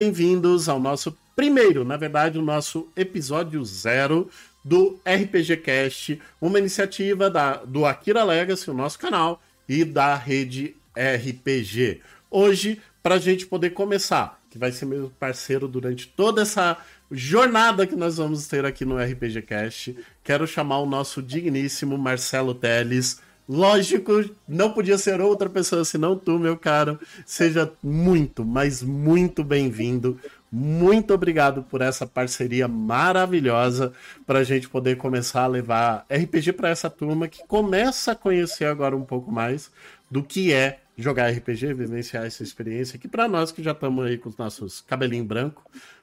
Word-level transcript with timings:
bem-vindos 0.00 0.68
ao 0.68 0.78
nosso 0.78 1.18
primeiro, 1.34 1.84
na 1.84 1.96
verdade, 1.96 2.38
o 2.38 2.42
nosso 2.42 2.88
episódio 2.94 3.64
zero 3.64 4.30
do 4.64 4.96
RPG 5.04 5.56
Cast, 5.56 6.20
uma 6.40 6.60
iniciativa 6.60 7.28
da, 7.28 7.56
do 7.56 7.84
Akira 7.84 8.22
Legacy, 8.22 8.70
o 8.70 8.74
nosso 8.74 8.96
canal, 8.96 9.42
e 9.68 9.84
da 9.84 10.14
rede 10.14 10.76
RPG. 10.96 12.00
Hoje, 12.30 12.80
para 13.02 13.16
a 13.16 13.18
gente 13.18 13.44
poder 13.44 13.70
começar, 13.70 14.40
que 14.48 14.56
vai 14.56 14.70
ser 14.70 14.86
meu 14.86 15.10
parceiro 15.18 15.66
durante 15.66 16.06
toda 16.06 16.42
essa 16.42 16.76
jornada 17.10 17.84
que 17.84 17.96
nós 17.96 18.18
vamos 18.18 18.46
ter 18.46 18.64
aqui 18.64 18.84
no 18.84 18.98
RPG 18.98 19.42
Cast, 19.42 19.96
quero 20.22 20.46
chamar 20.46 20.78
o 20.78 20.86
nosso 20.86 21.20
digníssimo 21.20 21.98
Marcelo 21.98 22.54
Teles. 22.54 23.20
Lógico, 23.48 24.12
não 24.46 24.72
podia 24.72 24.98
ser 24.98 25.22
outra 25.22 25.48
pessoa 25.48 25.82
senão 25.82 26.14
tu, 26.14 26.38
meu 26.38 26.54
caro. 26.54 27.00
Seja 27.24 27.72
muito, 27.82 28.44
mas 28.44 28.82
muito 28.82 29.42
bem-vindo. 29.42 30.20
Muito 30.52 31.14
obrigado 31.14 31.62
por 31.62 31.80
essa 31.80 32.06
parceria 32.06 32.68
maravilhosa 32.68 33.92
para 34.26 34.40
a 34.40 34.44
gente 34.44 34.68
poder 34.68 34.98
começar 34.98 35.44
a 35.44 35.46
levar 35.46 36.06
RPG 36.10 36.52
para 36.52 36.68
essa 36.68 36.90
turma 36.90 37.26
que 37.26 37.46
começa 37.46 38.12
a 38.12 38.14
conhecer 38.14 38.66
agora 38.66 38.94
um 38.94 39.04
pouco 39.04 39.32
mais 39.32 39.70
do 40.10 40.22
que 40.22 40.52
é 40.52 40.80
jogar 40.96 41.30
RPG, 41.30 41.74
vivenciar 41.74 42.26
essa 42.26 42.42
experiência, 42.42 42.98
que 42.98 43.06
para 43.06 43.28
nós 43.28 43.52
que 43.52 43.62
já 43.62 43.70
estamos 43.70 44.04
aí 44.04 44.18
com 44.18 44.28
os 44.28 44.36
nossos 44.36 44.80
cabelinhos 44.80 45.26
branco, 45.26 45.62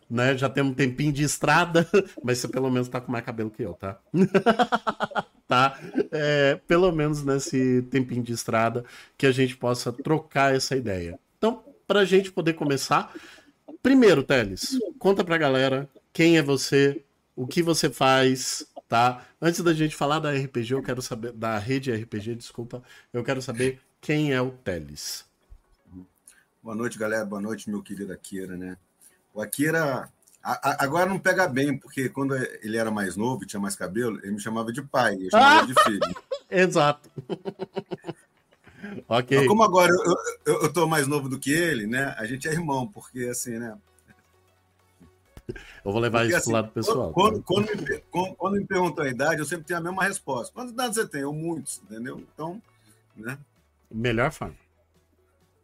né, 0.09 0.37
já 0.37 0.49
temos 0.49 0.71
um 0.71 0.75
tempinho 0.75 1.11
de 1.11 1.23
estrada, 1.23 1.87
mas 2.23 2.37
você 2.37 2.47
pelo 2.47 2.69
menos 2.69 2.87
tá 2.87 3.01
com 3.01 3.11
mais 3.11 3.25
cabelo 3.25 3.49
que 3.49 3.63
eu, 3.63 3.73
tá? 3.73 3.99
tá? 5.47 5.79
É, 6.11 6.55
pelo 6.67 6.91
menos 6.91 7.23
nesse 7.23 7.81
tempinho 7.83 8.23
de 8.23 8.33
estrada 8.33 8.85
que 9.17 9.25
a 9.25 9.31
gente 9.31 9.55
possa 9.57 9.91
trocar 9.91 10.55
essa 10.55 10.75
ideia. 10.75 11.19
Então, 11.37 11.63
para 11.87 12.01
a 12.01 12.05
gente 12.05 12.31
poder 12.31 12.53
começar, 12.53 13.13
primeiro, 13.81 14.23
Teles, 14.23 14.79
conta 14.99 15.23
pra 15.23 15.37
galera 15.37 15.89
quem 16.13 16.37
é 16.37 16.41
você, 16.41 17.03
o 17.35 17.45
que 17.45 17.61
você 17.61 17.89
faz, 17.89 18.65
tá? 18.87 19.25
Antes 19.41 19.61
da 19.61 19.73
gente 19.73 19.95
falar 19.95 20.19
da 20.19 20.31
RPG, 20.31 20.73
eu 20.73 20.83
quero 20.83 21.01
saber 21.01 21.31
da 21.31 21.57
rede 21.57 21.91
RPG, 21.91 22.35
desculpa, 22.35 22.81
eu 23.11 23.23
quero 23.23 23.41
saber 23.41 23.79
quem 23.99 24.33
é 24.33 24.41
o 24.41 24.51
Teles. 24.51 25.25
Boa 26.61 26.75
noite, 26.75 26.97
galera. 26.97 27.23
Boa 27.23 27.41
noite, 27.41 27.69
meu 27.69 27.83
querido 27.83 28.11
Akira, 28.11 28.57
né? 28.57 28.75
O 29.35 29.41
Akira 29.41 30.09
a, 30.41 30.69
a, 30.69 30.83
agora 30.83 31.09
não 31.09 31.19
pega 31.19 31.47
bem, 31.47 31.77
porque 31.77 32.07
quando 32.07 32.35
ele 32.35 32.77
era 32.77 32.89
mais 32.89 33.17
novo, 33.17 33.45
tinha 33.45 33.59
mais 33.59 33.75
cabelo, 33.75 34.19
ele 34.23 34.33
me 34.33 34.39
chamava 34.39 34.71
de 34.71 34.81
pai, 34.81 35.17
eu 35.19 35.29
chamava 35.29 35.67
de 35.67 35.73
filho. 35.83 36.15
Exato. 36.49 37.09
ok. 39.09 39.39
Mas 39.39 39.47
como 39.47 39.63
agora 39.63 39.91
eu, 39.91 40.53
eu, 40.53 40.61
eu 40.61 40.73
tô 40.73 40.87
mais 40.87 41.07
novo 41.07 41.27
do 41.27 41.39
que 41.39 41.51
ele, 41.51 41.85
né? 41.85 42.15
A 42.17 42.25
gente 42.25 42.47
é 42.47 42.51
irmão, 42.51 42.87
porque 42.87 43.25
assim, 43.25 43.57
né? 43.57 43.75
Eu 45.83 45.91
vou 45.91 45.99
levar 45.99 46.19
porque, 46.19 46.29
isso 46.29 46.37
assim, 46.37 46.51
pro 46.51 46.61
lado 46.61 46.71
pessoal. 46.71 47.11
Quando, 47.11 47.37
tá? 47.37 47.43
quando, 47.45 47.67
me, 47.67 47.97
quando, 48.11 48.35
quando, 48.35 48.53
me 48.53 48.65
perguntam 48.65 49.03
a 49.03 49.09
idade, 49.09 49.39
eu 49.39 49.45
sempre 49.45 49.65
tenho 49.65 49.79
a 49.79 49.83
mesma 49.83 50.03
resposta. 50.03 50.53
Quantos 50.53 50.77
anos 50.77 50.95
você 50.95 51.07
tem? 51.07 51.21
Eu 51.21 51.33
muitos, 51.33 51.81
entendeu? 51.83 52.23
Então, 52.33 52.61
né? 53.15 53.37
Melhor 53.91 54.31
forma. 54.31 54.55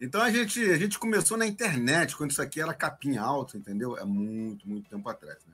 Então 0.02 0.20
a 0.20 0.32
gente, 0.32 0.60
a 0.60 0.78
gente 0.78 0.98
começou 0.98 1.38
na 1.38 1.46
internet, 1.46 2.18
quando 2.18 2.32
isso 2.32 2.42
aqui 2.42 2.60
era 2.60 2.74
capinha 2.74 3.22
alta, 3.22 3.56
entendeu? 3.56 3.96
É 3.96 4.04
muito, 4.04 4.68
muito 4.68 4.90
tempo 4.90 5.08
atrás. 5.08 5.38
Né? 5.48 5.54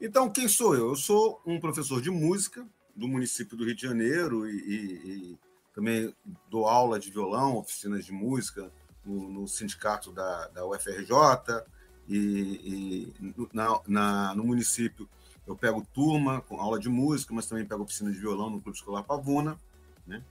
Então, 0.00 0.30
quem 0.30 0.46
sou 0.46 0.76
eu? 0.76 0.90
Eu 0.90 0.96
sou 0.96 1.42
um 1.44 1.58
professor 1.58 2.00
de 2.00 2.08
música 2.08 2.64
do 2.94 3.08
município 3.08 3.56
do 3.56 3.64
Rio 3.64 3.74
de 3.74 3.82
Janeiro 3.82 4.48
e, 4.48 4.52
e, 4.52 5.32
e 5.32 5.38
também 5.74 6.14
dou 6.48 6.68
aula 6.68 7.00
de 7.00 7.10
violão, 7.10 7.56
oficinas 7.56 8.04
de 8.04 8.12
música 8.12 8.70
no, 9.04 9.28
no 9.28 9.48
sindicato 9.48 10.12
da, 10.12 10.46
da 10.48 10.64
UFRJ 10.64 11.64
e, 12.08 13.12
e 13.18 13.34
na, 13.52 13.80
na, 13.88 14.34
no 14.36 14.44
município 14.44 15.08
eu 15.46 15.56
pego 15.56 15.84
turma 15.92 16.40
com 16.42 16.60
aula 16.60 16.78
de 16.78 16.88
música, 16.88 17.34
mas 17.34 17.46
também 17.46 17.66
pego 17.66 17.82
oficina 17.82 18.12
de 18.12 18.18
violão 18.18 18.50
no 18.50 18.60
Clube 18.60 18.78
Escolar 18.78 19.02
Pavuna, 19.02 19.58
né? 20.06 20.22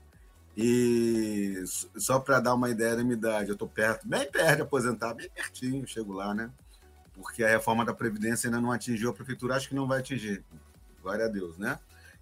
E 0.56 1.62
só 1.96 2.18
para 2.18 2.40
dar 2.40 2.54
uma 2.54 2.68
ideia 2.68 2.96
da 2.96 3.02
minha 3.02 3.16
idade, 3.16 3.48
eu 3.48 3.54
estou 3.54 3.68
perto, 3.68 4.06
bem 4.06 4.30
perto 4.30 4.56
de 4.56 4.62
aposentar, 4.62 5.14
bem 5.14 5.30
pertinho, 5.30 5.86
chego 5.86 6.12
lá, 6.12 6.34
né? 6.34 6.50
Porque 7.14 7.44
a 7.44 7.48
reforma 7.48 7.84
da 7.84 7.94
Previdência 7.94 8.48
ainda 8.48 8.60
não 8.60 8.72
atingiu 8.72 9.10
a 9.10 9.14
prefeitura, 9.14 9.54
acho 9.54 9.68
que 9.68 9.74
não 9.74 9.86
vai 9.86 10.00
atingir. 10.00 10.44
Glória 11.02 11.26
a 11.26 11.28
Deus, 11.28 11.56
né? 11.56 11.78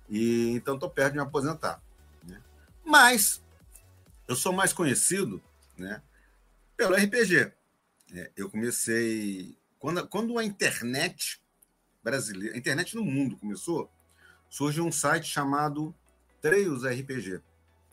E 0.09 0.50
então 0.50 0.75
estou 0.75 0.91
perto 0.91 1.12
de 1.12 1.19
me 1.19 1.25
aposentar. 1.25 1.83
Né? 2.25 2.41
Mas 2.84 3.43
eu 4.27 4.37
sou 4.37 4.53
mais 4.53 4.72
conhecido 4.72 5.43
né, 5.77 6.03
pelo 6.77 6.94
RPG. 6.94 7.53
É, 8.15 8.31
eu 8.37 8.50
comecei. 8.50 9.56
Quando, 9.78 10.06
quando 10.06 10.38
a 10.38 10.44
internet 10.44 11.41
brasileira, 12.03 12.55
a 12.55 12.59
internet 12.59 12.94
no 12.94 13.05
mundo 13.05 13.37
começou, 13.37 13.91
surgiu 14.49 14.84
um 14.84 14.93
site 14.93 15.27
chamado 15.27 15.94
Treios 16.41 16.84
RPG 16.84 17.43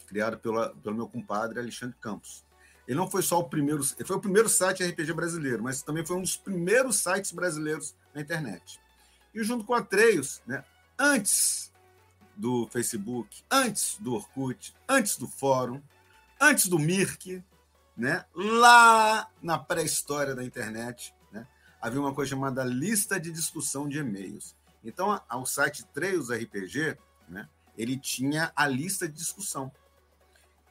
criado 0.06 0.38
pela, 0.38 0.74
pelo 0.76 0.96
meu 0.96 1.08
compadre 1.08 1.60
Alexandre 1.60 1.96
Campos. 2.00 2.46
Ele 2.88 2.98
não 2.98 3.10
foi 3.10 3.22
só 3.22 3.40
o 3.40 3.50
primeiro, 3.50 3.82
ele 3.98 4.08
foi 4.08 4.16
o 4.16 4.22
primeiro 4.22 4.48
site 4.48 4.84
RPG 4.84 5.14
brasileiro, 5.14 5.64
mas 5.64 5.82
também 5.82 6.06
foi 6.06 6.16
um 6.18 6.22
dos 6.22 6.38
primeiros 6.38 6.98
sites 6.98 7.32
brasileiros 7.32 7.96
na 8.14 8.22
internet. 8.22 8.80
E 9.34 9.44
junto 9.44 9.66
com 9.66 9.74
a 9.74 9.82
Treios, 9.82 10.42
né, 10.46 10.64
antes 10.98 11.72
do 12.36 12.68
Facebook, 12.68 13.44
antes 13.50 13.98
do 14.00 14.14
Orkut, 14.14 14.74
antes 14.88 15.18
do 15.18 15.28
fórum, 15.28 15.82
antes 16.40 16.68
do 16.68 16.78
Mirk, 16.78 17.44
né, 17.98 18.26
lá 18.34 19.30
na 19.42 19.58
pré-história 19.58 20.36
da 20.36 20.44
internet, 20.44 21.14
né, 21.32 21.48
havia 21.82 22.00
uma 22.00 22.14
coisa 22.14 22.30
chamada 22.30 22.64
lista 22.64 23.20
de 23.20 23.32
discussão 23.32 23.90
de 23.90 23.98
e-mails. 23.98 24.56
Então, 24.84 25.20
o 25.32 25.46
site 25.46 25.84
Treios 25.86 26.30
RPG, 26.30 26.98
né, 27.28 27.50
ele 27.78 27.98
tinha 27.98 28.52
a 28.56 28.68
lista 28.68 29.08
de 29.08 29.16
discussão. 29.16 29.72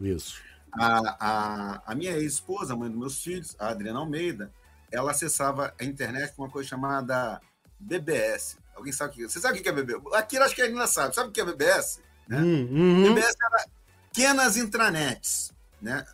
Isso. 0.00 0.42
A, 0.72 1.16
a, 1.18 1.80
a 1.86 1.94
minha 1.94 2.12
ex-esposa, 2.12 2.74
a 2.74 2.76
mãe 2.76 2.90
dos 2.90 2.98
meus 2.98 3.22
filhos, 3.22 3.56
a 3.58 3.68
Adriana 3.68 4.00
Almeida, 4.00 4.52
ela 4.92 5.12
acessava 5.12 5.72
a 5.80 5.84
internet 5.84 6.34
com 6.34 6.42
uma 6.42 6.50
coisa 6.50 6.68
chamada 6.68 7.40
BBS. 7.78 8.58
Alguém 8.74 8.92
sabe 8.92 9.12
o 9.12 9.14
que 9.14 9.22
Você 9.22 9.40
sabe 9.40 9.58
o 9.58 9.62
que 9.62 9.68
é 9.68 9.72
BBS? 9.72 10.02
Aqui 10.12 10.36
acho 10.36 10.54
que 10.54 10.60
ainda 10.60 10.86
sabe. 10.86 11.14
Sabe 11.14 11.30
o 11.30 11.32
que 11.32 11.40
é 11.40 11.44
BBS? 11.44 12.02
Né? 12.28 12.38
Uhum. 12.40 13.14
BBS 13.14 13.34
era 13.42 13.64
pequenas 14.12 14.58
intranets, 14.58 15.54
né? 15.80 16.04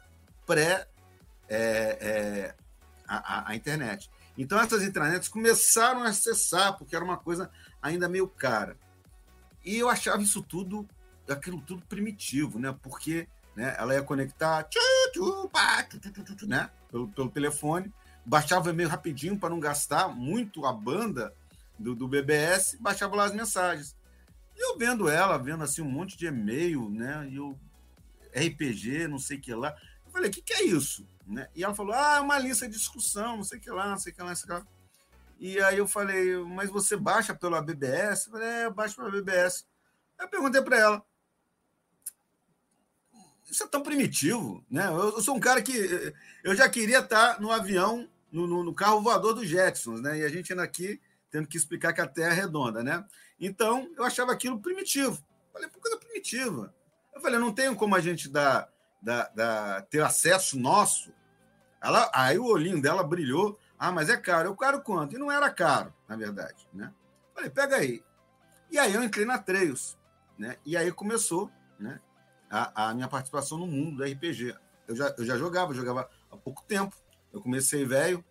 Pré 0.46 0.86
é, 1.48 1.98
é, 2.00 2.54
a, 3.16 3.50
a, 3.50 3.56
internet. 3.56 4.10
Então, 4.36 4.58
essas 4.58 4.82
intranets 4.82 5.28
começaram 5.28 6.02
a 6.02 6.08
acessar, 6.08 6.76
porque 6.76 6.96
era 6.96 7.04
uma 7.04 7.16
coisa 7.16 7.50
ainda 7.80 8.08
meio 8.08 8.28
cara. 8.28 8.76
E 9.64 9.76
eu 9.76 9.88
achava 9.88 10.22
isso 10.22 10.42
tudo, 10.42 10.86
aquilo 11.28 11.60
tudo 11.60 11.84
primitivo, 11.86 12.58
né? 12.58 12.74
Porque 12.82 13.28
né, 13.54 13.74
ela 13.78 13.94
ia 13.94 14.02
conectar 14.02 14.66
né, 16.46 16.70
pelo, 16.90 17.08
pelo 17.08 17.30
telefone, 17.30 17.92
baixava 18.24 18.68
o 18.68 18.70
e-mail 18.70 18.88
rapidinho 18.88 19.38
para 19.38 19.50
não 19.50 19.60
gastar 19.60 20.08
muito 20.08 20.64
a 20.64 20.72
banda 20.72 21.34
do, 21.78 21.94
do 21.94 22.08
BBS, 22.08 22.76
baixava 22.80 23.16
lá 23.16 23.24
as 23.24 23.34
mensagens. 23.34 23.96
E 24.56 24.70
eu 24.70 24.78
vendo 24.78 25.08
ela, 25.08 25.38
vendo 25.38 25.64
assim 25.64 25.82
um 25.82 25.90
monte 25.90 26.16
de 26.16 26.26
e-mail, 26.26 26.88
né? 26.88 27.28
E 27.30 27.36
eu, 27.36 27.58
RPG, 28.34 29.08
não 29.08 29.18
sei 29.18 29.36
o 29.36 29.40
que 29.40 29.54
lá. 29.54 29.74
Eu 30.12 30.16
falei, 30.16 30.28
o 30.28 30.32
que, 30.32 30.42
que 30.42 30.52
é 30.52 30.64
isso? 30.64 31.08
Né? 31.26 31.48
E 31.54 31.64
ela 31.64 31.74
falou: 31.74 31.94
ah, 31.94 32.16
é 32.16 32.20
uma 32.20 32.38
lista 32.38 32.68
de 32.68 32.76
discussão, 32.76 33.38
não 33.38 33.44
sei 33.44 33.58
o 33.58 33.60
que 33.62 33.70
lá, 33.70 33.88
não 33.88 33.98
sei 33.98 34.12
o 34.12 34.14
que 34.14 34.22
lá, 34.22 34.28
não 34.28 34.36
sei 34.36 34.44
o 34.44 34.46
que 34.46 34.52
lá. 34.52 34.66
E 35.38 35.60
aí 35.60 35.78
eu 35.78 35.88
falei: 35.88 36.36
mas 36.44 36.68
você 36.68 36.96
baixa 36.96 37.34
pela 37.34 37.62
BBS? 37.62 38.26
Eu 38.26 38.32
falei: 38.32 38.48
é, 38.48 38.64
eu 38.66 38.74
baixo 38.74 38.96
pela 38.96 39.10
BBS. 39.10 39.66
Aí 40.18 40.26
eu 40.26 40.30
perguntei 40.30 40.60
para 40.60 40.78
ela: 40.78 41.06
isso 43.50 43.62
é 43.62 43.66
tão 43.66 43.82
primitivo, 43.82 44.64
né? 44.70 44.86
Eu, 44.88 45.16
eu, 45.16 45.22
sou 45.22 45.34
um 45.34 45.40
cara 45.40 45.62
que 45.62 46.14
eu 46.44 46.54
já 46.54 46.68
queria 46.68 46.98
estar 46.98 47.40
no 47.40 47.50
avião, 47.50 48.08
no, 48.30 48.46
no, 48.46 48.62
no 48.62 48.74
carro 48.74 49.00
voador 49.00 49.34
dos 49.34 49.48
Jetsons, 49.48 50.02
né? 50.02 50.18
E 50.18 50.24
a 50.24 50.28
gente 50.28 50.52
ainda 50.52 50.62
aqui 50.62 51.00
tendo 51.30 51.48
que 51.48 51.56
explicar 51.56 51.92
que 51.94 52.00
a 52.00 52.06
Terra 52.06 52.32
é 52.32 52.36
redonda, 52.42 52.82
né? 52.82 53.04
Então 53.40 53.90
eu 53.96 54.04
achava 54.04 54.32
aquilo 54.32 54.60
primitivo. 54.60 55.18
Falei, 55.52 55.68
por 55.68 55.80
coisa 55.80 55.98
primitiva. 55.98 56.74
Eu 57.14 57.20
falei, 57.20 57.38
não 57.38 57.52
tem 57.52 57.74
como 57.74 57.94
a 57.94 58.00
gente 58.00 58.28
dar 58.28 58.71
da, 59.02 59.28
da, 59.28 59.82
ter 59.82 60.00
acesso 60.00 60.58
nosso, 60.58 61.12
ela, 61.82 62.08
aí 62.14 62.38
o 62.38 62.46
olhinho 62.46 62.80
dela 62.80 63.02
brilhou. 63.02 63.58
Ah, 63.76 63.90
mas 63.90 64.08
é 64.08 64.16
caro. 64.16 64.48
Eu 64.48 64.56
caro 64.56 64.80
quanto? 64.80 65.16
E 65.16 65.18
não 65.18 65.30
era 65.30 65.50
caro, 65.50 65.92
na 66.08 66.16
verdade. 66.16 66.68
Né? 66.72 66.94
Falei, 67.34 67.50
pega 67.50 67.76
aí. 67.76 68.04
E 68.70 68.78
aí 68.78 68.94
eu 68.94 69.02
entrei 69.02 69.26
na 69.26 69.38
Trails. 69.38 69.98
Né? 70.38 70.56
E 70.64 70.76
aí 70.76 70.92
começou 70.92 71.50
né, 71.78 72.00
a, 72.48 72.90
a 72.90 72.94
minha 72.94 73.08
participação 73.08 73.58
no 73.58 73.66
mundo 73.66 73.96
do 73.96 74.04
RPG. 74.04 74.54
Eu 74.86 74.94
já, 74.94 75.14
eu 75.18 75.24
já 75.24 75.36
jogava, 75.36 75.72
eu 75.72 75.76
jogava 75.76 76.08
há 76.30 76.36
pouco 76.36 76.62
tempo. 76.62 76.94
Eu 77.32 77.40
comecei 77.40 77.84
velho, 77.84 78.24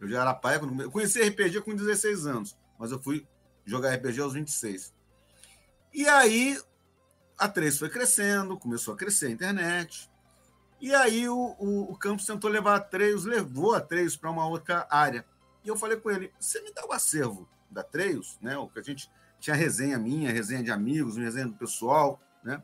eu 0.00 0.08
já 0.08 0.22
era 0.22 0.32
pai. 0.32 0.56
Eu 0.56 0.90
conheci 0.90 1.20
RPG 1.22 1.60
com 1.60 1.74
16 1.74 2.26
anos, 2.26 2.56
mas 2.78 2.90
eu 2.90 3.02
fui 3.02 3.26
jogar 3.66 3.94
RPG 3.94 4.20
aos 4.20 4.32
26. 4.32 4.94
E 5.92 6.08
aí 6.08 6.58
a 7.36 7.48
3 7.48 7.78
foi 7.78 7.90
crescendo, 7.90 8.58
começou 8.58 8.94
a 8.94 8.96
crescer 8.96 9.26
a 9.26 9.30
internet. 9.30 10.10
E 10.84 10.94
aí 10.94 11.26
o, 11.26 11.56
o, 11.58 11.92
o 11.92 11.96
campus 11.96 12.26
tentou 12.26 12.50
levar 12.50 12.74
a 12.74 12.80
3, 12.80 13.24
levou 13.24 13.74
a 13.74 13.80
3 13.80 14.18
para 14.18 14.30
uma 14.30 14.46
outra 14.46 14.86
área. 14.90 15.24
E 15.64 15.68
eu 15.68 15.78
falei 15.78 15.96
com 15.96 16.10
ele: 16.10 16.30
você 16.38 16.60
me 16.60 16.70
dá 16.74 16.84
o 16.84 16.92
acervo 16.92 17.48
da 17.70 17.82
Treios, 17.82 18.36
né? 18.42 18.58
O 18.58 18.68
que 18.68 18.80
a 18.80 18.82
gente 18.82 19.10
tinha 19.40 19.56
resenha 19.56 19.98
minha, 19.98 20.30
resenha 20.30 20.62
de 20.62 20.70
amigos, 20.70 21.16
resenha 21.16 21.46
do 21.46 21.54
pessoal, 21.54 22.20
né? 22.44 22.62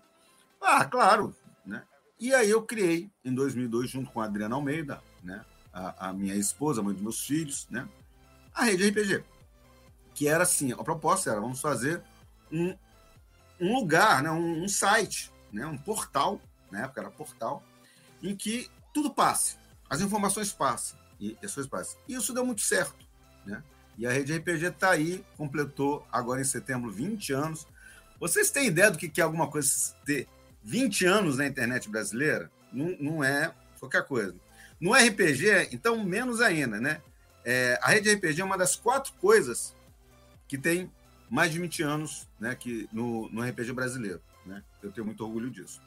Ah, 0.60 0.84
claro, 0.84 1.34
né? 1.64 1.82
E 2.18 2.34
aí 2.34 2.50
eu 2.50 2.60
criei 2.60 3.10
em 3.24 3.34
2002 3.34 3.88
junto 3.88 4.10
com 4.10 4.20
a 4.20 4.26
Adriana 4.26 4.54
Almeida, 4.54 5.02
né? 5.24 5.42
A, 5.72 6.10
a 6.10 6.12
minha 6.12 6.34
esposa, 6.34 6.82
a 6.82 6.84
mãe 6.84 6.92
dos 6.92 7.02
meus 7.02 7.24
filhos, 7.26 7.66
né? 7.70 7.88
A 8.52 8.64
rede 8.64 8.86
RPG, 8.86 9.24
que 10.12 10.28
era 10.28 10.42
assim, 10.42 10.72
a 10.72 10.84
proposta 10.84 11.30
era 11.30 11.40
vamos 11.40 11.62
fazer 11.62 12.02
um, 12.52 12.76
um 13.58 13.76
lugar, 13.76 14.22
né? 14.22 14.30
Um, 14.30 14.64
um 14.64 14.68
site, 14.68 15.32
né? 15.50 15.64
Um 15.64 15.78
portal, 15.78 16.38
na 16.70 16.84
época 16.84 17.00
era 17.00 17.10
portal, 17.10 17.64
em 18.22 18.34
que 18.34 18.70
tudo 18.92 19.10
passe, 19.10 19.56
as 19.88 20.00
informações 20.00 20.52
passem 20.52 20.98
e 21.18 21.36
as 21.42 21.54
coisas 21.54 21.70
passem. 21.70 21.98
E 22.08 22.14
isso 22.14 22.32
deu 22.32 22.44
muito 22.44 22.62
certo, 22.62 23.06
né? 23.44 23.62
E 23.98 24.06
a 24.06 24.10
Rede 24.10 24.34
RPG 24.34 24.66
está 24.66 24.90
aí, 24.90 25.24
completou 25.36 26.06
agora 26.10 26.40
em 26.40 26.44
setembro 26.44 26.90
20 26.90 27.32
anos. 27.32 27.66
Vocês 28.18 28.50
têm 28.50 28.66
ideia 28.66 28.90
do 28.90 28.96
que 28.96 29.20
é 29.20 29.24
alguma 29.24 29.48
coisa 29.48 29.94
ter 30.06 30.26
20 30.62 31.04
anos 31.04 31.36
na 31.36 31.46
internet 31.46 31.88
brasileira? 31.88 32.50
Não, 32.72 32.96
não 32.98 33.24
é 33.24 33.54
qualquer 33.78 34.06
coisa. 34.06 34.34
No 34.80 34.94
RPG, 34.94 35.68
então, 35.72 36.02
menos 36.02 36.40
ainda, 36.40 36.80
né? 36.80 37.02
É, 37.44 37.78
a 37.82 37.88
Rede 37.88 38.12
RPG 38.14 38.40
é 38.40 38.44
uma 38.44 38.56
das 38.56 38.76
quatro 38.76 39.12
coisas 39.14 39.74
que 40.48 40.56
tem 40.56 40.90
mais 41.28 41.52
de 41.52 41.58
20 41.58 41.82
anos 41.82 42.28
né, 42.38 42.54
que 42.54 42.88
no, 42.92 43.28
no 43.30 43.42
RPG 43.42 43.72
brasileiro. 43.72 44.20
Né? 44.44 44.62
Eu 44.82 44.90
tenho 44.90 45.06
muito 45.06 45.24
orgulho 45.24 45.50
disso. 45.50 45.80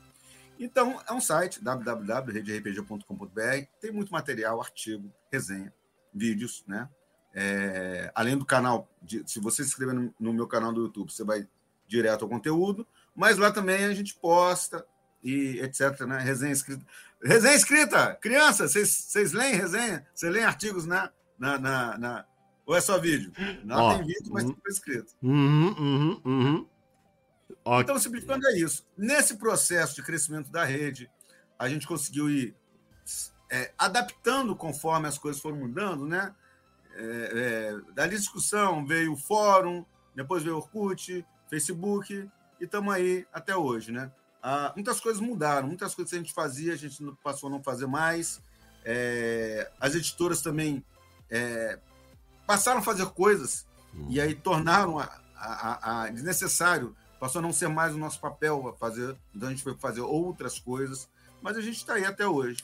Então, 0.60 1.02
é 1.08 1.14
um 1.14 1.22
site, 1.22 1.64
www.rederpg.com.br, 1.64 3.66
tem 3.82 3.92
muito 3.92 4.12
material, 4.12 4.62
artigo, 4.62 5.12
resenha, 5.32 5.74
vídeos, 6.14 6.64
né? 6.68 6.88
É, 7.34 8.12
além 8.14 8.38
do 8.38 8.46
canal, 8.46 8.88
de, 9.02 9.24
se 9.26 9.40
você 9.40 9.64
se 9.64 9.70
inscrever 9.70 9.96
no, 9.96 10.14
no, 10.20 10.34
meu 10.34 10.48
canal 10.48 10.72
do 10.72 10.84
YouTube, 10.84 11.12
você 11.12 11.24
vai 11.24 11.48
direto 11.88 12.24
ao 12.24 12.30
conteúdo, 12.30 12.86
mas 13.16 13.38
lá 13.38 13.52
também 13.52 13.86
a 13.86 13.94
gente 13.94 14.14
posta 14.16 14.86
e 15.24 15.60
etc, 15.60 16.02
né? 16.02 16.20
Resenha 16.20 16.54
escrita. 16.54 16.86
Resenha 17.24 17.56
escrita! 17.56 18.16
Criança, 18.16 18.68
vocês 18.68 19.32
leem 19.32 19.56
resenha? 19.56 20.06
Vocês 20.14 20.32
leem 20.32 20.46
artigos 20.46 20.86
na, 20.86 21.10
na, 21.40 21.58
na, 21.58 21.98
na, 21.98 22.26
Ou 22.66 22.76
é 22.76 22.82
só 22.82 23.00
vídeo? 23.00 23.32
Não 23.64 23.78
Ó, 23.78 23.96
tem 23.96 24.06
vídeo, 24.06 24.32
mas 24.32 24.44
uhum, 24.44 24.54
tem 24.54 24.72
escrito. 24.72 25.14
Uhum, 25.24 25.76
uhum, 25.80 26.22
uhum. 26.24 26.68
Então, 27.82 28.00
simplificando 28.00 28.48
é 28.48 28.58
isso. 28.58 28.86
Nesse 28.98 29.38
processo 29.38 29.96
de 29.96 30.04
crescimento 30.04 30.52
da 30.52 30.64
rede, 30.64 31.10
a 31.58 31.70
gente 31.70 31.88
conseguiu 31.88 32.30
ir 32.30 32.56
é, 33.52 33.72
adaptando 33.78 34.56
conforme 34.56 35.08
as 35.08 35.18
coisas 35.18 35.42
foram 35.42 35.58
mudando, 35.58 36.06
né? 36.06 36.34
É, 36.96 37.04
é, 37.06 37.94
dali 37.94 38.18
discussão 38.18 38.86
veio 38.86 39.14
o 39.14 39.18
fórum, 39.18 39.86
depois 40.16 40.44
veio 40.44 40.56
o 40.56 40.58
Orkut, 40.60 41.26
Facebook, 41.50 42.30
e 42.60 42.64
estamos 42.64 42.94
aí 42.94 43.26
até 43.32 43.56
hoje, 43.56 43.92
né? 43.92 44.12
Ah, 44.42 44.74
muitas 44.76 45.00
coisas 45.00 45.22
mudaram, 45.22 45.68
muitas 45.68 45.96
coisas 45.96 46.10
que 46.10 46.18
a 46.18 46.20
gente 46.20 46.34
fazia, 46.34 46.74
a 46.74 46.76
gente 46.76 47.00
passou 47.24 47.48
a 47.48 47.52
não 47.52 47.64
fazer 47.64 47.88
mais. 47.88 48.42
É, 48.84 49.72
as 49.80 49.96
editoras 49.96 50.42
também 50.42 50.84
é, 51.30 51.80
passaram 52.46 52.80
a 52.80 52.84
fazer 52.84 53.06
coisas 53.08 53.66
e 54.10 54.20
aí 54.20 54.36
tornaram 54.36 55.00
a, 55.00 55.10
a, 55.36 56.04
a, 56.04 56.10
desnecessário, 56.10 56.96
passou 57.24 57.40
a 57.40 57.42
não 57.42 57.54
ser 57.54 57.70
mais 57.70 57.96
o 57.96 57.98
nosso 57.98 58.20
papel 58.20 58.68
a 58.68 58.74
fazer, 58.74 59.16
então 59.34 59.48
a 59.48 59.52
gente 59.52 59.64
foi 59.64 59.74
fazer 59.76 60.02
outras 60.02 60.60
coisas, 60.60 61.08
mas 61.42 61.56
a 61.56 61.62
gente 61.62 61.78
está 61.78 61.94
aí 61.94 62.04
até 62.04 62.28
hoje. 62.28 62.62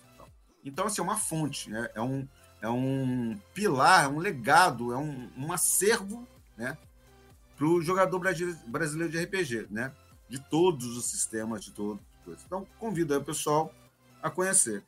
Então, 0.65 0.85
assim, 0.85 0.99
é 0.99 1.03
uma 1.03 1.15
fonte, 1.15 1.69
né? 1.69 1.89
é 1.95 2.01
um, 2.01 2.27
é 2.61 2.67
um 2.67 3.39
pilar, 3.53 4.03
é 4.03 4.07
um 4.09 4.19
legado, 4.19 4.91
é 4.91 4.97
um, 4.97 5.29
um 5.37 5.53
acervo 5.53 6.27
né, 6.57 6.77
para 7.55 7.67
o 7.67 7.81
jogador 7.81 8.19
brasileiro 8.19 9.09
de 9.09 9.23
RPG, 9.23 9.67
né? 9.71 9.93
De 10.27 10.37
todos 10.49 10.97
os 10.97 11.05
sistemas, 11.05 11.63
de 11.63 11.71
todos. 11.71 12.03
Então, 12.45 12.67
convido 12.77 13.13
aí 13.13 13.19
o 13.21 13.23
pessoal 13.23 13.73
a 14.21 14.29
conhecer. 14.29 14.83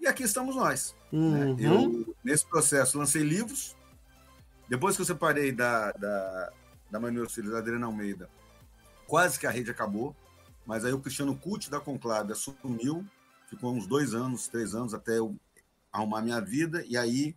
E 0.00 0.06
aqui 0.06 0.22
estamos 0.22 0.54
nós. 0.54 0.94
Né? 1.10 1.18
Uhum. 1.18 1.56
Né? 1.56 1.66
Eu, 1.66 2.16
nesse 2.22 2.46
processo, 2.46 2.98
lancei 2.98 3.24
livros. 3.24 3.76
Depois 4.68 4.94
que 4.94 5.02
eu 5.02 5.06
separei 5.06 5.50
da, 5.50 5.90
da, 5.90 6.52
da 6.88 7.00
mãe 7.00 7.12
filhos, 7.28 7.50
da 7.50 7.58
Adriana 7.58 7.86
Almeida, 7.86 8.30
quase 9.12 9.38
que 9.38 9.46
a 9.46 9.50
rede 9.50 9.70
acabou. 9.70 10.16
Mas 10.64 10.86
aí 10.86 10.92
o 10.94 10.98
Cristiano 10.98 11.36
Cult 11.36 11.68
da 11.68 11.78
Conclave 11.78 12.32
assumiu, 12.32 13.04
ficou 13.46 13.74
uns 13.74 13.86
dois 13.86 14.14
anos, 14.14 14.48
três 14.48 14.74
anos, 14.74 14.94
até 14.94 15.18
eu 15.18 15.36
arrumar 15.92 16.22
minha 16.22 16.40
vida. 16.40 16.82
E 16.88 16.96
aí 16.96 17.36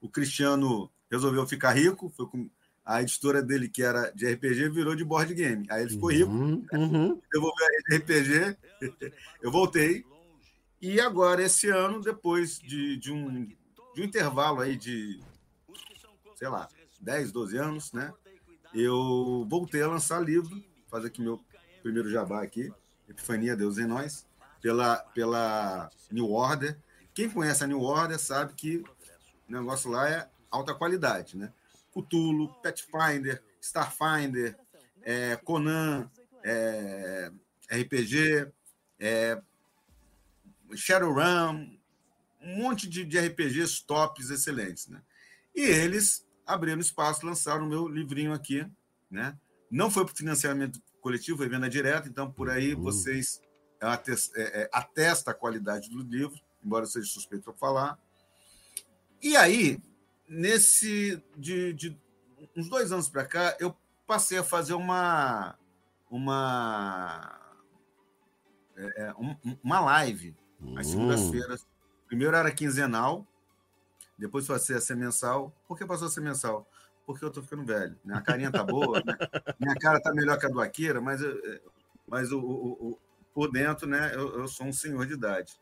o 0.00 0.08
Cristiano 0.08 0.88
resolveu 1.10 1.44
ficar 1.44 1.72
rico, 1.72 2.12
foi 2.16 2.26
com 2.28 2.48
a 2.84 3.02
editora 3.02 3.42
dele, 3.42 3.68
que 3.68 3.82
era 3.82 4.12
de 4.12 4.24
RPG, 4.24 4.68
virou 4.68 4.94
de 4.94 5.04
board 5.04 5.34
game. 5.34 5.66
Aí 5.68 5.82
ele 5.82 5.90
ficou 5.90 6.12
rico, 6.12 6.30
uhum, 6.30 6.64
uhum. 6.72 7.20
devolveu 7.32 7.66
a 7.66 7.96
RPG, 7.96 8.56
eu 9.42 9.50
voltei. 9.50 10.04
E 10.80 11.00
agora, 11.00 11.42
esse 11.42 11.68
ano, 11.68 12.00
depois 12.00 12.60
de, 12.60 12.96
de, 12.98 13.10
um, 13.10 13.46
de 13.96 14.00
um 14.00 14.04
intervalo 14.04 14.60
aí 14.60 14.76
de, 14.76 15.20
sei 16.36 16.46
lá, 16.46 16.68
10, 17.00 17.32
12 17.32 17.56
anos, 17.56 17.92
né? 17.92 18.12
Eu 18.72 19.44
voltei 19.50 19.82
a 19.82 19.88
lançar 19.88 20.20
livro, 20.20 20.62
fazer 20.96 21.08
aqui 21.08 21.20
meu 21.20 21.38
primeiro 21.82 22.10
jabá 22.10 22.42
aqui, 22.42 22.72
Epifania, 23.06 23.54
Deus 23.54 23.76
em 23.76 23.86
Nós, 23.86 24.26
pela, 24.62 24.96
pela 25.14 25.90
New 26.10 26.30
Order, 26.30 26.78
quem 27.12 27.28
conhece 27.28 27.62
a 27.62 27.66
New 27.66 27.80
Order 27.80 28.18
sabe 28.18 28.54
que 28.54 28.78
o 29.48 29.52
negócio 29.52 29.90
lá 29.90 30.08
é 30.08 30.28
alta 30.50 30.74
qualidade, 30.74 31.36
né? 31.36 31.52
Cthulhu, 31.92 32.48
Pathfinder, 32.62 33.42
Starfinder, 33.60 34.56
é, 35.02 35.36
Conan, 35.36 36.10
é, 36.42 37.30
RPG, 37.70 38.50
é, 38.98 39.40
Shadowrun, 40.74 41.78
um 42.40 42.56
monte 42.56 42.88
de, 42.88 43.04
de 43.04 43.18
RPGs 43.18 43.84
tops 43.84 44.30
excelentes, 44.30 44.88
né? 44.88 45.02
E 45.54 45.60
eles 45.60 46.26
abriram 46.46 46.80
espaço, 46.80 47.26
lançaram 47.26 47.66
o 47.66 47.68
meu 47.68 47.86
livrinho 47.86 48.32
aqui, 48.32 48.66
né? 49.10 49.36
Não 49.70 49.90
foi 49.90 50.04
para 50.04 50.14
financiamento 50.14 50.80
coletivo, 51.06 51.38
foi 51.38 51.48
venda 51.48 51.68
direta, 51.68 52.08
então 52.08 52.30
por 52.30 52.50
aí 52.50 52.74
uhum. 52.74 52.82
vocês 52.82 53.40
é, 53.80 54.62
é, 54.62 54.70
atesta 54.72 55.30
a 55.30 55.34
qualidade 55.34 55.88
do 55.88 56.02
livro 56.02 56.40
embora 56.66 56.84
seja 56.84 57.06
suspeito 57.06 57.44
para 57.44 57.54
falar. 57.54 57.98
E 59.22 59.36
aí, 59.36 59.80
nesse 60.28 61.22
de, 61.36 61.72
de 61.72 61.98
uns 62.56 62.68
dois 62.68 62.90
anos 62.90 63.08
para 63.08 63.24
cá, 63.24 63.56
eu 63.60 63.74
passei 64.04 64.38
a 64.38 64.44
fazer 64.44 64.74
uma 64.74 65.56
uma 66.10 67.40
é, 68.76 69.02
é 69.02 69.14
uma 69.62 69.80
live 69.80 70.36
às 70.76 70.88
hum. 70.88 70.90
segundas-feiras. 70.90 71.66
Primeiro 72.08 72.36
era 72.36 72.52
quinzenal, 72.52 73.26
depois 74.18 74.46
passei 74.46 74.76
a 74.76 74.80
ser 74.80 74.96
mensal. 74.96 75.54
Por 75.68 75.78
que 75.78 75.86
passou 75.86 76.08
a 76.08 76.10
ser 76.10 76.20
mensal? 76.20 76.68
Porque 77.06 77.24
eu 77.24 77.30
tô 77.30 77.40
ficando 77.40 77.64
velho. 77.64 77.96
Minha 78.04 78.20
carinha 78.20 78.50
tá 78.50 78.64
boa, 78.64 79.00
né? 79.06 79.16
minha 79.60 79.74
cara 79.76 80.00
tá 80.00 80.12
melhor 80.12 80.38
que 80.38 80.46
a 80.46 80.48
do 80.48 80.60
Akira, 80.60 81.00
mas, 81.00 81.20
mas 82.06 82.32
o, 82.32 82.40
o, 82.40 82.88
o 82.88 82.98
por 83.32 83.52
dentro, 83.52 83.86
né, 83.86 84.12
eu, 84.14 84.40
eu 84.40 84.48
sou 84.48 84.66
um 84.66 84.72
senhor 84.72 85.06
de 85.06 85.12
idade. 85.12 85.52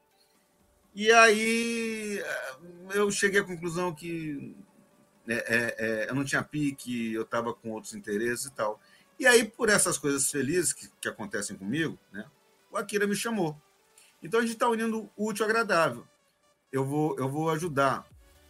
E 0.94 1.10
aí 1.10 2.20
eh, 2.20 2.56
eu 2.94 3.10
cheguei 3.10 3.40
à 3.40 3.44
conclusão 3.44 3.92
que 3.92 4.56
é, 5.26 5.34
é, 5.34 5.74
é, 5.78 6.08
eu 6.08 6.14
não 6.14 6.24
tinha 6.24 6.42
pique, 6.42 7.12
eu 7.12 7.22
estava 7.22 7.52
com 7.52 7.72
outros 7.72 7.94
interesses 7.94 8.46
e 8.46 8.52
tal. 8.52 8.80
E 9.18 9.26
aí, 9.26 9.44
por 9.44 9.68
essas 9.68 9.98
coisas 9.98 10.30
felizes 10.30 10.72
que, 10.72 10.88
que 11.00 11.08
acontecem 11.08 11.56
comigo, 11.56 11.98
né, 12.12 12.24
o 12.70 12.76
Akira 12.76 13.08
me 13.08 13.16
chamou. 13.16 13.60
Então 14.22 14.38
a 14.38 14.42
gente 14.44 14.54
está 14.54 14.68
unindo 14.68 15.10
o 15.16 15.28
útil 15.28 15.44
ao 15.44 15.50
agradável. 15.50 16.06
Eu 16.70 16.84
vou, 16.84 17.18
eu 17.18 17.28
vou 17.28 17.50
ajudar 17.50 18.06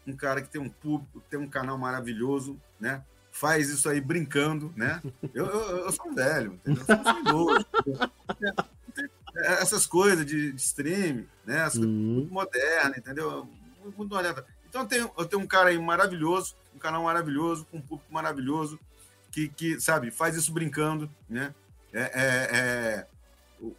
um 0.06 0.16
cara 0.16 0.42
que 0.42 0.48
tem 0.48 0.60
um 0.60 0.68
público, 0.68 1.22
tem 1.30 1.38
um 1.38 1.48
canal 1.48 1.78
maravilhoso, 1.78 2.60
né? 2.78 3.02
Faz 3.30 3.68
isso 3.68 3.88
aí 3.88 4.00
brincando, 4.00 4.72
né? 4.76 5.02
Eu, 5.34 5.46
eu, 5.46 5.76
eu 5.78 5.92
sou 5.92 6.08
um 6.08 6.14
velho, 6.14 6.52
entendeu? 6.54 6.84
Eu 6.88 6.94
sou 6.94 7.50
um 7.50 7.64
essas 9.34 9.86
coisas 9.86 10.24
de, 10.24 10.52
de 10.52 10.60
streaming, 10.60 11.26
né? 11.44 11.62
As 11.62 11.74
uhum. 11.74 11.86
muito 11.86 12.32
moderna, 12.32 12.94
entendeu? 12.96 13.48
Muito, 13.82 13.96
muito 13.96 14.14
moderna. 14.14 14.44
Então 14.68 14.82
eu 14.82 14.88
tenho, 14.88 15.10
eu 15.18 15.24
tenho 15.24 15.42
um 15.42 15.46
cara 15.46 15.70
aí 15.70 15.78
maravilhoso, 15.78 16.56
um 16.74 16.78
canal 16.78 17.02
maravilhoso, 17.02 17.66
com 17.70 17.78
um 17.78 17.82
público 17.82 18.12
maravilhoso, 18.12 18.78
que, 19.30 19.48
que 19.48 19.80
sabe, 19.80 20.10
faz 20.10 20.36
isso 20.36 20.52
brincando, 20.52 21.10
né? 21.28 21.54
É, 21.92 22.02
é, 22.02 22.48
é 22.52 23.06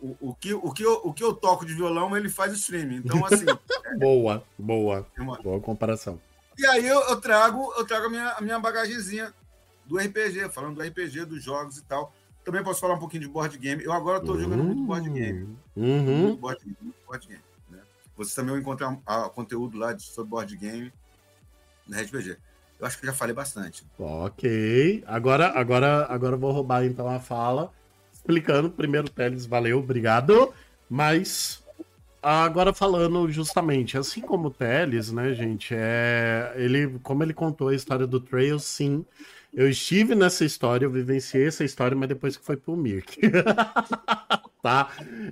o, 0.02 0.18
o, 0.30 0.36
que, 0.36 0.54
o, 0.54 0.72
que 0.72 0.84
eu, 0.84 0.94
o 1.04 1.14
que 1.14 1.24
eu 1.24 1.34
toco 1.34 1.66
de 1.66 1.74
violão, 1.74 2.16
ele 2.16 2.30
faz 2.30 2.54
streaming. 2.54 2.98
Então, 2.98 3.26
assim. 3.26 3.46
boa, 4.00 4.44
boa. 4.58 5.08
É 5.18 5.22
uma... 5.22 5.38
Boa 5.42 5.60
comparação. 5.60 6.20
E 6.58 6.66
aí 6.66 6.88
eu, 6.88 7.00
eu, 7.02 7.20
trago, 7.20 7.74
eu 7.78 7.86
trago 7.86 8.06
a 8.06 8.10
minha, 8.10 8.30
a 8.30 8.42
minha 8.42 8.60
bagagenzinha 8.60 9.34
do 9.86 9.98
RPG, 9.98 10.50
falando 10.50 10.76
do 10.76 10.82
RPG, 10.82 11.26
dos 11.26 11.44
jogos 11.44 11.78
e 11.78 11.84
tal. 11.84 12.14
Também 12.44 12.64
posso 12.64 12.80
falar 12.80 12.96
um 12.96 13.00
pouquinho 13.00 13.24
de 13.24 13.30
board 13.30 13.58
game. 13.58 13.84
Eu 13.84 13.92
agora 13.92 14.20
estou 14.20 14.40
jogando 14.40 14.64
muito 14.64 14.84
board 14.84 15.10
game. 15.10 15.58
Uhum. 15.76 16.18
Muito 16.18 16.40
board 16.40 16.64
game. 16.64 16.78
Muito 16.82 17.06
board 17.06 17.28
game 17.28 17.42
né? 17.70 17.80
Vocês 18.16 18.36
também 18.36 18.52
vão 18.52 18.62
encontrar 18.62 18.98
ah, 19.06 19.30
conteúdo 19.30 19.78
lá 19.78 19.94
de, 19.94 20.04
sobre 20.04 20.30
board 20.30 20.56
game 20.56 20.94
na 21.88 22.02
RPG. 22.02 22.38
Eu 22.80 22.86
acho 22.86 23.00
que 23.00 23.06
já 23.06 23.14
falei 23.14 23.34
bastante. 23.34 23.86
Ok. 23.98 25.04
Agora, 25.08 25.48
agora, 25.60 26.06
agora 26.10 26.36
eu 26.36 26.40
vou 26.40 26.52
roubar 26.52 26.86
então 26.86 27.10
a 27.10 27.20
fala, 27.20 27.72
explicando. 28.26 28.70
Primeiro, 28.70 29.08
Teles, 29.10 29.46
valeu, 29.46 29.80
obrigado. 29.80 30.54
Mas 30.90 31.64
agora 32.22 32.74
falando 32.74 33.30
justamente, 33.30 33.98
assim 33.98 34.22
como 34.22 34.48
o 34.48 34.52
Teles, 34.52 35.12
né, 35.12 35.34
gente, 35.34 35.76
é 35.78 36.54
ele, 36.56 37.00
como 37.04 37.24
ele 37.24 37.34
contou 37.34 37.68
a 37.68 37.76
história 37.76 38.08
do 38.08 38.20
Trail, 38.20 38.58
sim. 38.58 39.06
Eu 39.54 39.70
estive 39.70 40.16
nessa 40.16 40.44
história, 40.44 40.86
eu 40.86 40.92
vivenciei 40.92 41.48
essa 41.48 41.64
história, 41.64 41.96
mas 41.96 42.10
depois 42.10 42.36
que 42.36 42.44
foi 42.44 42.58
pro 42.58 42.76
Mirk. 42.76 43.22
tá? 44.62 44.90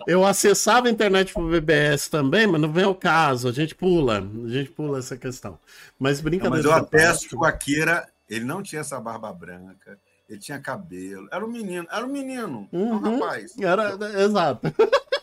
Eu 0.07 0.25
acessava 0.25 0.87
a 0.87 0.91
internet 0.91 1.33
pro 1.33 1.49
BBS 1.49 2.07
também, 2.07 2.47
mas 2.47 2.61
não 2.61 2.71
vem 2.71 2.85
ao 2.85 2.95
caso, 2.95 3.49
a 3.49 3.51
gente 3.51 3.75
pula, 3.75 4.19
a 4.19 4.47
gente 4.47 4.69
pula 4.69 4.99
essa 4.99 5.17
questão. 5.17 5.59
Mas 5.99 6.21
brincadeira. 6.21 6.63
Não, 6.63 6.71
mas 6.71 6.79
eu 6.79 6.85
atesto 6.85 7.29
que 7.29 7.35
o 7.35 7.43
Akira, 7.43 8.07
ele 8.29 8.45
não 8.45 8.63
tinha 8.63 8.79
essa 8.79 8.97
barba 8.99 9.33
branca, 9.33 9.99
ele 10.27 10.39
tinha 10.39 10.59
cabelo, 10.59 11.27
era 11.31 11.45
um 11.45 11.51
menino, 11.51 11.87
era 11.91 12.05
um 12.05 12.09
menino, 12.09 12.67
uhum, 12.71 12.93
um 12.93 12.97
rapaz. 12.97 13.53
Era, 13.59 13.95
exato. 14.21 14.67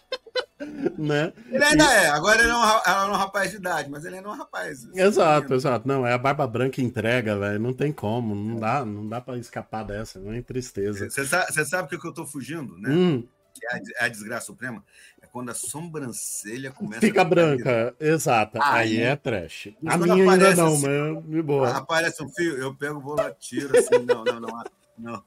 né? 0.99 1.33
Ele 1.51 1.65
ainda 1.65 1.85
e... 1.85 1.97
é, 2.05 2.09
agora 2.09 2.43
ele 2.43 2.51
é 2.51 2.55
um, 2.55 2.63
é 2.63 3.07
um, 3.07 3.17
rapaz 3.17 3.51
de 3.51 3.57
idade, 3.57 3.91
mas 3.91 4.05
ele 4.05 4.17
ainda 4.17 4.29
é 4.29 4.33
um 4.33 4.37
rapaz. 4.37 4.87
Exato, 4.95 5.55
exato. 5.55 5.89
Não, 5.89 6.07
é 6.07 6.13
a 6.13 6.19
barba 6.19 6.47
branca 6.47 6.81
entrega, 6.81 7.39
velho. 7.39 7.59
Não 7.59 7.73
tem 7.73 7.93
como, 7.93 8.35
não 8.35 8.57
dá, 8.57 8.85
não 8.85 9.09
dá 9.09 9.21
para 9.21 9.39
escapar 9.39 9.85
dessa, 9.85 10.21
não 10.21 10.33
é 10.33 10.43
tristeza. 10.43 11.09
Você 11.09 11.25
sabe, 11.25 11.65
sabe 11.65 11.97
o 11.97 12.01
que 12.01 12.07
eu 12.07 12.15
tô 12.15 12.27
fugindo, 12.27 12.77
né? 12.79 12.91
Hum. 12.91 13.29
É 13.63 13.75
a, 13.75 13.79
é 13.79 14.05
a, 14.07 14.09
desgraça 14.09 14.47
suprema. 14.47 14.83
É 15.21 15.27
quando 15.27 15.51
a 15.51 15.55
sobrancelha 15.55 16.71
começa 16.71 17.01
Fica 17.01 17.23
a 17.23 17.25
branca, 17.25 17.95
exata. 17.99 18.59
Aí, 18.63 18.97
aí 18.97 19.03
é 19.03 19.17
trash. 19.17 19.69
A 19.85 19.99
minha 19.99 20.15
ainda 20.15 20.55
não, 20.55 20.75
assim, 20.75 20.87
mas 20.87 21.25
de 21.27 21.43
boa. 21.43 21.77
Aparece 21.77 22.23
um 22.23 22.29
fio, 22.29 22.57
eu 22.57 22.75
pego, 22.75 23.01
vou 23.01 23.17
lá, 23.17 23.31
tiro 23.33 23.77
assim. 23.77 23.99
Não, 24.07 24.25
não, 24.25 24.41
não. 24.41 24.65
Não. 25.01 25.23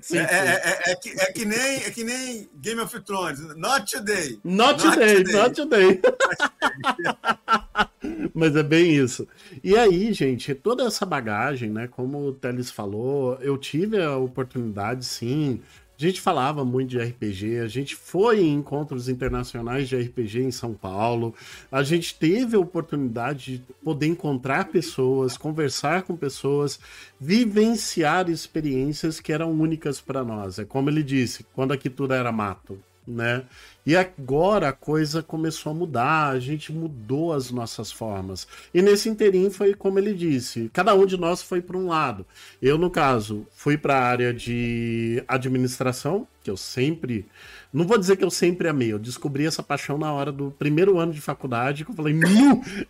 Sim, 0.00 0.18
é, 0.18 0.26
sim. 0.26 0.34
É, 0.34 0.40
é, 0.40 0.92
é, 0.92 0.96
que, 0.96 1.10
é, 1.10 1.32
que 1.32 1.44
nem, 1.44 1.84
é 1.84 1.90
que 1.90 2.04
nem 2.04 2.48
Game 2.56 2.80
of 2.80 2.98
Thrones. 3.00 3.40
Not 3.56 3.90
today. 3.90 4.38
Not, 4.42 4.82
today, 4.82 5.22
not 5.24 5.54
today. 5.54 6.00
Mas 8.34 8.56
é 8.56 8.62
bem 8.62 8.96
isso. 8.96 9.28
E 9.62 9.76
aí, 9.76 10.12
gente, 10.12 10.54
toda 10.54 10.84
essa 10.84 11.06
bagagem, 11.06 11.70
né? 11.70 11.86
Como 11.86 12.18
o 12.18 12.32
Teles 12.32 12.70
falou, 12.70 13.38
eu 13.40 13.56
tive 13.56 14.02
a 14.02 14.16
oportunidade, 14.16 15.04
sim, 15.04 15.62
a 15.96 16.02
gente 16.02 16.20
falava 16.20 16.64
muito 16.64 16.90
de 16.90 16.98
RPG, 16.98 17.60
a 17.60 17.68
gente 17.68 17.94
foi 17.94 18.40
em 18.40 18.54
encontros 18.54 19.08
internacionais 19.08 19.88
de 19.88 19.96
RPG 19.96 20.42
em 20.42 20.50
São 20.50 20.74
Paulo, 20.74 21.34
a 21.70 21.82
gente 21.82 22.14
teve 22.18 22.56
a 22.56 22.60
oportunidade 22.60 23.58
de 23.58 23.74
poder 23.82 24.06
encontrar 24.06 24.66
pessoas, 24.66 25.36
conversar 25.36 26.02
com 26.02 26.16
pessoas, 26.16 26.80
vivenciar 27.20 28.28
experiências 28.28 29.20
que 29.20 29.32
eram 29.32 29.52
únicas 29.52 30.00
para 30.00 30.24
nós. 30.24 30.58
É 30.58 30.64
como 30.64 30.90
ele 30.90 31.02
disse, 31.02 31.44
quando 31.54 31.72
aqui 31.72 31.88
tudo 31.88 32.12
era 32.12 32.32
mato, 32.32 32.78
né? 33.06 33.44
E 33.86 33.94
agora 33.94 34.70
a 34.70 34.72
coisa 34.72 35.22
começou 35.22 35.72
a 35.72 35.74
mudar, 35.74 36.30
a 36.30 36.40
gente 36.40 36.72
mudou 36.72 37.32
as 37.32 37.50
nossas 37.50 37.92
formas. 37.92 38.48
E 38.72 38.80
nesse 38.80 39.08
interim 39.08 39.50
foi 39.50 39.74
como 39.74 39.98
ele 39.98 40.14
disse, 40.14 40.70
cada 40.72 40.94
um 40.94 41.04
de 41.04 41.16
nós 41.16 41.42
foi 41.42 41.60
para 41.60 41.76
um 41.76 41.88
lado. 41.88 42.24
Eu, 42.62 42.78
no 42.78 42.90
caso, 42.90 43.46
fui 43.54 43.76
para 43.76 43.96
a 43.96 44.02
área 44.02 44.32
de 44.32 45.22
administração, 45.28 46.26
que 46.42 46.50
eu 46.50 46.56
sempre. 46.56 47.26
Não 47.72 47.86
vou 47.86 47.98
dizer 47.98 48.16
que 48.16 48.24
eu 48.24 48.30
sempre 48.30 48.68
amei, 48.68 48.92
eu 48.92 48.98
descobri 48.98 49.46
essa 49.46 49.62
paixão 49.62 49.98
na 49.98 50.12
hora 50.12 50.32
do 50.32 50.50
primeiro 50.58 50.98
ano 50.98 51.12
de 51.12 51.20
faculdade, 51.20 51.84
que 51.84 51.90
eu 51.90 51.94
falei, 51.94 52.14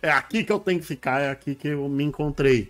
é 0.01 0.11
aqui 0.11 0.43
que 0.43 0.51
eu 0.51 0.59
tenho 0.59 0.79
que 0.79 0.85
ficar, 0.85 1.21
é 1.21 1.29
aqui 1.29 1.55
que 1.55 1.67
eu 1.67 1.89
me 1.89 2.03
encontrei. 2.03 2.69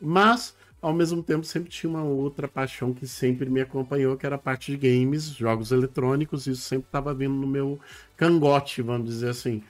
Mas 0.00 0.54
ao 0.82 0.92
mesmo 0.92 1.22
tempo 1.22 1.46
sempre 1.46 1.70
tinha 1.70 1.88
uma 1.88 2.02
outra 2.02 2.48
paixão 2.48 2.92
que 2.92 3.06
sempre 3.06 3.48
me 3.48 3.60
acompanhou, 3.60 4.16
que 4.16 4.26
era 4.26 4.34
a 4.34 4.38
parte 4.38 4.76
de 4.76 4.76
games, 4.76 5.26
jogos 5.26 5.70
eletrônicos, 5.70 6.48
isso 6.48 6.62
sempre 6.62 6.86
estava 6.86 7.14
vindo 7.14 7.34
no 7.34 7.46
meu 7.46 7.78
cangote, 8.16 8.82
vamos 8.82 9.08
dizer 9.08 9.30
assim. 9.30 9.62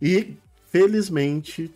E 0.00 0.36
felizmente, 0.70 1.70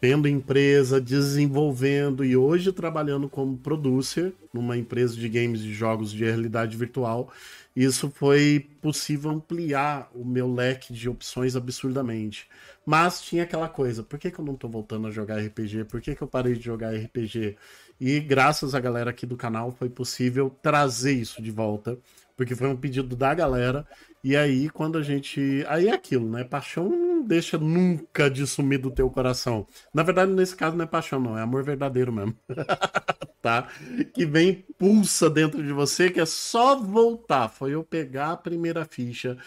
tendo 0.00 0.26
empresa, 0.26 1.00
desenvolvendo 1.00 2.24
e 2.24 2.36
hoje 2.36 2.72
trabalhando 2.72 3.28
como 3.28 3.56
producer 3.56 4.34
numa 4.52 4.76
empresa 4.76 5.14
de 5.14 5.28
games 5.28 5.60
e 5.60 5.72
jogos 5.72 6.10
de 6.10 6.24
realidade 6.24 6.76
virtual, 6.76 7.32
isso 7.76 8.10
foi 8.10 8.68
possível 8.80 9.30
ampliar 9.30 10.10
o 10.14 10.24
meu 10.24 10.52
leque 10.52 10.92
de 10.92 11.08
opções 11.08 11.54
absurdamente. 11.54 12.48
Mas 12.86 13.20
tinha 13.20 13.42
aquela 13.42 13.68
coisa, 13.68 14.02
por 14.02 14.18
que, 14.18 14.30
que 14.30 14.38
eu 14.38 14.44
não 14.44 14.54
estou 14.54 14.70
voltando 14.70 15.08
a 15.08 15.10
jogar 15.10 15.44
RPG? 15.44 15.84
Por 15.84 16.00
que, 16.00 16.14
que 16.14 16.22
eu 16.22 16.26
parei 16.26 16.54
de 16.54 16.64
jogar 16.64 16.94
RPG? 16.94 17.56
E 18.00 18.20
graças 18.20 18.74
à 18.74 18.80
galera 18.80 19.10
aqui 19.10 19.24
do 19.24 19.36
canal 19.36 19.72
foi 19.72 19.88
possível 19.88 20.54
trazer 20.62 21.12
isso 21.12 21.40
de 21.42 21.50
volta, 21.50 21.98
porque 22.36 22.54
foi 22.54 22.68
um 22.68 22.76
pedido 22.76 23.16
da 23.16 23.32
galera. 23.34 23.86
E 24.22 24.36
aí, 24.36 24.68
quando 24.68 24.98
a 24.98 25.02
gente. 25.02 25.64
Aí 25.68 25.88
é 25.88 25.92
aquilo, 25.92 26.28
né? 26.28 26.44
Paixão 26.44 26.88
não 26.88 27.22
deixa 27.22 27.56
nunca 27.56 28.28
de 28.28 28.46
sumir 28.46 28.78
do 28.78 28.90
teu 28.90 29.08
coração. 29.08 29.66
Na 29.94 30.02
verdade, 30.02 30.32
nesse 30.32 30.54
caso, 30.54 30.76
não 30.76 30.84
é 30.84 30.86
paixão, 30.88 31.20
não, 31.20 31.38
é 31.38 31.42
amor 31.42 31.62
verdadeiro 31.62 32.12
mesmo. 32.12 32.34
tá? 33.40 33.68
Que 34.12 34.26
vem, 34.26 34.64
pulsa 34.76 35.30
dentro 35.30 35.62
de 35.62 35.72
você, 35.72 36.10
que 36.10 36.20
é 36.20 36.26
só 36.26 36.76
voltar. 36.76 37.48
Foi 37.48 37.72
eu 37.72 37.84
pegar 37.84 38.32
a 38.32 38.36
primeira 38.36 38.84
ficha, 38.84 39.38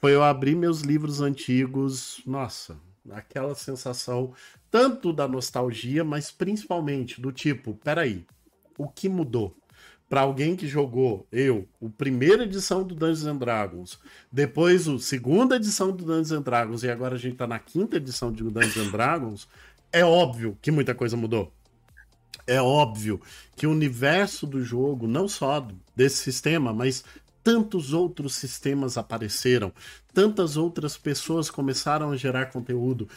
foi 0.00 0.14
eu 0.14 0.22
abrir 0.22 0.54
meus 0.54 0.82
livros 0.82 1.20
antigos. 1.20 2.20
Nossa, 2.26 2.76
aquela 3.10 3.54
sensação 3.54 4.34
tanto 4.70 5.12
da 5.12 5.26
nostalgia, 5.26 6.04
mas 6.04 6.30
principalmente 6.30 7.20
do 7.20 7.32
tipo, 7.32 7.74
peraí, 7.82 8.26
o 8.76 8.88
que 8.88 9.08
mudou? 9.08 9.56
Para 10.08 10.22
alguém 10.22 10.56
que 10.56 10.66
jogou, 10.66 11.26
eu, 11.30 11.68
o 11.78 11.90
primeira 11.90 12.44
edição 12.44 12.82
do 12.82 12.94
Dungeons 12.94 13.26
and 13.26 13.36
Dragons, 13.36 13.98
depois 14.32 14.88
o 14.88 14.98
segunda 14.98 15.56
edição 15.56 15.90
do 15.90 16.04
Dungeons 16.04 16.32
and 16.32 16.42
Dragons 16.42 16.82
e 16.82 16.90
agora 16.90 17.14
a 17.14 17.18
gente 17.18 17.36
tá 17.36 17.46
na 17.46 17.58
quinta 17.58 17.96
edição 17.98 18.32
de 18.32 18.42
Dungeons 18.42 18.76
and 18.76 18.90
Dragons, 18.90 19.48
é 19.92 20.04
óbvio 20.04 20.56
que 20.62 20.70
muita 20.70 20.94
coisa 20.94 21.16
mudou. 21.16 21.52
É 22.46 22.60
óbvio 22.62 23.20
que 23.54 23.66
o 23.66 23.70
universo 23.70 24.46
do 24.46 24.64
jogo, 24.64 25.06
não 25.06 25.28
só 25.28 25.66
desse 25.94 26.16
sistema, 26.16 26.72
mas 26.72 27.04
tantos 27.44 27.92
outros 27.92 28.34
sistemas 28.34 28.96
apareceram, 28.96 29.72
tantas 30.14 30.56
outras 30.56 30.96
pessoas 30.96 31.50
começaram 31.50 32.10
a 32.10 32.16
gerar 32.16 32.46
conteúdo, 32.46 33.08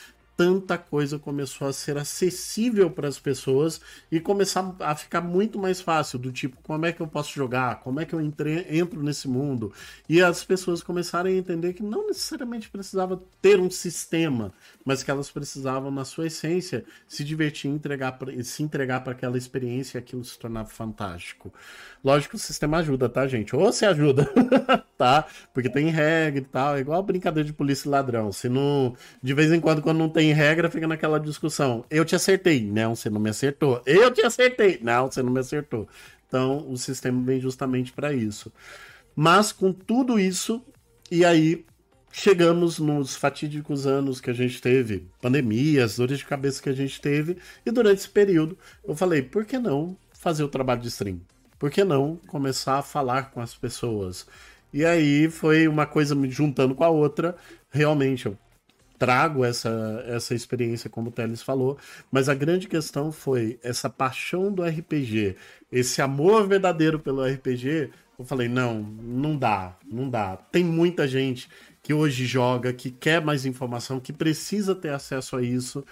tanta 0.42 0.76
coisa 0.76 1.20
começou 1.20 1.68
a 1.68 1.74
ser 1.74 2.00
acessível 2.00 2.90
para 2.90 3.08
as 3.08 3.20
pessoas 3.20 3.80
e 4.12 4.20
começar 4.20 4.76
a 4.80 4.96
ficar 4.96 5.22
muito 5.22 5.60
mais 5.60 5.80
fácil, 5.80 6.18
do 6.18 6.32
tipo, 6.32 6.58
como 6.64 6.84
é 6.84 6.92
que 6.92 7.00
eu 7.00 7.06
posso 7.06 7.32
jogar, 7.32 7.80
como 7.82 8.00
é 8.00 8.06
que 8.06 8.16
eu 8.16 8.20
entre, 8.20 8.66
entro 8.76 9.04
nesse 9.04 9.28
mundo. 9.28 9.72
E 10.10 10.20
as 10.20 10.44
pessoas 10.44 10.82
começaram 10.82 11.30
a 11.30 11.34
entender 11.34 11.74
que 11.74 11.84
não 11.84 12.08
necessariamente 12.08 12.72
precisava 12.72 13.22
ter 13.40 13.60
um 13.60 13.70
sistema, 13.70 14.52
mas 14.84 15.04
que 15.04 15.12
elas 15.12 15.30
precisavam, 15.30 15.92
na 15.92 16.06
sua 16.06 16.26
essência, 16.26 16.84
se 17.08 17.24
divertir 17.24 17.70
entregar, 17.70 18.18
se 18.44 18.64
entregar 18.64 19.02
para 19.04 19.12
aquela 19.12 19.38
experiência 19.38 20.00
e 20.00 20.00
aquilo 20.00 20.26
se 20.26 20.40
tornar 20.40 20.66
fantástico. 20.66 21.54
Lógico 22.04 22.36
o 22.36 22.40
sistema 22.40 22.78
ajuda, 22.78 23.08
tá, 23.08 23.28
gente? 23.28 23.56
Ou 23.56 23.72
se 23.72 23.86
ajuda, 23.86 24.28
tá? 25.02 25.26
Porque 25.52 25.68
tem 25.68 25.88
regra 25.88 26.40
e 26.40 26.46
tal, 26.46 26.78
é 26.78 26.80
igual 26.80 27.02
brincadeira 27.02 27.44
de 27.44 27.52
polícia 27.52 27.88
e 27.88 27.90
ladrão. 27.90 28.32
Se 28.32 28.48
não. 28.48 28.96
De 29.22 29.34
vez 29.34 29.52
em 29.52 29.60
quando, 29.60 29.82
quando 29.82 29.98
não 29.98 30.08
tem 30.08 30.32
regra, 30.32 30.70
fica 30.70 30.88
naquela 30.88 31.20
discussão. 31.20 31.84
Eu 31.90 32.06
te 32.06 32.16
acertei. 32.16 32.64
Não, 32.64 32.96
você 32.96 33.10
não 33.10 33.20
me 33.20 33.32
acertou. 33.32 33.82
Eu 33.84 34.12
te 34.12 34.22
acertei. 34.24 34.78
Não, 34.80 35.10
você 35.10 35.24
não 35.24 35.34
me 35.34 35.40
acertou. 35.40 35.90
Então, 36.28 36.70
o 36.70 36.78
sistema 36.78 37.20
vem 37.24 37.42
justamente 37.42 37.92
para 37.92 38.14
isso. 38.14 38.54
Mas 39.16 39.52
com 39.52 39.74
tudo 39.74 40.20
isso, 40.20 40.64
e 41.10 41.26
aí 41.26 41.66
chegamos 42.12 42.78
nos 42.78 43.16
fatídicos 43.16 43.88
anos 43.88 44.22
que 44.22 44.30
a 44.30 44.34
gente 44.34 44.62
teve, 44.62 45.08
pandemias, 45.20 45.98
dores 45.98 46.20
de 46.20 46.26
cabeça 46.26 46.62
que 46.62 46.70
a 46.70 46.74
gente 46.74 47.02
teve, 47.02 47.38
e 47.66 47.72
durante 47.72 48.00
esse 48.00 48.10
período 48.10 48.56
eu 48.84 48.96
falei, 48.96 49.24
por 49.24 49.46
que 49.46 49.58
não 49.58 49.98
fazer 50.14 50.44
o 50.44 50.48
trabalho 50.48 50.82
de 50.82 50.90
stream? 50.90 51.22
por 51.62 51.70
que 51.70 51.84
não 51.84 52.16
começar 52.26 52.80
a 52.80 52.82
falar 52.82 53.30
com 53.30 53.40
as 53.40 53.54
pessoas? 53.54 54.26
E 54.74 54.86
aí 54.86 55.30
foi 55.30 55.68
uma 55.68 55.86
coisa 55.86 56.16
me 56.16 56.30
juntando 56.30 56.74
com 56.74 56.84
a 56.84 56.90
outra. 56.90 57.36
Realmente, 57.70 58.26
eu 58.26 58.38
trago 58.98 59.44
essa, 59.44 60.04
essa 60.08 60.36
experiência, 60.36 60.90
como 60.90 61.10
o 61.10 61.12
Teles 61.12 61.42
falou, 61.42 61.76
mas 62.12 62.30
a 62.30 62.36
grande 62.36 62.68
questão 62.68 63.12
foi 63.12 63.60
essa 63.64 63.90
paixão 63.90 64.54
do 64.54 64.64
RPG, 64.64 65.36
esse 65.72 66.04
amor 66.04 66.48
verdadeiro 66.48 67.00
pelo 67.00 67.26
RPG. 67.26 67.90
Eu 68.20 68.26
falei, 68.26 68.48
não, 68.48 68.80
não 68.80 69.36
dá, 69.36 69.76
não 69.84 70.08
dá. 70.08 70.38
Tem 70.38 70.64
muita 70.64 71.08
gente 71.08 71.50
que 71.82 71.96
hoje 71.96 72.26
joga, 72.26 72.72
que 72.72 72.92
quer 72.92 73.20
mais 73.26 73.44
informação, 73.44 74.00
que 74.00 74.14
precisa 74.14 74.76
ter 74.76 74.90
acesso 74.90 75.36
a 75.36 75.42
isso. 75.42 75.84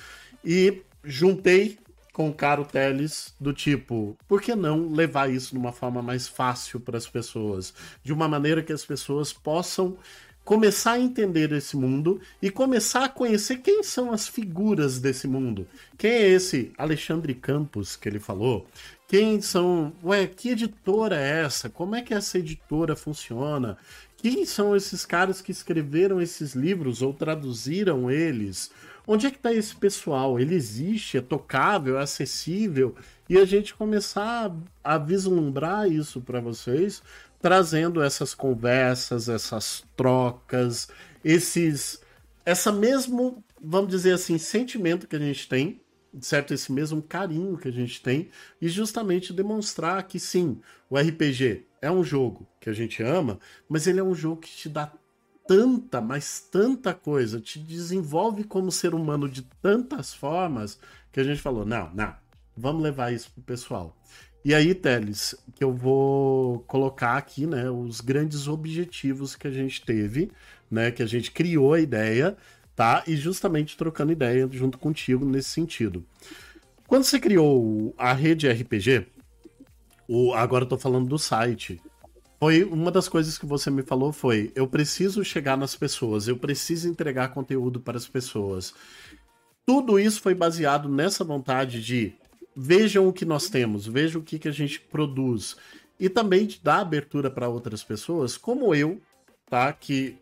E 0.45 0.83
juntei 1.03 1.79
com 2.19 2.33
Caro 2.33 2.65
Teles 2.65 3.33
do 3.39 3.53
tipo, 3.53 4.17
por 4.27 4.41
que 4.41 4.53
não 4.53 4.91
levar 4.91 5.31
isso 5.31 5.53
de 5.53 5.57
uma 5.57 5.71
forma 5.71 6.01
mais 6.01 6.27
fácil 6.27 6.77
para 6.77 6.97
as 6.97 7.07
pessoas? 7.07 7.73
De 8.03 8.11
uma 8.11 8.27
maneira 8.27 8.61
que 8.61 8.73
as 8.73 8.83
pessoas 8.83 9.31
possam 9.31 9.95
começar 10.43 10.93
a 10.93 10.99
entender 10.99 11.49
esse 11.53 11.77
mundo 11.77 12.19
e 12.41 12.49
começar 12.49 13.05
a 13.05 13.09
conhecer 13.09 13.59
quem 13.59 13.83
são 13.83 14.11
as 14.11 14.27
figuras 14.27 14.99
desse 14.99 15.29
mundo. 15.29 15.65
Quem 15.97 16.11
é 16.11 16.27
esse 16.27 16.73
Alexandre 16.77 17.33
Campos 17.33 17.95
que 17.95 18.09
ele 18.09 18.19
falou? 18.19 18.67
Quem 19.07 19.39
são. 19.39 19.93
Ué, 20.03 20.27
que 20.27 20.49
editora 20.49 21.15
é 21.15 21.45
essa? 21.45 21.69
Como 21.69 21.95
é 21.95 22.01
que 22.01 22.13
essa 22.13 22.37
editora 22.37 22.97
funciona? 22.97 23.77
Quem 24.17 24.45
são 24.45 24.75
esses 24.75 25.05
caras 25.05 25.41
que 25.41 25.53
escreveram 25.53 26.19
esses 26.19 26.53
livros 26.53 27.01
ou 27.01 27.13
traduziram 27.13 28.11
eles? 28.11 28.71
Onde 29.11 29.25
é 29.25 29.31
que 29.31 29.37
está 29.37 29.51
esse 29.51 29.75
pessoal? 29.75 30.39
Ele 30.39 30.53
existe? 30.53 31.17
É 31.17 31.21
tocável? 31.21 31.97
É 31.97 32.03
acessível? 32.03 32.95
E 33.27 33.39
a 33.39 33.43
gente 33.43 33.73
começar 33.73 34.55
a, 34.83 34.93
a 34.93 34.97
vislumbrar 34.99 35.91
isso 35.91 36.21
para 36.21 36.39
vocês, 36.39 37.01
trazendo 37.41 38.03
essas 38.03 38.35
conversas, 38.35 39.27
essas 39.27 39.83
trocas, 39.97 40.89
esses. 41.25 41.99
Essa 42.45 42.71
mesmo, 42.71 43.43
vamos 43.59 43.89
dizer 43.89 44.13
assim, 44.13 44.37
sentimento 44.37 45.07
que 45.07 45.15
a 45.15 45.19
gente 45.19 45.49
tem 45.49 45.81
certo 46.21 46.53
esse 46.53 46.71
mesmo 46.71 47.01
carinho 47.01 47.57
que 47.57 47.67
a 47.67 47.73
gente 47.73 48.03
tem 48.03 48.29
e 48.61 48.69
justamente 48.69 49.33
demonstrar 49.33 50.03
que 50.03 50.19
sim, 50.19 50.61
o 50.87 50.99
RPG 50.99 51.65
é 51.81 51.89
um 51.89 52.03
jogo 52.03 52.47
que 52.59 52.69
a 52.69 52.73
gente 52.73 53.01
ama, 53.01 53.39
mas 53.67 53.87
ele 53.87 53.99
é 53.99 54.03
um 54.03 54.13
jogo 54.13 54.41
que 54.41 54.49
te 54.49 54.69
dá 54.69 54.91
tanta, 55.49 55.99
mas 55.99 56.39
tanta 56.39 56.93
coisa, 56.93 57.41
te 57.41 57.57
desenvolve 57.57 58.43
como 58.43 58.71
ser 58.71 58.93
humano 58.93 59.27
de 59.27 59.41
tantas 59.41 60.13
formas 60.13 60.79
que 61.11 61.19
a 61.19 61.23
gente 61.23 61.41
falou: 61.41 61.65
não, 61.65 61.89
não, 61.95 62.13
vamos 62.55 62.83
levar 62.83 63.11
isso 63.11 63.31
pro 63.31 63.41
pessoal. 63.41 63.97
E 64.45 64.53
aí, 64.53 64.75
Teles, 64.75 65.33
que 65.55 65.63
eu 65.63 65.73
vou 65.73 66.59
colocar 66.59 67.17
aqui, 67.17 67.47
né, 67.47 67.67
os 67.67 67.99
grandes 67.99 68.47
objetivos 68.47 69.35
que 69.35 69.47
a 69.47 69.51
gente 69.51 69.81
teve, 69.81 70.31
né, 70.69 70.91
que 70.91 71.01
a 71.01 71.07
gente 71.07 71.31
criou 71.31 71.73
a 71.73 71.79
ideia, 71.79 72.37
tá? 72.75 73.03
E 73.07 73.15
justamente 73.15 73.75
trocando 73.75 74.11
ideia 74.11 74.47
junto 74.51 74.77
contigo 74.77 75.25
nesse 75.25 75.49
sentido. 75.49 76.05
Quando 76.85 77.05
você 77.05 77.19
criou 77.19 77.93
a 77.97 78.13
rede 78.13 78.47
RPG, 78.47 79.07
o, 80.07 80.31
agora 80.31 80.63
eu 80.63 80.69
tô 80.69 80.77
falando 80.77 81.09
do 81.09 81.17
site, 81.17 81.81
foi 82.39 82.63
uma 82.63 82.89
das 82.89 83.09
coisas 83.09 83.37
que 83.37 83.45
você 83.45 83.69
me 83.69 83.83
falou 83.83 84.13
foi: 84.13 84.51
eu 84.55 84.65
preciso 84.67 85.23
chegar 85.23 85.57
nas 85.57 85.75
pessoas, 85.75 86.27
eu 86.27 86.37
preciso 86.37 86.87
entregar 86.87 87.33
conteúdo 87.33 87.79
para 87.79 87.97
as 87.97 88.07
pessoas. 88.07 88.73
Tudo 89.65 89.99
isso 89.99 90.21
foi 90.21 90.33
baseado 90.33 90.87
nessa 90.89 91.23
vontade 91.23 91.83
de 91.83 92.13
vejam 92.55 93.07
o 93.07 93.13
que 93.13 93.25
nós 93.25 93.49
temos, 93.49 93.85
vejam 93.85 94.21
o 94.21 94.23
que, 94.23 94.39
que 94.39 94.47
a 94.47 94.51
gente 94.51 94.79
produz 94.79 95.55
e 95.99 96.07
também 96.07 96.47
de 96.47 96.59
dar 96.63 96.79
abertura 96.79 97.29
para 97.29 97.49
outras 97.49 97.83
pessoas, 97.83 98.37
como 98.37 98.73
eu, 98.73 99.01
tá? 99.49 99.71
Que 99.73 100.17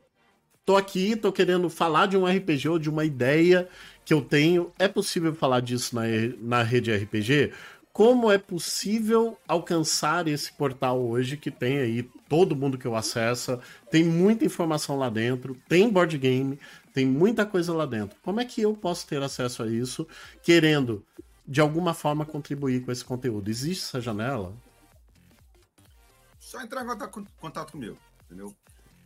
tô 0.65 0.75
aqui, 0.75 1.15
tô 1.15 1.31
querendo 1.31 1.69
falar 1.69 2.07
de 2.07 2.17
um 2.17 2.25
RPG 2.25 2.67
ou 2.67 2.79
de 2.79 2.89
uma 2.89 3.05
ideia 3.05 3.69
que 4.03 4.13
eu 4.13 4.21
tenho. 4.21 4.71
É 4.79 4.87
possível 4.87 5.33
falar 5.35 5.61
disso 5.61 5.95
na, 5.95 6.01
na 6.41 6.63
rede 6.63 6.91
RPG? 6.91 7.53
Como 7.97 8.31
é 8.31 8.37
possível 8.37 9.39
alcançar 9.47 10.27
esse 10.27 10.53
portal 10.53 11.01
hoje 11.01 11.35
que 11.35 11.49
tem 11.49 11.79
aí 11.79 12.03
todo 12.29 12.55
mundo 12.55 12.77
que 12.77 12.85
eu 12.85 12.95
acessa, 12.95 13.59
tem 13.89 14.03
muita 14.03 14.45
informação 14.45 14.99
lá 14.99 15.09
dentro, 15.09 15.59
tem 15.67 15.89
board 15.89 16.15
game, 16.15 16.59
tem 16.93 17.07
muita 17.07 17.43
coisa 17.43 17.73
lá 17.73 17.87
dentro. 17.87 18.15
Como 18.21 18.39
é 18.39 18.45
que 18.45 18.61
eu 18.61 18.75
posso 18.75 19.07
ter 19.07 19.19
acesso 19.23 19.63
a 19.63 19.67
isso, 19.67 20.07
querendo 20.43 21.03
de 21.47 21.59
alguma 21.59 21.91
forma 21.95 22.23
contribuir 22.23 22.85
com 22.85 22.91
esse 22.91 23.03
conteúdo? 23.03 23.49
Existe 23.49 23.85
essa 23.85 23.99
janela? 23.99 24.53
Só 26.39 26.61
entrar 26.61 26.85
em 26.85 27.25
contato 27.39 27.71
comigo, 27.71 27.97
entendeu? 28.27 28.55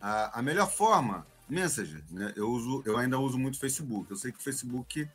A, 0.02 0.38
a 0.38 0.42
melhor 0.42 0.70
forma, 0.70 1.26
Messenger, 1.48 2.02
né? 2.10 2.34
Eu 2.36 2.50
uso, 2.50 2.82
eu 2.84 2.98
ainda 2.98 3.18
uso 3.18 3.38
muito 3.38 3.58
Facebook. 3.58 4.10
Eu 4.10 4.18
sei 4.18 4.30
que 4.32 4.38
o 4.38 4.42
Facebook 4.42 5.08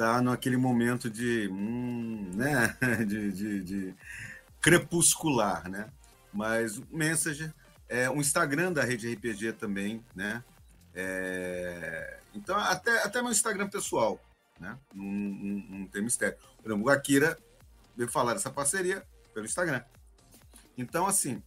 está 0.00 0.22
naquele 0.22 0.56
momento 0.56 1.10
de, 1.10 1.46
hum, 1.52 2.30
né, 2.34 2.74
de, 3.06 3.30
de, 3.30 3.62
de, 3.62 3.94
crepuscular, 4.58 5.68
né? 5.68 5.90
Mas 6.32 6.78
o 6.78 6.86
Messenger, 6.90 7.52
é, 7.86 8.08
o 8.08 8.16
Instagram 8.16 8.72
da 8.72 8.82
Rede 8.82 9.12
RPG 9.12 9.54
também, 9.54 10.02
né? 10.14 10.42
É, 10.94 12.18
então, 12.34 12.56
até, 12.56 13.02
até 13.02 13.20
meu 13.20 13.30
Instagram 13.30 13.68
pessoal, 13.68 14.18
né? 14.58 14.78
Não, 14.94 15.04
não, 15.04 15.78
não 15.80 15.86
tem 15.86 16.02
mistério. 16.02 16.38
Por 16.62 16.70
exemplo, 16.70 16.86
o 16.86 16.90
Akira 16.90 17.38
veio 17.94 18.08
falar 18.08 18.32
dessa 18.32 18.50
parceria 18.50 19.04
pelo 19.34 19.44
Instagram. 19.44 19.82
Então, 20.78 21.06
assim, 21.06 21.42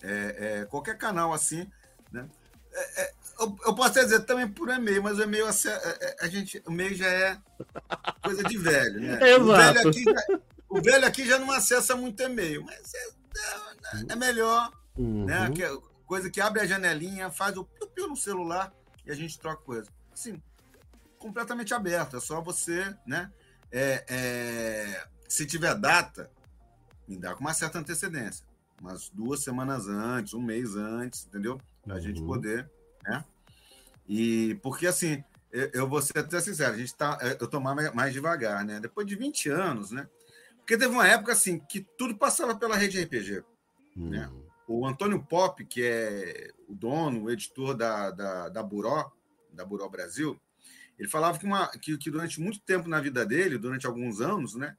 é, 0.00 0.60
é, 0.60 0.64
qualquer 0.66 0.96
canal 0.96 1.32
assim, 1.32 1.68
né? 2.12 2.28
É, 2.72 3.02
é 3.02 3.12
eu, 3.40 3.56
eu, 3.64 3.74
posso 3.74 3.88
até 3.88 4.04
dizer 4.04 4.20
também 4.20 4.46
por 4.46 4.68
e-mail, 4.68 5.02
mas 5.02 5.18
o 5.18 5.22
e-mail 5.22 5.46
a, 5.46 5.50
a, 5.50 6.24
a, 6.24 6.28
gente, 6.28 6.62
o 6.66 6.70
e-mail 6.70 6.94
já 6.94 7.06
é 7.06 7.38
coisa 8.22 8.44
de 8.44 8.58
velho, 8.58 9.00
né? 9.00 9.18
Exato. 9.30 9.42
O 9.42 9.56
velho 9.56 9.88
aqui 9.88 10.04
já, 10.04 10.40
o 10.68 10.82
velho 10.82 11.06
aqui 11.06 11.26
já 11.26 11.38
não 11.38 11.50
acessa 11.50 11.96
muito 11.96 12.22
e-mail, 12.22 12.62
mas 12.62 12.92
é, 12.94 12.98
é, 12.98 14.12
é 14.12 14.16
melhor, 14.16 14.70
uhum. 14.94 15.24
né? 15.24 15.50
Que, 15.52 15.62
coisa 16.06 16.28
que 16.28 16.40
abre 16.40 16.60
a 16.60 16.66
janelinha, 16.66 17.30
faz 17.30 17.56
o 17.56 17.64
piu-piu 17.64 18.08
no 18.08 18.16
celular 18.16 18.72
e 19.06 19.10
a 19.10 19.14
gente 19.14 19.38
troca 19.38 19.62
coisa. 19.62 19.88
Assim, 20.12 20.40
completamente 21.18 21.72
aberto, 21.72 22.18
é 22.18 22.20
só 22.20 22.42
você, 22.42 22.94
né? 23.06 23.32
É, 23.72 24.04
é, 24.08 25.06
se 25.28 25.46
tiver 25.46 25.74
data, 25.76 26.30
me 27.08 27.16
dá 27.16 27.34
com 27.34 27.40
uma 27.40 27.54
certa 27.54 27.78
antecedência, 27.78 28.44
umas 28.78 29.08
duas 29.08 29.42
semanas 29.42 29.88
antes, 29.88 30.34
um 30.34 30.42
mês 30.42 30.76
antes, 30.76 31.24
entendeu? 31.26 31.58
Pra 31.82 31.94
uhum. 31.94 32.00
gente 32.00 32.20
poder 32.22 32.70
né? 33.02 33.24
E 34.08 34.54
porque 34.62 34.86
assim, 34.86 35.22
eu, 35.52 35.70
eu 35.72 35.88
vou 35.88 36.00
ser 36.02 36.18
até 36.18 36.40
sincero, 36.40 36.74
a 36.74 36.78
gente 36.78 36.94
tá, 36.94 37.18
eu 37.40 37.48
tô 37.48 37.60
mais, 37.60 37.92
mais 37.92 38.12
devagar, 38.12 38.64
né? 38.64 38.80
Depois 38.80 39.06
de 39.06 39.16
20 39.16 39.48
anos, 39.48 39.90
né? 39.90 40.08
Porque 40.58 40.76
teve 40.76 40.92
uma 40.92 41.06
época 41.06 41.32
assim 41.32 41.58
que 41.58 41.80
tudo 41.98 42.16
passava 42.16 42.56
pela 42.56 42.76
rede 42.76 43.02
RPG, 43.02 43.42
hum. 43.96 44.10
né? 44.10 44.30
O 44.66 44.86
Antônio 44.86 45.20
Pop, 45.20 45.64
que 45.64 45.82
é 45.82 46.52
o 46.68 46.74
dono, 46.74 47.24
o 47.24 47.30
editor 47.30 47.74
da, 47.74 48.12
da, 48.12 48.48
da 48.48 48.62
Buró, 48.62 49.10
da 49.52 49.64
Buró 49.64 49.88
Brasil, 49.88 50.40
ele 50.96 51.08
falava 51.08 51.38
que, 51.38 51.44
uma, 51.44 51.66
que, 51.66 51.98
que 51.98 52.10
durante 52.10 52.40
muito 52.40 52.60
tempo 52.60 52.88
na 52.88 53.00
vida 53.00 53.26
dele, 53.26 53.58
durante 53.58 53.86
alguns 53.86 54.20
anos, 54.20 54.54
né? 54.54 54.76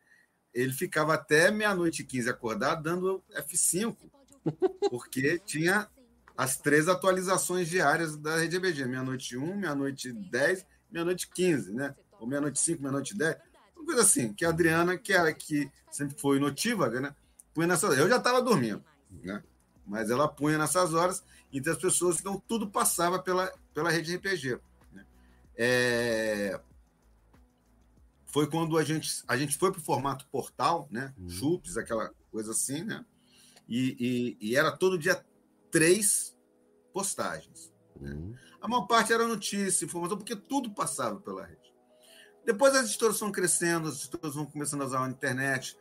Ele 0.54 0.72
ficava 0.72 1.16
até 1.16 1.50
meia-noite 1.50 2.04
e 2.04 2.06
15 2.06 2.30
acordado 2.30 2.84
dando 2.84 3.24
F5, 3.34 3.98
porque 4.90 5.40
tinha 5.40 5.90
as 6.42 6.58
três 6.58 6.88
atualizações 6.88 7.70
diárias 7.70 8.18
da 8.18 8.38
rede 8.38 8.56
EBG, 8.56 8.86
meia-noite 8.86 9.38
1, 9.38 9.58
meia-noite 9.58 10.12
10, 10.12 10.66
meia-noite 10.92 11.30
15, 11.30 11.72
né? 11.72 11.94
Ou 12.20 12.26
meia-noite 12.26 12.60
5, 12.60 12.82
meia-noite 12.82 13.16
10. 13.16 13.38
Uma 13.76 13.86
coisa 13.86 14.02
assim, 14.02 14.34
que 14.34 14.44
a 14.44 14.50
Adriana, 14.50 14.98
que 14.98 15.14
era 15.14 15.32
que 15.32 15.70
sempre 15.92 16.20
foi 16.20 16.40
notívaga, 16.40 17.00
né? 17.00 17.16
Punha 17.54 17.68
nessas 17.68 17.96
Eu 17.96 18.10
já 18.10 18.18
estava 18.18 18.42
dormindo, 18.42 18.84
né? 19.24 19.44
Mas 19.86 20.10
ela 20.10 20.28
punha 20.28 20.58
nessas 20.58 20.96
horas, 20.96 21.24
então 21.54 21.74
as 21.74 21.80
pessoas, 21.80 22.20
então 22.20 22.42
tudo 22.48 22.68
passava 22.68 23.20
pela, 23.20 23.54
pela 23.72 23.92
rede 23.92 24.16
RPG. 24.16 24.58
Né? 24.92 25.06
É... 25.56 26.60
Foi 28.26 28.50
quando 28.50 28.80
a 28.80 28.84
gente, 28.84 29.24
a 29.28 29.38
gente 29.38 29.60
foi 29.60 29.72
para 29.72 29.80
o 29.80 29.84
formato 29.84 30.26
portal, 30.32 30.88
né? 30.90 31.14
Uhum. 31.20 31.62
Aquela 31.78 32.12
coisa 32.32 32.50
assim, 32.50 32.84
né? 32.84 33.06
E, 33.70 34.38
e, 34.42 34.50
e 34.50 34.56
era 34.56 34.76
todo 34.76 34.98
dia 34.98 35.24
três 35.72 36.38
postagens. 36.94 37.72
Uhum. 38.00 38.36
A 38.60 38.68
maior 38.68 38.86
parte 38.86 39.14
era 39.14 39.28
notícia, 39.28 39.86
informação, 39.86 40.18
porque 40.18 40.36
tudo 40.36 40.72
passava 40.72 41.20
pela 41.20 41.46
rede. 41.46 41.74
Depois 42.46 42.76
as 42.76 42.86
editoras 42.86 43.18
foram 43.18 43.32
crescendo, 43.32 43.88
as 43.88 44.00
editoras 44.00 44.36
vão 44.36 44.46
começando 44.46 44.82
a 44.82 44.86
usar 44.86 45.06
a 45.06 45.10
internet, 45.10 45.78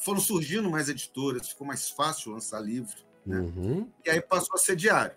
foram 0.00 0.20
surgindo 0.20 0.70
mais 0.70 0.88
editoras, 0.88 1.48
ficou 1.48 1.66
mais 1.66 1.90
fácil 1.90 2.32
lançar 2.32 2.60
livro. 2.60 2.96
Né? 3.26 3.38
Uhum. 3.38 3.90
E 4.04 4.10
aí 4.10 4.20
passou 4.20 4.54
a 4.54 4.58
ser 4.58 4.76
diário. 4.76 5.16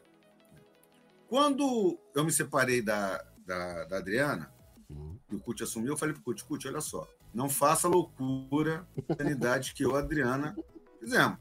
Quando 1.27 1.99
eu 2.15 2.23
me 2.23 2.31
separei 2.31 2.81
da, 2.81 3.23
da, 3.45 3.85
da 3.85 3.97
Adriana, 3.97 4.51
uhum. 4.89 5.17
e 5.29 5.35
o 5.35 5.39
Cut 5.39 5.63
assumiu, 5.63 5.93
eu 5.93 5.97
falei 5.97 6.13
para 6.13 6.21
o 6.21 6.23
Cut, 6.23 6.43
Cut, 6.45 6.67
olha 6.67 6.81
só, 6.81 7.07
não 7.33 7.49
faça 7.49 7.87
loucura 7.87 8.87
a 9.09 9.23
unidade 9.23 9.73
que 9.73 9.83
eu 9.83 9.91
e 9.91 9.95
a 9.95 9.99
Adriana 9.99 10.57
fizemos. 10.99 11.37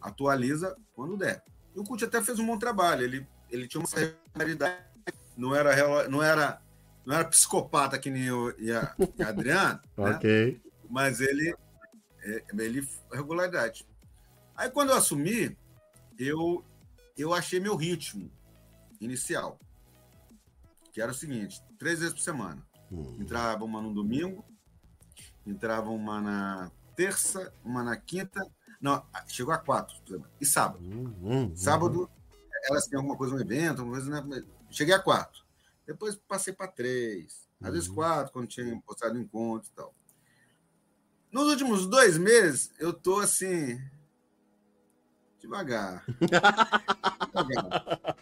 Atualiza 0.00 0.76
quando 0.92 1.16
der. 1.16 1.44
O 1.80 1.84
Cut 1.84 2.04
até 2.04 2.22
fez 2.22 2.38
um 2.38 2.46
bom 2.46 2.58
trabalho. 2.58 3.02
Ele, 3.02 3.26
ele 3.50 3.66
tinha 3.66 3.80
uma 3.80 3.88
regularidade, 3.88 4.84
não 5.36 5.54
era, 5.54 6.08
não 6.08 6.22
era, 6.22 6.62
não 7.04 7.14
era 7.14 7.24
psicopata 7.24 7.98
que 7.98 8.10
nem 8.10 8.24
eu 8.24 8.54
e 8.58 8.72
a, 8.72 8.94
a 9.24 9.28
Adriana. 9.28 9.82
Né? 9.96 10.10
ok. 10.10 10.62
Mas 10.88 11.20
ele, 11.20 11.54
é, 12.22 12.44
ele 12.58 12.88
regularidade. 13.12 13.86
Aí 14.56 14.68
quando 14.70 14.90
eu 14.90 14.96
assumi, 14.96 15.56
eu, 16.18 16.64
eu 17.16 17.32
achei 17.32 17.60
meu 17.60 17.76
ritmo 17.76 18.30
inicial, 19.00 19.58
que 20.92 21.00
era 21.00 21.12
o 21.12 21.14
seguinte: 21.14 21.62
três 21.78 22.00
vezes 22.00 22.14
por 22.14 22.20
semana. 22.20 22.66
Uhum. 22.90 23.18
Entrava 23.20 23.64
uma 23.64 23.80
no 23.80 23.94
domingo 23.94 24.44
Entrava 25.46 25.90
uma 25.90 26.20
na 26.20 26.70
terça, 26.94 27.52
uma 27.64 27.82
na 27.82 27.96
quinta. 27.96 28.40
Não, 28.80 29.04
chegou 29.26 29.52
a 29.52 29.58
quatro. 29.58 29.94
E 30.40 30.46
sábado. 30.46 30.82
Uhum, 30.82 31.14
uhum. 31.22 31.56
Sábado, 31.56 32.10
elas 32.64 32.86
têm 32.86 32.96
alguma 32.96 33.16
coisa, 33.16 33.34
um 33.34 33.40
evento, 33.40 33.80
alguma 33.80 34.00
coisa, 34.00 34.22
né? 34.22 34.42
Cheguei 34.70 34.94
a 34.94 34.98
quatro. 34.98 35.44
Depois 35.86 36.16
passei 36.16 36.52
para 36.52 36.68
três. 36.68 37.48
Às 37.60 37.66
uhum. 37.68 37.72
vezes 37.74 37.88
quatro, 37.88 38.32
quando 38.32 38.48
tinha 38.48 38.80
postado 38.86 39.18
encontro 39.18 39.68
e 39.70 39.74
tal. 39.74 39.94
Nos 41.30 41.48
últimos 41.48 41.86
dois 41.86 42.16
meses, 42.16 42.72
eu 42.78 42.92
tô 42.92 43.18
assim. 43.18 43.80
Devagar. 45.38 46.04
devagar. 47.28 48.16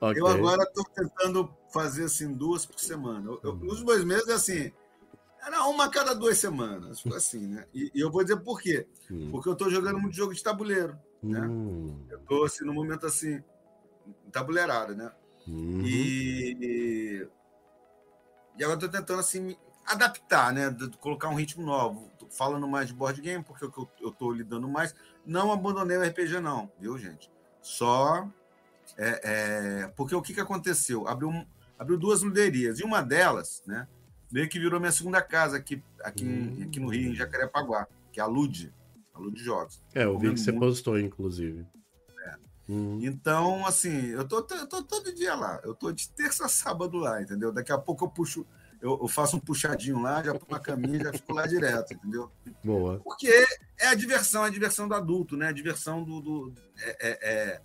Okay. 0.00 0.20
Eu 0.20 0.26
agora 0.26 0.62
estou 0.62 0.84
tentando 0.84 1.52
fazer 1.72 2.04
assim 2.04 2.32
duas 2.32 2.66
por 2.66 2.78
semana. 2.78 3.24
Eu, 3.26 3.40
eu, 3.42 3.56
nos 3.56 3.82
dois 3.82 4.04
meses, 4.04 4.28
assim, 4.28 4.72
era 5.48 5.66
uma 5.66 5.86
a 5.86 5.88
cada 5.88 6.14
duas 6.14 6.38
semanas, 6.38 7.02
assim, 7.14 7.46
né? 7.46 7.66
E, 7.74 7.90
e 7.94 8.00
eu 8.00 8.10
vou 8.10 8.22
dizer 8.22 8.38
por 8.40 8.60
quê. 8.60 8.86
Hum. 9.10 9.30
Porque 9.30 9.48
eu 9.48 9.54
estou 9.54 9.70
jogando 9.70 9.98
muito 9.98 10.14
jogo 10.14 10.34
de 10.34 10.42
tabuleiro, 10.42 10.98
né? 11.22 11.40
Hum. 11.40 12.06
Eu 12.10 12.18
estou, 12.18 12.44
assim, 12.44 12.64
no 12.64 12.74
momento, 12.74 13.06
assim, 13.06 13.42
tabuleirada, 14.30 14.94
né? 14.94 15.10
Uhum. 15.46 15.80
E, 15.82 17.26
e 18.58 18.62
agora 18.62 18.74
estou 18.74 18.88
tentando, 18.90 19.20
assim, 19.20 19.56
adaptar, 19.86 20.52
né? 20.52 20.70
De, 20.70 20.90
colocar 20.98 21.28
um 21.28 21.34
ritmo 21.34 21.64
novo. 21.64 22.10
Tô 22.18 22.28
falando 22.28 22.68
mais 22.68 22.88
de 22.88 22.94
board 22.94 23.20
game, 23.20 23.42
porque 23.42 23.64
é 23.64 23.68
eu 24.00 24.10
estou 24.10 24.30
lidando 24.30 24.68
mais. 24.68 24.94
Não 25.24 25.50
abandonei 25.50 25.96
o 25.96 26.02
RPG, 26.02 26.40
não, 26.40 26.70
viu, 26.78 26.98
gente? 26.98 27.30
Só 27.62 28.28
é, 28.96 29.20
é, 29.84 29.88
porque 29.88 30.14
o 30.14 30.22
que, 30.22 30.34
que 30.34 30.40
aconteceu? 30.40 31.06
Abriu, 31.08 31.30
abriu 31.78 31.98
duas 31.98 32.22
livrarias, 32.22 32.78
e 32.78 32.84
uma 32.84 33.02
delas, 33.02 33.62
né, 33.66 33.86
meio 34.30 34.48
que 34.48 34.58
virou 34.58 34.78
minha 34.78 34.92
segunda 34.92 35.20
casa 35.22 35.56
aqui, 35.56 35.82
aqui, 36.02 36.24
hum. 36.24 36.62
aqui 36.62 36.80
no 36.80 36.88
Rio, 36.88 37.10
em 37.10 37.14
Jacarepaguá, 37.14 37.86
que 38.12 38.20
é 38.20 38.22
a 38.22 38.26
Lud, 38.26 38.72
a 39.14 39.18
Lud 39.18 39.42
Jogos. 39.42 39.82
É, 39.94 40.04
eu 40.04 40.18
vi 40.18 40.30
que 40.30 40.40
você 40.40 40.52
muito. 40.52 40.66
postou, 40.66 40.98
inclusive. 40.98 41.66
É. 42.26 42.36
Hum. 42.68 42.98
Então, 43.02 43.66
assim, 43.66 44.08
eu 44.08 44.26
tô, 44.26 44.46
eu 44.50 44.66
tô 44.66 44.82
todo 44.82 45.14
dia 45.14 45.34
lá, 45.34 45.60
eu 45.64 45.74
tô 45.74 45.92
de 45.92 46.08
terça 46.10 46.46
a 46.46 46.48
sábado 46.48 46.98
lá, 46.98 47.22
entendeu? 47.22 47.52
Daqui 47.52 47.72
a 47.72 47.78
pouco 47.78 48.04
eu 48.04 48.10
puxo, 48.10 48.46
eu, 48.80 48.98
eu 49.02 49.08
faço 49.08 49.36
um 49.36 49.40
puxadinho 49.40 50.00
lá, 50.00 50.22
já 50.22 50.34
põe 50.34 50.56
a 50.56 50.60
caminha, 50.60 51.04
já 51.04 51.12
fico 51.12 51.32
lá 51.32 51.46
direto, 51.46 51.94
entendeu? 51.94 52.30
Boa. 52.62 53.00
Porque 53.02 53.32
é 53.78 53.88
a 53.88 53.94
diversão, 53.94 54.44
é 54.44 54.48
a 54.48 54.52
diversão 54.52 54.86
do 54.86 54.94
adulto, 54.94 55.36
né? 55.36 55.48
A 55.48 55.52
diversão 55.52 56.04
do. 56.04 56.20
do 56.20 56.54
é, 56.78 57.08
é, 57.08 57.18
é 57.22 57.60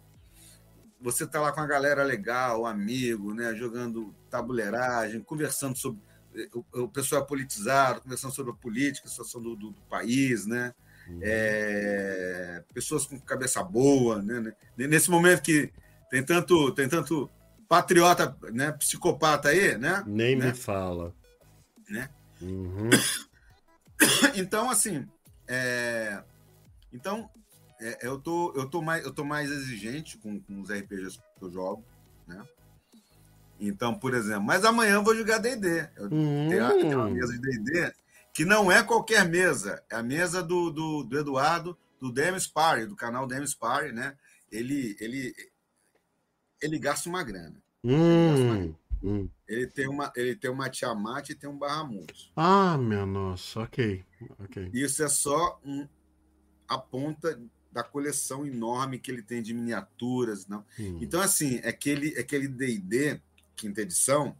você 1.04 1.28
tá 1.28 1.42
lá 1.42 1.52
com 1.52 1.60
a 1.60 1.68
galera 1.68 2.02
legal, 2.02 2.66
amigo, 2.66 3.34
né, 3.34 3.54
jogando 3.54 4.16
tabuleiragem, 4.30 5.22
conversando 5.22 5.78
sobre 5.78 6.02
o, 6.54 6.84
o 6.84 6.90
pessoal 6.90 7.22
é 7.22 7.26
politizado, 7.26 8.02
conversando 8.02 8.34
sobre 8.34 8.52
a 8.52 8.56
política, 8.56 9.08
a 9.08 9.10
situação 9.10 9.42
do, 9.42 9.56
do, 9.56 9.72
do 9.72 9.82
país, 9.84 10.46
né? 10.46 10.74
Uhum. 11.08 11.20
É, 11.22 12.64
pessoas 12.74 13.06
com 13.06 13.20
cabeça 13.20 13.62
boa, 13.64 14.22
né, 14.22 14.40
né? 14.40 14.54
Nesse 14.78 15.12
momento 15.12 15.42
que 15.42 15.72
tem 16.10 16.24
tanto, 16.24 16.72
tem 16.72 16.88
tanto 16.88 17.30
patriota, 17.68 18.38
né, 18.52 18.72
psicopata 18.74 19.50
aí, 19.50 19.78
né? 19.78 20.04
Nem 20.06 20.36
né? 20.36 20.48
me 20.48 20.54
fala. 20.54 21.14
Né? 21.90 22.10
Uhum. 22.42 22.90
Então, 24.36 24.70
assim, 24.70 25.08
é... 25.48 26.22
então 26.92 27.30
é, 27.80 28.00
eu, 28.02 28.20
tô, 28.20 28.54
eu, 28.54 28.70
tô 28.70 28.82
mais, 28.82 29.06
eu 29.06 29.14
tô 29.14 29.24
mais 29.24 29.50
exigente 29.50 30.18
com, 30.18 30.40
com 30.42 30.62
os 30.62 30.70
RPGs 30.70 31.20
que 31.38 31.46
eu 31.46 31.52
jogo, 31.52 31.86
né? 32.28 32.44
Então, 33.68 33.98
por 33.98 34.14
exemplo, 34.14 34.44
mas 34.44 34.66
amanhã 34.66 34.96
eu 34.96 35.04
vou 35.04 35.16
jogar 35.16 35.38
D&D. 35.38 35.90
Eu 35.96 36.10
hum. 36.12 36.50
tenho, 36.50 37.00
uma 37.00 37.10
mesa 37.10 37.34
de 37.34 37.40
D&D 37.40 37.94
que 38.34 38.44
não 38.44 38.72
é 38.72 38.82
qualquer 38.82 39.28
mesa, 39.30 39.84
é 39.90 39.96
a 39.96 40.04
mesa 40.04 40.42
do, 40.42 40.72
do, 40.72 41.04
do 41.04 41.20
Eduardo, 41.20 41.78
do 42.00 42.12
Demis 42.12 42.48
Party, 42.48 42.88
do 42.88 42.96
canal 42.96 43.28
Demis 43.28 43.54
Party, 43.54 43.92
né? 43.94 44.18
Ele, 44.52 44.98
ele, 45.00 45.34
ele 46.62 46.80
gasta 46.80 47.08
uma 47.08 47.24
grana. 47.24 47.62
Hum. 47.84 48.74
Hum. 49.04 49.30
Ele 49.48 49.68
tem 49.68 49.88
uma, 49.88 50.12
ele 50.16 50.36
tem 50.36 50.50
uma 50.50 50.70
Tiamat 50.70 51.30
e 51.30 51.36
tem 51.36 51.50
um 51.50 51.58
Barramute. 51.58 52.32
Ah, 52.36 52.78
meu 52.78 53.06
nossa, 53.06 53.62
ok, 53.62 54.04
ok. 54.40 54.72
Isso 54.74 55.04
é 55.04 55.10
só 55.10 55.60
um, 55.64 55.88
a 56.68 56.78
ponta 56.78 57.40
da 57.72 57.84
coleção 57.84 58.46
enorme 58.46 59.00
que 59.00 59.12
ele 59.12 59.22
tem 59.22 59.42
de 59.42 59.54
miniaturas. 59.54 60.48
Não? 60.48 60.66
Hum. 60.80 61.00
Então, 61.02 61.22
assim, 61.22 61.60
é 61.64 61.70
aquele 61.70 62.18
aquele 62.18 62.48
D&D, 62.48 63.22
quinta 63.56 63.82
edição, 63.82 64.36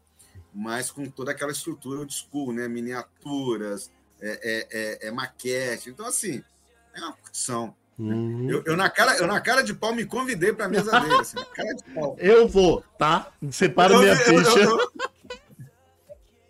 mas 0.54 0.92
com 0.92 1.06
toda 1.10 1.32
aquela 1.32 1.52
estrutura 1.52 2.00
old 2.00 2.14
school, 2.14 2.54
né? 2.54 2.68
Miniaturas, 2.68 3.92
é, 4.22 4.40
é, 4.44 4.68
é, 4.72 5.08
é 5.08 5.12
maquete. 5.12 5.90
Então, 5.90 6.06
assim, 6.06 6.44
é 6.94 7.00
uma 7.00 7.14
curtição. 7.14 7.76
Uhum. 7.98 8.50
Eu, 8.50 8.64
eu, 8.66 8.78
na 8.78 8.90
cara, 8.90 9.18
eu 9.18 9.28
na 9.28 9.40
cara 9.40 9.62
de 9.62 9.74
pau 9.74 9.94
me 9.94 10.06
convidei 10.06 10.52
para 10.52 10.66
a 10.66 10.70
mesa 10.70 10.92
dele. 11.00 11.16
Assim, 11.16 11.38
eu 12.18 12.48
vou, 12.48 12.84
tá? 12.98 13.32
Separa 13.52 13.94
eu, 13.94 14.00
minha 14.00 14.16
ficha. 14.16 14.60
Eu, 14.60 14.92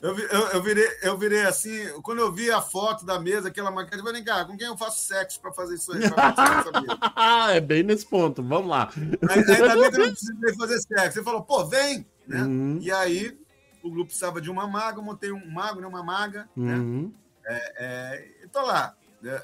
eu, 0.01 0.17
eu, 0.19 0.47
eu, 0.49 0.61
virei, 0.61 0.87
eu 1.01 1.17
virei 1.17 1.41
assim, 1.43 1.87
quando 2.01 2.19
eu 2.19 2.29
vi 2.31 2.51
a 2.51 2.61
foto 2.61 3.05
da 3.05 3.19
mesa, 3.19 3.47
aquela 3.47 3.71
maquete, 3.71 3.97
eu 3.97 4.03
falei, 4.03 4.21
cara, 4.21 4.43
com 4.45 4.57
quem 4.57 4.67
eu 4.67 4.77
faço 4.77 5.05
sexo 5.05 5.39
para 5.39 5.53
fazer 5.53 5.75
isso 5.75 5.93
aí? 5.93 6.01
é 7.55 7.61
bem 7.61 7.83
nesse 7.83 8.05
ponto, 8.05 8.43
vamos 8.43 8.69
lá. 8.69 8.91
Ainda 9.29 9.47
bem 9.47 9.91
que 9.91 9.97
eu 9.97 10.05
não 10.05 10.11
precisei 10.11 10.55
fazer 10.57 10.79
sexo. 10.81 11.13
Você 11.13 11.23
falou, 11.23 11.41
pô, 11.41 11.65
vem! 11.65 12.05
Né? 12.27 12.41
Uhum. 12.41 12.79
E 12.81 12.91
aí, 12.91 13.37
o 13.81 13.89
grupo 13.89 14.07
precisava 14.07 14.39
de 14.39 14.49
uma 14.49 14.67
maga, 14.67 14.99
eu 14.99 15.03
montei 15.03 15.31
um 15.31 15.51
mago, 15.51 15.81
né, 15.81 15.87
uma 15.87 16.03
maga, 16.03 16.49
né? 16.55 16.75
uhum. 16.75 17.03
né? 17.07 17.11
É, 17.45 17.73
é, 17.77 18.43
e 18.43 18.47
tô 18.47 18.61
lá. 18.61 18.95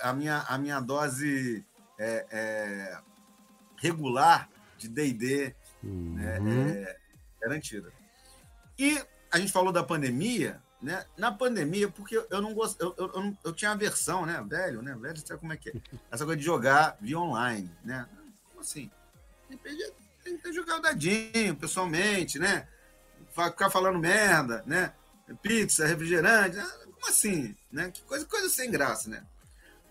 A 0.01 0.13
minha, 0.13 0.39
a 0.41 0.57
minha 0.57 0.79
dose 0.79 1.65
é, 1.97 2.25
é 2.31 2.99
regular 3.77 4.49
de 4.77 4.89
D&D 4.89 5.55
uhum. 5.83 6.15
né, 6.15 6.83
é 6.83 6.97
garantida. 7.41 7.91
E 8.77 9.01
a 9.31 9.39
gente 9.39 9.51
falou 9.51 9.71
da 9.71 9.83
pandemia, 9.83 10.61
né? 10.81 11.05
Na 11.17 11.31
pandemia, 11.31 11.89
porque 11.89 12.15
eu 12.29 12.41
não 12.41 12.53
gosto, 12.53 12.81
eu, 12.81 12.95
eu, 12.97 13.11
eu, 13.13 13.37
eu 13.43 13.53
tinha 13.53 13.71
aversão, 13.71 14.25
né? 14.25 14.43
Velho, 14.47 14.81
né? 14.81 14.95
Velho, 14.95 15.17
sabe 15.25 15.39
como 15.39 15.51
é 15.51 15.57
que 15.57 15.69
é? 15.69 15.73
Essa 16.09 16.25
coisa 16.25 16.37
de 16.37 16.45
jogar 16.45 16.97
via 17.01 17.19
online, 17.19 17.69
né? 17.83 18.07
Como 18.49 18.61
assim? 18.61 18.89
Tem 19.49 19.77
que 20.37 20.53
jogar 20.53 20.77
o 20.77 20.81
dadinho, 20.81 21.55
pessoalmente, 21.55 22.37
né? 22.37 22.67
Ficar 23.29 23.69
falando 23.69 23.99
merda, 23.99 24.63
né? 24.65 24.93
Pizza, 25.41 25.85
refrigerante, 25.85 26.55
né? 26.57 26.67
como 26.99 27.07
assim? 27.07 27.55
Né? 27.71 27.91
Que 27.91 28.01
coisa, 28.03 28.25
coisa 28.25 28.49
sem 28.49 28.69
graça, 28.69 29.09
né? 29.09 29.23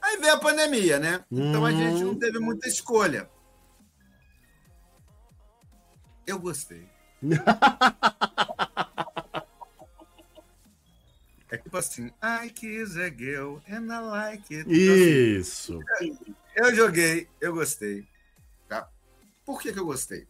Aí 0.01 0.17
veio 0.19 0.35
a 0.35 0.39
pandemia, 0.39 0.99
né? 0.99 1.25
Então 1.31 1.65
a 1.65 1.73
gente 1.73 2.05
não 2.05 2.15
teve 2.15 2.39
muita 2.39 2.69
escolha. 2.69 3.29
Eu 6.27 6.39
gostei. 6.39 6.87
É 11.51 11.57
tipo 11.57 11.79
assim, 11.79 12.11
I 12.23 12.51
kiss 12.51 13.01
a 13.01 13.09
girl 13.09 13.57
and 13.67 13.87
I 13.87 14.01
like 14.01 14.55
it. 14.55 14.71
Isso. 14.71 15.81
Então, 15.81 15.95
assim, 15.95 16.19
eu 16.55 16.75
joguei, 16.75 17.27
eu 17.41 17.55
gostei. 17.55 18.07
Por 19.49 19.63
que, 19.63 19.73
que 19.73 19.79
eu 19.79 19.87
gostei? 19.87 20.29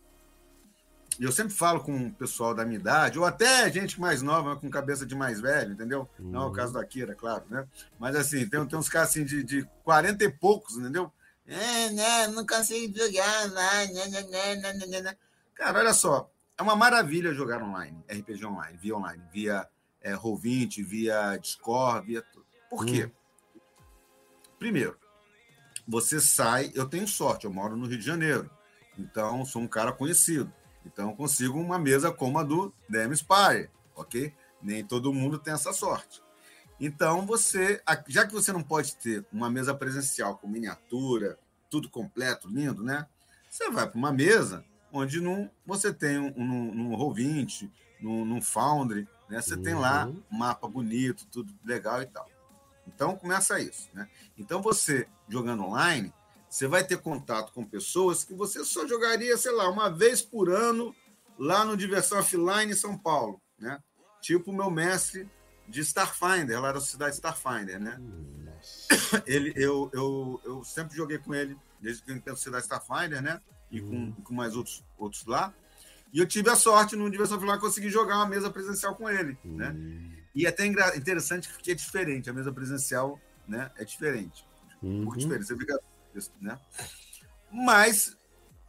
E 1.18 1.24
eu 1.24 1.32
sempre 1.32 1.52
falo 1.52 1.80
com 1.80 2.06
o 2.06 2.14
pessoal 2.14 2.54
da 2.54 2.64
minha 2.64 2.78
idade, 2.78 3.18
ou 3.18 3.24
até 3.24 3.68
gente 3.68 4.00
mais 4.00 4.22
nova, 4.22 4.54
com 4.54 4.70
cabeça 4.70 5.04
de 5.04 5.16
mais 5.16 5.40
velho, 5.40 5.72
entendeu? 5.72 6.08
Uhum. 6.20 6.30
Não 6.30 6.42
é 6.44 6.46
o 6.46 6.52
caso 6.52 6.74
da 6.74 6.84
Kira, 6.84 7.16
claro, 7.16 7.44
né? 7.50 7.66
Mas 7.98 8.14
assim, 8.14 8.48
tem, 8.48 8.64
tem 8.64 8.78
uns 8.78 8.88
caras 8.88 9.08
assim 9.08 9.24
de, 9.24 9.42
de 9.42 9.68
40 9.82 10.22
e 10.22 10.28
poucos, 10.30 10.76
entendeu? 10.76 11.12
É, 11.48 11.90
né, 11.90 12.28
não 12.28 12.46
consigo 12.46 12.96
jogar 12.96 13.50
lá. 13.50 13.86
Né, 13.86 14.06
né, 14.06 14.54
né, 14.54 15.00
né, 15.00 15.16
Cara, 15.52 15.80
olha 15.80 15.92
só, 15.92 16.30
é 16.56 16.62
uma 16.62 16.76
maravilha 16.76 17.34
jogar 17.34 17.60
online, 17.60 18.00
RPG 18.08 18.46
online, 18.46 18.78
via 18.78 18.96
online, 18.96 19.24
via 19.32 19.68
é, 20.00 20.14
Roll20, 20.14 20.84
via 20.84 21.36
Discord, 21.38 22.06
via 22.06 22.22
tudo. 22.22 22.46
Por 22.70 22.86
quê? 22.86 23.06
Hum. 23.06 23.60
Primeiro, 24.60 24.96
você 25.88 26.20
sai. 26.20 26.70
Eu 26.72 26.88
tenho 26.88 27.08
sorte, 27.08 27.46
eu 27.46 27.52
moro 27.52 27.76
no 27.76 27.88
Rio 27.88 27.98
de 27.98 28.06
Janeiro, 28.06 28.48
então 28.98 29.44
sou 29.44 29.62
um 29.62 29.68
cara 29.68 29.92
conhecido. 29.92 30.52
Então 30.84 31.14
consigo 31.14 31.58
uma 31.58 31.78
mesa 31.78 32.10
como 32.10 32.38
a 32.38 32.42
do 32.42 32.72
Demis 32.88 33.22
Party, 33.22 33.70
ok? 33.94 34.34
Nem 34.60 34.84
todo 34.84 35.12
mundo 35.12 35.38
tem 35.38 35.54
essa 35.54 35.72
sorte. 35.72 36.22
Então 36.80 37.26
você, 37.26 37.82
já 38.06 38.26
que 38.26 38.32
você 38.32 38.52
não 38.52 38.62
pode 38.62 38.96
ter 38.96 39.24
uma 39.32 39.50
mesa 39.50 39.74
presencial 39.74 40.36
com 40.36 40.48
miniatura, 40.48 41.38
tudo 41.70 41.90
completo, 41.90 42.48
lindo, 42.48 42.82
né? 42.82 43.06
Você 43.50 43.70
vai 43.70 43.88
para 43.88 43.98
uma 43.98 44.12
mesa 44.12 44.64
onde 44.92 45.20
não, 45.20 45.50
você 45.66 45.92
tem 45.92 46.18
um, 46.18 46.32
um, 46.36 46.92
um 46.92 46.96
Roll20, 46.96 47.70
num, 48.00 48.24
num 48.24 48.40
Foundry, 48.40 49.08
né? 49.28 49.40
Você 49.40 49.54
uhum. 49.54 49.62
tem 49.62 49.74
lá 49.74 50.06
um 50.06 50.10
uhum. 50.10 50.22
mapa 50.30 50.68
bonito, 50.68 51.26
tudo 51.26 51.52
legal 51.64 52.00
e 52.02 52.06
tal. 52.06 52.28
Então 52.86 53.16
começa 53.16 53.60
isso. 53.60 53.88
Né? 53.92 54.08
Então 54.36 54.62
você, 54.62 55.06
jogando 55.28 55.64
online, 55.64 56.12
você 56.48 56.66
vai 56.66 56.84
ter 56.84 56.98
contato 56.98 57.52
com 57.52 57.64
pessoas 57.64 58.24
que 58.24 58.34
você 58.34 58.64
só 58.64 58.86
jogaria, 58.86 59.36
sei 59.36 59.52
lá, 59.52 59.68
uma 59.68 59.90
vez 59.90 60.22
por 60.22 60.48
ano 60.48 60.94
lá 61.38 61.64
no 61.64 61.76
Diversão 61.76 62.18
Offline 62.18 62.72
em 62.72 62.76
São 62.76 62.96
Paulo. 62.96 63.40
Né? 63.58 63.78
Tipo 64.20 64.50
o 64.50 64.54
meu 64.54 64.70
mestre 64.70 65.28
de 65.68 65.80
Starfinder, 65.80 66.60
lá 66.60 66.72
da 66.72 66.80
cidade 66.80 67.14
Starfinder, 67.14 67.78
né? 67.78 67.98
Nossa. 67.98 69.22
Ele, 69.26 69.52
eu, 69.54 69.90
eu, 69.92 70.40
eu 70.44 70.64
sempre 70.64 70.96
joguei 70.96 71.18
com 71.18 71.34
ele, 71.34 71.56
desde 71.80 72.02
que 72.02 72.10
eu 72.10 72.16
entendo 72.16 72.36
cidade 72.36 72.64
Starfinder, 72.64 73.20
né? 73.20 73.40
E 73.70 73.80
com, 73.80 74.12
com 74.12 74.34
mais 74.34 74.56
outros, 74.56 74.82
outros 74.96 75.26
lá. 75.26 75.52
E 76.10 76.18
eu 76.18 76.26
tive 76.26 76.48
a 76.48 76.56
sorte, 76.56 76.96
no 76.96 77.10
Diversão 77.10 77.38
Final, 77.38 77.60
conseguir 77.60 77.90
jogar 77.90 78.16
uma 78.16 78.26
mesa 78.26 78.50
presencial 78.50 78.96
com 78.96 79.10
ele, 79.10 79.36
né? 79.44 79.76
E 80.34 80.46
é 80.46 80.48
até 80.48 80.64
interessante 80.66 81.48
porque 81.48 81.72
é 81.72 81.74
diferente, 81.74 82.30
a 82.30 82.32
mesa 82.32 82.50
presencial 82.50 83.20
né, 83.46 83.70
é 83.76 83.84
diferente. 83.84 84.46
Um 84.82 85.04
uhum. 85.04 85.16
diferente, 85.16 85.46
você 85.46 85.56
fica... 85.56 85.78
Né? 86.40 86.58
Mas 87.50 88.16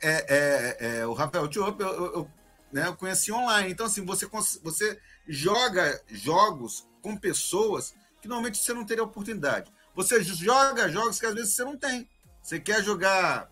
é, 0.01 0.25
é, 0.27 0.99
é, 0.99 1.05
o 1.05 1.13
Rafael 1.13 1.47
Tiop, 1.47 1.79
eu, 1.79 1.87
eu, 1.87 2.05
eu, 2.13 2.31
né, 2.71 2.87
eu 2.87 2.95
conheci 2.95 3.31
online. 3.31 3.71
Então, 3.71 3.85
assim, 3.85 4.05
você, 4.05 4.27
você 4.63 4.99
joga 5.27 6.01
jogos 6.07 6.87
com 7.01 7.17
pessoas 7.17 7.93
que 8.21 8.27
normalmente 8.27 8.57
você 8.57 8.73
não 8.73 8.85
teria 8.85 9.03
oportunidade. 9.03 9.71
Você 9.95 10.23
joga 10.23 10.89
jogos 10.89 11.19
que 11.19 11.25
às 11.25 11.33
vezes 11.33 11.53
você 11.53 11.63
não 11.63 11.77
tem. 11.77 12.09
Você 12.41 12.59
quer 12.59 12.83
jogar, 12.83 13.49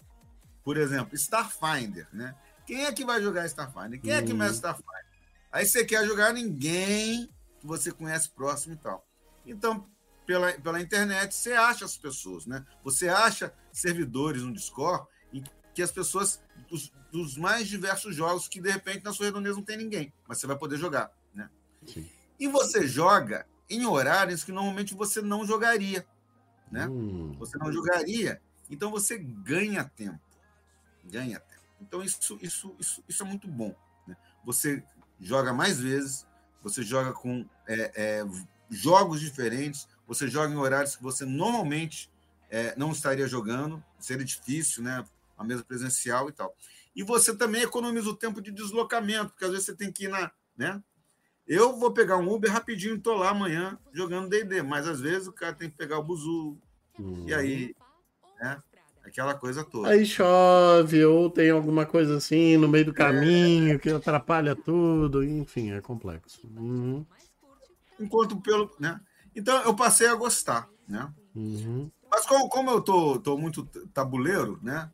por 0.63 0.77
exemplo, 0.77 1.15
Starfinder, 1.15 2.07
né? 2.13 2.35
Quem 2.65 2.85
é 2.85 2.91
que 2.91 3.05
vai 3.05 3.21
jogar 3.21 3.45
Starfinder? 3.45 4.01
Quem 4.01 4.11
é 4.11 4.21
que 4.21 4.33
mexe 4.33 4.55
Starfinder? 4.55 5.05
Aí 5.51 5.65
você 5.65 5.85
quer 5.85 6.05
jogar 6.05 6.33
ninguém 6.33 7.29
que 7.59 7.65
você 7.65 7.91
conhece 7.91 8.29
próximo 8.29 8.73
e 8.73 8.77
tal. 8.77 9.05
Então, 9.45 9.87
pela, 10.27 10.51
pela 10.51 10.81
internet, 10.81 11.33
você 11.33 11.53
acha 11.53 11.85
as 11.85 11.97
pessoas, 11.97 12.45
né? 12.45 12.65
Você 12.83 13.07
acha 13.07 13.53
servidores 13.71 14.43
no 14.43 14.53
Discord 14.53 15.07
em 15.33 15.41
que 15.73 15.81
as 15.81 15.91
pessoas 15.91 16.43
dos, 16.69 16.91
dos 17.09 17.37
mais 17.37 17.67
diversos 17.67 18.13
jogos 18.13 18.47
que 18.47 18.59
de 18.59 18.69
repente 18.69 19.05
na 19.05 19.13
sua 19.13 19.27
redondeza 19.27 19.55
não 19.55 19.63
tem 19.63 19.77
ninguém, 19.77 20.13
mas 20.27 20.37
você 20.37 20.45
vai 20.45 20.57
poder 20.57 20.77
jogar, 20.77 21.11
né? 21.33 21.49
Sim. 21.85 22.07
E 22.37 22.47
você 22.47 22.85
joga 22.85 23.47
em 23.69 23.85
horários 23.85 24.43
que 24.43 24.51
normalmente 24.51 24.93
você 24.93 25.21
não 25.21 25.45
jogaria, 25.45 26.05
né? 26.69 26.87
Hum. 26.87 27.33
Você 27.39 27.57
não 27.57 27.71
jogaria, 27.71 28.41
então 28.69 28.91
você 28.91 29.17
ganha 29.17 29.85
tempo, 29.85 30.19
ganha 31.05 31.39
tempo. 31.39 31.57
Então, 31.79 32.03
isso, 32.03 32.37
isso, 32.41 32.75
isso, 32.79 33.03
isso 33.07 33.23
é 33.23 33.25
muito 33.25 33.47
bom. 33.47 33.73
Né? 34.05 34.17
Você 34.43 34.83
joga 35.21 35.53
mais 35.53 35.79
vezes, 35.79 36.27
você 36.61 36.83
joga 36.83 37.13
com 37.13 37.47
é, 37.65 37.91
é, 37.95 38.25
jogos 38.69 39.21
diferentes, 39.21 39.87
você 40.07 40.27
joga 40.27 40.53
em 40.53 40.57
horários 40.57 40.95
que 40.95 41.03
você 41.03 41.25
normalmente 41.25 42.09
é, 42.49 42.73
não 42.77 42.91
estaria 42.91 43.27
jogando, 43.27 43.83
seria 43.99 44.25
difícil, 44.25 44.81
né? 44.81 45.03
A 45.37 45.43
mesa 45.43 45.63
presencial 45.63 46.29
e 46.29 46.31
tal. 46.31 46.55
E 46.95 47.03
você 47.03 47.35
também 47.35 47.61
economiza 47.61 48.09
o 48.09 48.15
tempo 48.15 48.41
de 48.41 48.51
deslocamento, 48.51 49.29
porque 49.29 49.45
às 49.45 49.51
vezes 49.51 49.65
você 49.65 49.75
tem 49.75 49.91
que 49.91 50.05
ir 50.05 50.07
na. 50.07 50.31
Né? 50.57 50.81
Eu 51.47 51.77
vou 51.77 51.91
pegar 51.91 52.17
um 52.17 52.33
Uber 52.33 52.51
rapidinho 52.51 52.95
e 52.95 52.97
estou 52.97 53.15
lá 53.15 53.29
amanhã 53.29 53.77
jogando 53.93 54.29
DD, 54.29 54.63
mas 54.63 54.87
às 54.87 54.99
vezes 54.99 55.27
o 55.27 55.33
cara 55.33 55.53
tem 55.53 55.69
que 55.69 55.77
pegar 55.77 55.99
o 55.99 56.03
buzu. 56.03 56.57
Hum. 56.99 57.25
E 57.27 57.33
aí, 57.33 57.75
né? 58.39 58.61
aquela 59.07 59.33
coisa 59.33 59.63
toda. 59.63 59.89
Aí 59.89 60.05
chove, 60.05 61.05
ou 61.05 61.29
tem 61.29 61.49
alguma 61.49 61.85
coisa 61.85 62.17
assim 62.17 62.57
no 62.57 62.67
meio 62.67 62.85
do 62.85 62.93
caminho 62.93 63.75
é... 63.75 63.77
que 63.79 63.89
atrapalha 63.89 64.55
tudo, 64.55 65.23
enfim, 65.23 65.71
é 65.71 65.81
complexo. 65.81 66.47
Uhum. 66.55 67.05
Enquanto 67.99 68.39
pelo. 68.41 68.69
Né? 68.79 68.99
Então 69.37 69.61
eu 69.61 69.75
passei 69.75 70.07
a 70.07 70.15
gostar, 70.15 70.67
né? 70.87 71.13
Uhum. 71.35 71.91
Mas 72.09 72.25
como, 72.25 72.49
como 72.49 72.71
eu 72.71 72.81
tô, 72.81 73.19
tô 73.19 73.37
muito 73.37 73.63
tabuleiro, 73.93 74.59
né? 74.63 74.89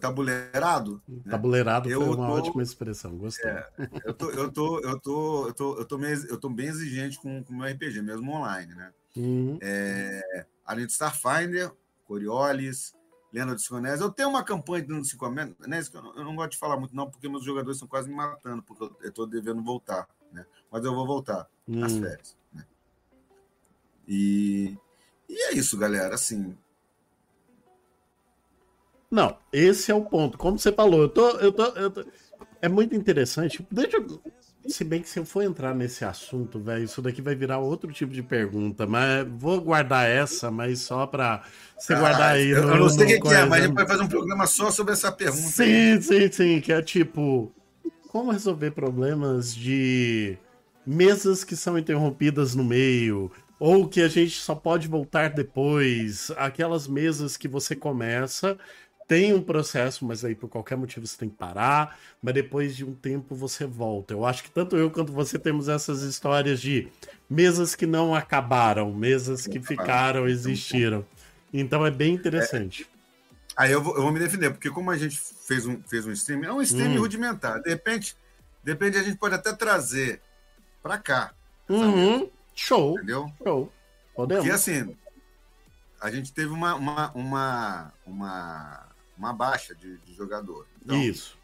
tabuleirado. 0.00 1.00
Né? 1.08 1.30
Tabuleirado 1.30 1.88
eu 1.88 2.00
foi 2.00 2.14
uma 2.14 2.26
tô, 2.26 2.32
ótima 2.32 2.62
expressão, 2.62 3.16
gostei. 3.16 3.50
É, 3.50 3.68
eu, 4.04 4.12
tô, 4.12 4.30
eu, 4.30 4.52
tô, 4.52 4.80
eu, 4.80 5.00
tô, 5.00 5.46
eu, 5.46 5.54
tô, 5.54 5.78
eu, 5.78 5.84
tô 5.84 5.98
meio, 5.98 6.26
eu 6.26 6.38
tô 6.38 6.50
bem 6.50 6.66
exigente 6.66 7.18
com 7.18 7.40
o 7.48 7.54
meu 7.54 7.66
RPG, 7.66 8.02
mesmo 8.02 8.32
online, 8.32 8.74
né? 8.74 8.92
Uhum. 9.16 9.58
É, 9.62 10.44
além 10.64 10.84
de 10.84 10.92
Starfinder, 10.92 11.72
Coriolis, 12.04 12.94
Lenda 13.32 13.54
dos 13.54 13.62
Cinco 13.62 13.76
Anéis. 13.76 14.00
Eu 14.00 14.10
tenho 14.10 14.28
uma 14.28 14.42
campanha 14.42 14.82
de 14.82 14.88
Lenda 14.88 15.02
dos 15.02 15.10
Cinco 15.10 15.24
Anéis 15.24 15.88
que 15.88 15.96
eu 15.96 16.02
não, 16.02 16.16
eu 16.16 16.24
não 16.24 16.36
gosto 16.36 16.50
de 16.50 16.58
falar 16.58 16.76
muito, 16.76 16.94
não, 16.94 17.08
porque 17.08 17.28
meus 17.28 17.44
jogadores 17.44 17.76
estão 17.76 17.88
quase 17.88 18.08
me 18.08 18.14
matando, 18.14 18.62
porque 18.62 18.84
eu 18.84 19.08
estou 19.08 19.26
devendo 19.26 19.62
voltar, 19.62 20.08
né? 20.32 20.44
Mas 20.70 20.84
eu 20.84 20.94
vou 20.94 21.06
voltar 21.06 21.48
hum. 21.68 21.78
nas 21.78 21.96
férias. 21.96 22.36
E, 24.06 24.76
e 25.28 25.42
é 25.48 25.54
isso, 25.54 25.76
galera. 25.76 26.14
Assim. 26.14 26.56
Não, 29.10 29.38
esse 29.52 29.90
é 29.90 29.94
o 29.94 30.04
ponto. 30.04 30.36
Como 30.36 30.58
você 30.58 30.72
falou, 30.72 31.02
eu 31.02 31.08
tô, 31.08 31.30
eu 31.38 31.52
tô, 31.52 31.64
eu 31.64 31.90
tô... 31.90 32.04
é 32.60 32.68
muito 32.68 32.94
interessante. 32.94 33.66
Deixa 33.70 33.96
eu 33.96 34.20
se 34.68 34.84
bem 34.84 35.00
que 35.00 35.08
se 35.08 35.18
eu 35.18 35.24
for 35.24 35.42
entrar 35.42 35.74
nesse 35.74 36.04
assunto, 36.04 36.58
velho, 36.58 36.84
isso 36.84 37.00
daqui 37.00 37.22
vai 37.22 37.34
virar 37.34 37.58
outro 37.58 37.92
tipo 37.92 38.12
de 38.12 38.22
pergunta, 38.22 38.86
mas 38.86 39.26
vou 39.36 39.60
guardar 39.60 40.08
essa, 40.08 40.50
mas 40.50 40.80
só 40.80 41.06
pra 41.06 41.42
você 41.78 41.94
ah, 41.94 42.00
guardar 42.00 42.34
aí. 42.34 42.50
Eu, 42.50 42.62
no, 42.62 42.74
eu 42.74 42.78
não 42.78 42.88
sei 42.88 43.04
o 43.04 43.08
que, 43.08 43.20
que, 43.20 43.34
é, 43.34 43.44
mas 43.44 43.62
a 43.62 43.66
gente 43.66 43.74
vai 43.74 43.86
fazer 43.86 44.02
um 44.02 44.08
programa 44.08 44.46
só 44.46 44.70
sobre 44.70 44.92
essa 44.92 45.12
pergunta. 45.12 45.48
Sim, 45.48 45.92
aí. 45.92 46.02
sim, 46.02 46.32
sim, 46.32 46.60
que 46.60 46.72
é 46.72 46.82
tipo, 46.82 47.52
como 48.08 48.32
resolver 48.32 48.72
problemas 48.72 49.54
de 49.54 50.36
mesas 50.86 51.44
que 51.44 51.56
são 51.56 51.78
interrompidas 51.78 52.54
no 52.54 52.64
meio, 52.64 53.30
ou 53.58 53.88
que 53.88 54.00
a 54.00 54.08
gente 54.08 54.38
só 54.38 54.54
pode 54.54 54.86
voltar 54.88 55.30
depois, 55.30 56.30
aquelas 56.36 56.86
mesas 56.86 57.36
que 57.36 57.48
você 57.48 57.74
começa 57.74 58.58
tem 59.08 59.32
um 59.32 59.42
processo, 59.42 60.04
mas 60.04 60.24
aí 60.24 60.34
por 60.34 60.48
qualquer 60.48 60.76
motivo 60.76 61.06
você 61.06 61.16
tem 61.16 61.28
que 61.28 61.36
parar, 61.36 61.98
mas 62.20 62.34
depois 62.34 62.74
de 62.76 62.84
um 62.84 62.92
tempo 62.92 63.34
você 63.34 63.64
volta. 63.64 64.12
Eu 64.12 64.24
acho 64.24 64.42
que 64.42 64.50
tanto 64.50 64.76
eu 64.76 64.90
quanto 64.90 65.12
você 65.12 65.38
temos 65.38 65.68
essas 65.68 66.02
histórias 66.02 66.60
de 66.60 66.88
mesas 67.30 67.74
que 67.74 67.86
não 67.86 68.14
acabaram, 68.14 68.92
mesas 68.92 69.46
que 69.46 69.60
ficaram, 69.60 70.26
existiram. 70.26 71.06
Então 71.52 71.86
é 71.86 71.90
bem 71.90 72.14
interessante. 72.14 72.82
É, 73.56 73.62
aí 73.62 73.72
eu 73.72 73.80
vou, 73.80 73.94
eu 73.94 74.02
vou, 74.02 74.12
me 74.12 74.18
defender, 74.18 74.50
porque 74.50 74.70
como 74.70 74.90
a 74.90 74.98
gente 74.98 75.16
fez 75.16 75.66
um, 75.66 75.80
fez 75.82 76.04
um 76.04 76.12
stream, 76.12 76.44
é 76.44 76.52
um 76.52 76.60
stream 76.60 76.92
hum. 76.92 76.98
rudimentar. 76.98 77.62
De 77.62 77.70
repente, 77.70 78.16
de 78.64 78.72
repente 78.72 78.98
a 78.98 79.02
gente 79.02 79.16
pode 79.16 79.36
até 79.36 79.52
trazer 79.52 80.20
para 80.82 80.98
cá. 80.98 81.32
Uhum. 81.68 82.28
Show. 82.56 82.94
Entendeu? 82.94 83.30
Show. 83.40 83.72
Podemos. 84.14 84.42
Porque 84.42 84.54
assim, 84.54 84.96
a 86.00 86.10
gente 86.10 86.32
teve 86.32 86.48
uma, 86.48 86.74
uma, 86.74 87.12
uma, 87.14 87.92
uma 88.04 88.86
uma 89.18 89.32
baixa 89.32 89.74
de, 89.74 89.96
de 89.98 90.14
jogador. 90.14 90.66
Então, 90.84 91.00
Isso. 91.00 91.36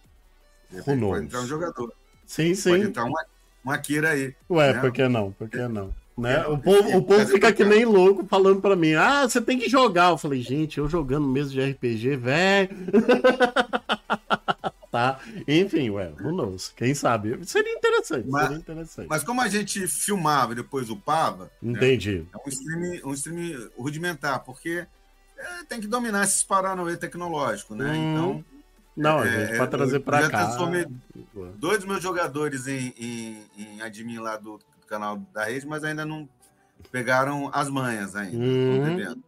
Pode 0.84 1.24
entrar 1.24 1.40
um 1.40 1.46
jogador. 1.46 1.92
Sim, 2.26 2.54
sim. 2.54 2.70
Pode 2.70 2.84
entrar 2.84 3.04
uma, 3.04 3.24
uma 3.64 3.78
Kira 3.78 4.10
aí. 4.10 4.34
Ué, 4.48 4.72
né? 4.72 4.80
por 4.80 4.92
que 4.92 5.08
não? 5.08 5.32
Por 5.32 5.48
que 5.48 5.68
não? 5.68 5.94
Né? 6.16 6.36
É, 6.36 6.46
o 6.46 6.58
povo, 6.58 6.96
o 6.98 7.02
povo 7.02 7.26
fica 7.26 7.52
que 7.52 7.64
nem 7.64 7.84
louco 7.84 8.26
falando 8.26 8.60
para 8.60 8.76
mim: 8.76 8.94
ah, 8.94 9.22
você 9.22 9.40
tem 9.40 9.58
que 9.58 9.68
jogar. 9.68 10.10
Eu 10.10 10.18
falei, 10.18 10.40
gente, 10.40 10.78
eu 10.78 10.88
jogando 10.88 11.26
mesmo 11.26 11.52
de 11.52 11.72
RPG, 11.72 12.16
velho. 12.16 12.70
tá? 14.92 15.18
Enfim, 15.48 15.88
ué, 15.88 16.12
who 16.20 16.30
knows? 16.32 16.68
Quem 16.76 16.94
sabe? 16.94 17.42
Seria 17.46 17.72
interessante, 17.72 18.28
mas, 18.28 18.42
seria 18.42 18.58
interessante. 18.58 19.08
Mas 19.08 19.24
como 19.24 19.40
a 19.40 19.48
gente 19.48 19.88
filmava 19.88 20.52
e 20.52 20.56
depois 20.56 20.90
upava. 20.90 21.50
Né, 21.62 21.72
Entendi. 21.72 22.18
Né? 22.18 22.26
É 22.34 22.36
um 22.36 22.48
stream, 22.50 23.06
um 23.06 23.14
stream 23.14 23.70
rudimentar, 23.76 24.40
porque 24.44 24.86
é, 25.38 25.64
tem 25.66 25.80
que 25.80 25.86
dominar 25.86 26.24
esses 26.24 26.42
paranauê 26.42 26.94
tecnológico, 26.98 27.74
né? 27.74 27.90
Hum. 27.90 28.12
Então. 28.12 28.44
Não, 28.94 29.20
a 29.20 29.26
gente 29.26 29.54
é, 29.54 29.56
pode 29.56 29.70
trazer 29.70 30.00
para 30.00 30.28
cá. 30.28 30.54
Dois 31.56 31.78
dos 31.78 31.86
meus 31.86 32.02
jogadores 32.02 32.66
em, 32.66 32.92
em, 32.98 33.42
em 33.56 33.80
admin 33.80 34.18
lá 34.18 34.36
do, 34.36 34.58
do, 34.58 34.86
canal 34.86 35.16
da 35.32 35.44
rede, 35.44 35.66
mas 35.66 35.82
ainda 35.82 36.04
não 36.04 36.28
pegaram 36.90 37.50
as 37.54 37.70
manhas 37.70 38.14
ainda. 38.14 38.36
Hum. 38.36 39.22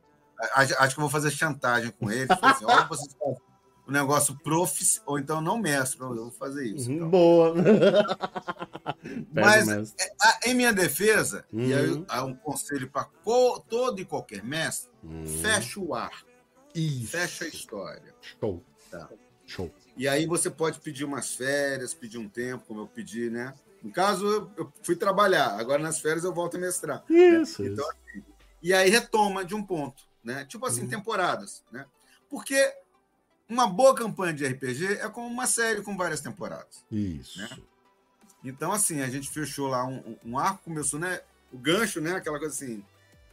Acho, 0.54 0.94
que 0.94 1.00
vou 1.00 1.08
fazer 1.08 1.30
chantagem 1.30 1.90
com 1.98 2.10
eles. 2.10 2.28
Assim, 2.42 2.66
Olha, 2.68 2.84
vocês 2.84 3.16
fazem 3.18 3.38
o 3.86 3.92
negócio 3.92 4.36
prof, 4.38 5.00
ou 5.04 5.18
então 5.18 5.40
não 5.40 5.58
mestre, 5.58 6.00
eu 6.00 6.14
vou 6.14 6.30
fazer 6.30 6.66
isso. 6.66 6.90
Então. 6.90 7.08
Boa. 7.10 7.54
Mas 9.32 9.94
é, 9.98 10.50
em 10.50 10.54
minha 10.54 10.72
defesa, 10.72 11.44
uhum. 11.52 11.60
e 11.60 11.74
aí 11.74 11.90
uhum. 11.90 12.04
há 12.08 12.24
um 12.24 12.34
conselho 12.34 12.90
para 12.90 13.04
todo 13.68 14.00
e 14.00 14.04
qualquer 14.04 14.42
mestre, 14.42 14.90
uhum. 15.02 15.26
fecha 15.42 15.80
o 15.80 15.94
ar. 15.94 16.24
Isso. 16.74 17.08
Fecha 17.08 17.44
a 17.44 17.48
história. 17.48 18.14
Show. 18.20 18.62
Tá. 18.90 19.08
Show. 19.46 19.70
E 19.96 20.08
aí 20.08 20.26
você 20.26 20.50
pode 20.50 20.80
pedir 20.80 21.04
umas 21.04 21.34
férias, 21.34 21.94
pedir 21.94 22.18
um 22.18 22.28
tempo, 22.28 22.64
como 22.66 22.80
eu 22.80 22.86
pedi, 22.86 23.30
né? 23.30 23.54
No 23.82 23.92
caso, 23.92 24.50
eu 24.56 24.72
fui 24.82 24.96
trabalhar, 24.96 25.60
agora 25.60 25.82
nas 25.82 26.00
férias 26.00 26.24
eu 26.24 26.32
volto 26.32 26.56
a 26.56 26.60
mestrar. 26.60 27.04
Isso. 27.08 27.62
Né? 27.62 27.68
Então, 27.68 27.86
assim, 27.90 28.24
e 28.62 28.72
aí 28.72 28.88
retoma 28.88 29.44
de 29.44 29.54
um 29.54 29.62
ponto, 29.62 30.04
né? 30.22 30.46
Tipo 30.46 30.64
assim, 30.66 30.82
uhum. 30.82 30.88
temporadas, 30.88 31.62
né? 31.70 31.84
Porque 32.30 32.56
uma 33.48 33.66
boa 33.66 33.94
campanha 33.94 34.32
de 34.32 34.46
RPG 34.46 34.98
é 35.00 35.08
como 35.08 35.26
uma 35.26 35.46
série 35.46 35.82
com 35.82 35.96
várias 35.96 36.20
temporadas. 36.20 36.84
Isso. 36.90 37.38
Né? 37.40 37.48
Então, 38.44 38.72
assim, 38.72 39.00
a 39.00 39.08
gente 39.08 39.30
fechou 39.30 39.68
lá 39.68 39.86
um, 39.86 40.16
um, 40.24 40.38
arco, 40.38 40.64
começou, 40.64 41.00
né? 41.00 41.20
O 41.52 41.58
gancho, 41.58 42.00
né? 42.00 42.16
Aquela 42.16 42.38
coisa 42.38 42.54
assim. 42.54 42.82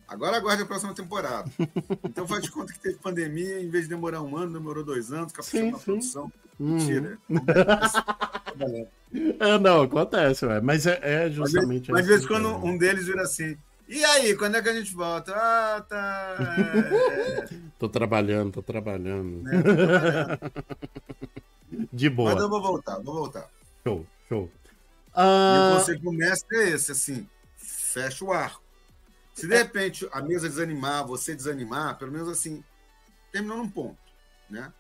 Agora 0.07 0.37
aguarde 0.37 0.63
a 0.63 0.65
próxima 0.65 0.93
temporada. 0.93 1.49
então 2.03 2.27
faz 2.27 2.43
de 2.43 2.51
conta 2.51 2.71
que 2.71 2.79
teve 2.79 2.97
pandemia, 2.97 3.61
em 3.61 3.69
vez 3.69 3.85
de 3.85 3.89
demorar 3.89 4.21
um 4.21 4.37
ano, 4.37 4.53
demorou 4.53 4.83
dois 4.83 5.11
anos, 5.11 5.33
caprichando 5.33 5.71
na 5.71 5.79
produção. 5.79 6.31
Uhum. 6.59 6.77
Mentira. 6.77 7.17
É, 9.39 9.57
não, 9.59 9.81
acontece, 9.81 10.45
ué. 10.45 10.61
mas 10.61 10.85
é, 10.85 10.97
é 11.01 11.29
justamente. 11.29 11.91
Mas, 11.91 12.03
às 12.03 12.07
vezes, 12.07 12.25
quando 12.25 12.47
um 12.63 12.77
deles 12.77 13.07
vira 13.07 13.23
assim. 13.23 13.57
E 13.91 14.05
aí, 14.05 14.37
quando 14.37 14.55
é 14.55 14.61
que 14.61 14.69
a 14.69 14.73
gente 14.73 14.93
volta? 14.93 15.33
Ah, 15.35 15.81
tá. 15.81 16.37
É... 16.39 17.55
tô 17.77 17.89
trabalhando, 17.89 18.53
tô 18.53 18.63
trabalhando. 18.63 19.45
É, 19.49 19.61
tô 19.61 19.73
trabalhando. 19.75 20.39
De 21.91 22.09
boa. 22.09 22.33
Mas 22.33 22.41
eu 22.41 22.49
vou 22.49 22.61
voltar, 22.61 22.99
vou 22.99 23.15
voltar. 23.15 23.49
Show, 23.83 24.07
show. 24.29 24.49
Uh... 25.13 25.19
E 25.19 25.73
o 25.73 25.77
conselho 25.77 25.99
do 25.99 26.11
mestre 26.13 26.57
é 26.57 26.69
esse, 26.69 26.93
assim, 26.93 27.27
fecha 27.57 28.23
o 28.23 28.31
arco. 28.31 28.63
Se 29.33 29.45
de 29.45 29.57
repente 29.57 30.07
a 30.13 30.21
mesa 30.21 30.47
desanimar, 30.47 31.05
você 31.05 31.35
desanimar, 31.35 31.97
pelo 31.97 32.13
menos 32.13 32.29
assim, 32.29 32.63
terminou 33.29 33.57
num 33.57 33.69
ponto, 33.69 33.99
né? 34.49 34.71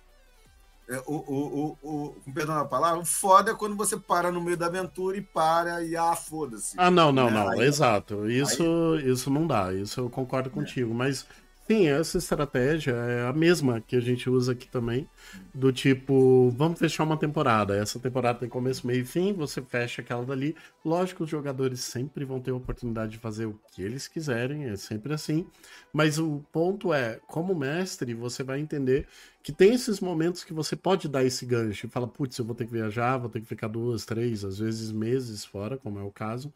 É, 0.91 1.01
o, 1.07 1.13
o, 1.15 1.77
o, 1.81 1.89
o, 1.89 2.15
com 2.15 2.33
perdão 2.33 2.55
da 2.55 2.65
palavra, 2.65 2.99
o 2.99 3.05
foda 3.05 3.51
é 3.51 3.55
quando 3.55 3.77
você 3.77 3.95
para 3.95 4.29
no 4.29 4.41
meio 4.41 4.57
da 4.57 4.65
aventura 4.65 5.15
e 5.15 5.21
para 5.21 5.81
e 5.81 5.95
ah, 5.95 6.13
foda-se. 6.17 6.75
Ah, 6.77 6.91
não, 6.91 7.13
não, 7.13 7.31
né? 7.31 7.39
não, 7.39 7.49
aí, 7.51 7.61
exato. 7.61 8.29
Isso, 8.29 8.61
aí... 8.99 9.09
isso 9.09 9.29
não 9.29 9.47
dá, 9.47 9.73
isso 9.73 10.01
eu 10.01 10.09
concordo 10.09 10.49
é. 10.49 10.51
contigo, 10.51 10.93
mas 10.93 11.25
Sim, 11.71 11.87
essa 11.87 12.17
estratégia 12.17 12.91
é 12.91 13.25
a 13.25 13.31
mesma 13.31 13.79
que 13.79 13.95
a 13.95 14.01
gente 14.01 14.29
usa 14.29 14.51
aqui 14.51 14.67
também. 14.67 15.07
Do 15.55 15.71
tipo, 15.71 16.49
vamos 16.49 16.77
fechar 16.77 17.05
uma 17.05 17.15
temporada. 17.15 17.77
Essa 17.77 17.97
temporada 17.97 18.39
tem 18.39 18.49
começo, 18.49 18.85
meio 18.85 19.03
e 19.03 19.05
fim, 19.05 19.31
você 19.31 19.61
fecha 19.61 20.01
aquela 20.01 20.25
dali. 20.25 20.53
Lógico, 20.83 21.23
os 21.23 21.29
jogadores 21.29 21.79
sempre 21.79 22.25
vão 22.25 22.41
ter 22.41 22.51
a 22.51 22.55
oportunidade 22.55 23.13
de 23.13 23.19
fazer 23.19 23.45
o 23.45 23.57
que 23.71 23.81
eles 23.81 24.05
quiserem, 24.05 24.65
é 24.65 24.75
sempre 24.75 25.13
assim. 25.13 25.47
Mas 25.93 26.19
o 26.19 26.43
ponto 26.51 26.93
é, 26.93 27.21
como 27.25 27.55
mestre, 27.55 28.13
você 28.13 28.43
vai 28.43 28.59
entender 28.59 29.07
que 29.41 29.53
tem 29.53 29.73
esses 29.73 30.01
momentos 30.01 30.43
que 30.43 30.51
você 30.51 30.75
pode 30.75 31.07
dar 31.07 31.23
esse 31.23 31.45
gancho 31.45 31.85
e 31.85 31.89
fala, 31.89 32.05
putz, 32.05 32.37
eu 32.37 32.43
vou 32.43 32.53
ter 32.53 32.65
que 32.65 32.73
viajar, 32.73 33.17
vou 33.17 33.29
ter 33.29 33.39
que 33.39 33.47
ficar 33.47 33.69
duas, 33.69 34.03
três, 34.03 34.43
às 34.43 34.59
vezes 34.59 34.91
meses 34.91 35.45
fora, 35.45 35.77
como 35.77 35.97
é 35.97 36.03
o 36.03 36.11
caso. 36.11 36.53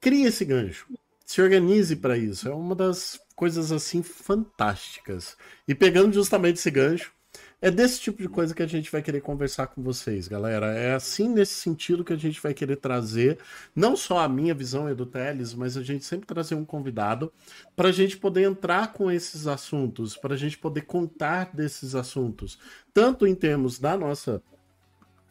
Cria 0.00 0.28
esse 0.28 0.44
gancho 0.44 0.86
se 1.28 1.42
organize 1.42 1.94
para 1.94 2.16
isso. 2.16 2.48
É 2.48 2.54
uma 2.54 2.74
das 2.74 3.20
coisas 3.38 3.70
assim 3.70 4.02
fantásticas. 4.02 5.36
E 5.68 5.72
pegando 5.72 6.12
justamente 6.12 6.56
esse 6.56 6.72
gancho, 6.72 7.12
é 7.62 7.70
desse 7.70 8.00
tipo 8.00 8.20
de 8.20 8.28
coisa 8.28 8.52
que 8.52 8.64
a 8.64 8.66
gente 8.66 8.90
vai 8.90 9.00
querer 9.00 9.20
conversar 9.20 9.68
com 9.68 9.80
vocês, 9.80 10.26
galera. 10.26 10.76
É 10.76 10.94
assim 10.94 11.28
nesse 11.28 11.54
sentido 11.54 12.04
que 12.04 12.12
a 12.12 12.16
gente 12.16 12.42
vai 12.42 12.52
querer 12.52 12.76
trazer 12.76 13.38
não 13.76 13.96
só 13.96 14.18
a 14.18 14.28
minha 14.28 14.52
visão 14.52 14.90
e 14.90 14.94
do 14.94 15.06
Teles, 15.06 15.54
mas 15.54 15.76
a 15.76 15.84
gente 15.84 16.04
sempre 16.04 16.26
trazer 16.26 16.56
um 16.56 16.64
convidado 16.64 17.32
para 17.76 17.90
a 17.90 17.92
gente 17.92 18.16
poder 18.16 18.42
entrar 18.42 18.92
com 18.92 19.08
esses 19.08 19.46
assuntos, 19.46 20.16
para 20.16 20.34
a 20.34 20.36
gente 20.36 20.58
poder 20.58 20.80
contar 20.80 21.54
desses 21.54 21.94
assuntos, 21.94 22.58
tanto 22.92 23.24
em 23.24 23.36
termos 23.36 23.78
da 23.78 23.96
nossa 23.96 24.42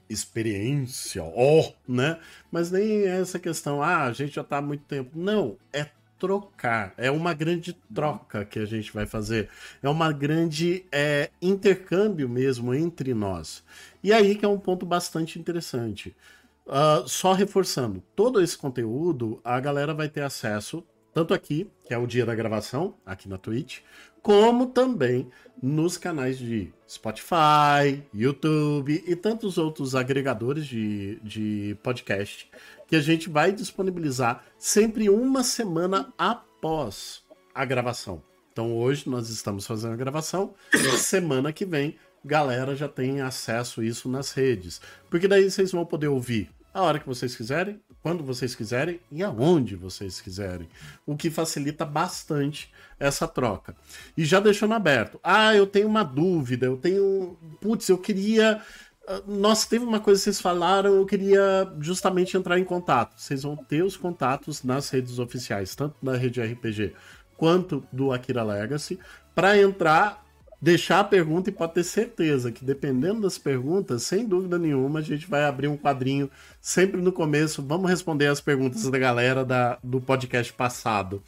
experiência, 0.10 1.22
ó, 1.26 1.34
oh, 1.36 1.74
né? 1.86 2.22
Mas 2.50 2.72
nem 2.72 3.06
essa 3.06 3.38
questão, 3.38 3.84
ah, 3.84 4.06
a 4.06 4.14
gente 4.14 4.36
já 4.36 4.46
tá 4.46 4.60
há 4.60 4.62
muito 4.62 4.86
tempo. 4.86 5.12
Não, 5.14 5.58
é 5.74 5.90
trocar. 6.20 6.94
É 6.98 7.10
uma 7.12 7.34
grande 7.34 7.74
troca 7.94 8.46
que 8.46 8.60
a 8.60 8.66
gente 8.66 8.94
vai 8.94 9.06
fazer. 9.06 9.50
É 9.82 9.90
uma 9.90 10.12
grande 10.12 10.86
é, 10.92 11.30
intercâmbio 11.42 12.28
mesmo 12.28 12.74
entre 12.74 13.14
nós. 13.14 13.64
E 14.04 14.12
aí 14.12 14.36
que 14.36 14.46
é 14.46 14.48
um 14.48 14.60
ponto 14.60 14.86
bastante 14.86 15.40
interessante. 15.40 16.16
Uh, 16.66 17.08
só 17.08 17.32
reforçando, 17.32 18.04
todo 18.14 18.42
esse 18.42 18.58
conteúdo 18.58 19.40
a 19.42 19.58
galera 19.58 19.94
vai 19.94 20.10
ter 20.10 20.22
acesso 20.22 20.84
tanto 21.18 21.34
aqui, 21.34 21.68
que 21.84 21.96
é 21.96 21.98
o 21.98 22.06
dia 22.06 22.28
da 22.28 22.36
gravação, 22.36 22.94
aqui 23.04 23.28
na 23.28 23.40
Twitch, 23.40 23.80
como 24.22 24.68
também 24.68 25.28
nos 25.60 25.98
canais 25.98 26.38
de 26.38 26.72
Spotify, 26.88 28.04
YouTube 28.14 29.04
e 29.04 29.16
tantos 29.16 29.58
outros 29.58 29.96
agregadores 29.96 30.68
de, 30.68 31.20
de 31.24 31.76
podcast 31.82 32.48
que 32.86 32.96
a 32.96 33.02
gente 33.02 33.32
vai 33.32 33.52
disponibilizar 33.52 34.44
sempre 34.60 35.10
uma 35.10 35.44
semana 35.44 36.14
após 36.20 37.24
a 37.52 37.66
gravação. 37.66 38.22
Então 38.54 38.78
hoje 38.78 39.10
nós 39.10 39.28
estamos 39.30 39.66
fazendo 39.66 39.94
a 39.94 39.98
gravação, 39.98 40.54
semana 41.00 41.52
que 41.52 41.66
vem 41.66 41.96
galera 42.24 42.76
já 42.76 42.88
tem 42.88 43.22
acesso 43.22 43.82
a 43.82 43.86
isso 43.86 44.08
nas 44.08 44.34
redes, 44.34 44.80
porque 45.10 45.28
daí 45.28 45.50
vocês 45.50 45.72
vão 45.72 45.84
poder 45.84 46.10
ouvir 46.10 46.52
a 46.78 46.82
hora 46.84 47.00
que 47.00 47.08
vocês 47.08 47.36
quiserem, 47.36 47.82
quando 48.04 48.24
vocês 48.24 48.54
quiserem 48.54 49.00
e 49.12 49.24
aonde 49.24 49.76
vocês 49.76 50.22
quiserem. 50.22 50.70
O 51.08 51.18
que 51.18 51.32
facilita 51.32 51.84
bastante 51.84 52.72
essa 53.00 53.28
troca. 53.28 53.76
E 54.16 54.24
já 54.24 54.40
deixando 54.40 54.76
aberto. 54.76 55.20
Ah, 55.24 55.56
eu 55.56 55.66
tenho 55.66 55.88
uma 55.88 56.04
dúvida, 56.04 56.68
eu 56.68 56.78
tenho. 56.78 57.36
Putz, 57.60 57.90
eu 57.90 57.98
queria. 57.98 58.62
Ah, 59.08 59.24
nossa, 59.26 59.68
teve 59.68 59.86
uma 59.86 60.00
coisa 60.00 60.20
que 60.20 60.26
vocês 60.26 60.40
falaram, 60.40 60.94
eu 60.94 61.06
queria 61.08 61.68
justamente 61.80 62.38
entrar 62.38 62.60
em 62.60 62.64
contato. 62.64 63.20
Vocês 63.20 63.42
vão 63.42 63.56
ter 63.56 63.82
os 63.82 63.98
contatos 63.98 64.62
nas 64.62 64.88
redes 64.92 65.18
oficiais, 65.18 65.74
tanto 65.74 65.96
da 66.00 66.16
rede 66.16 66.40
RPG 66.40 66.94
quanto 67.36 67.84
do 67.92 68.12
Akira 68.12 68.44
Legacy, 68.44 69.00
para 69.34 69.60
entrar 69.60 70.27
deixar 70.62 71.00
a 71.00 71.04
pergunta 71.04 71.50
e 71.50 71.54
pode 71.54 71.74
ter 71.74 71.84
certeza 71.84 72.52
que 72.52 72.66
dependendo 72.66 73.22
das 73.22 73.38
perguntas, 73.38 74.04
sem 74.04 74.26
dúvida 74.26 74.58
nenhuma, 74.58 75.00
a 75.00 75.04
gente 75.04 75.28
vai 75.28 75.46
abrir 75.46 75.68
um 75.68 75.78
quadrinho 75.78 76.30
sempre 76.60 77.02
no 77.02 77.12
começo. 77.12 77.62
Vamos 77.62 77.90
responder 77.90 78.28
as 78.28 78.42
perguntas 78.42 78.90
da 78.90 78.98
galera 78.98 79.46
da, 79.46 79.78
do 79.84 80.02
podcast 80.02 80.52
passado. 80.54 81.22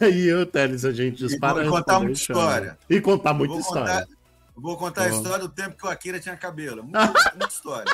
Aí 0.00 0.26
eu, 0.28 0.46
Teles, 0.46 0.84
a 0.84 0.92
gente 0.92 1.18
dispara. 1.18 1.64
E 1.64 1.68
contar 1.68 2.00
muita 2.00 2.12
história. 2.12 2.78
E 2.88 3.00
contar 3.00 3.34
muita 3.34 3.56
história. 3.56 4.06
Vou 4.54 4.76
contar 4.76 5.04
a 5.04 5.08
história 5.08 5.38
do 5.38 5.48
tempo 5.48 5.76
que 5.76 5.86
o 5.86 5.88
Akira 5.88 6.20
tinha 6.20 6.36
cabelo. 6.36 6.82
Muita, 6.84 7.32
muita 7.32 7.48
história. 7.48 7.92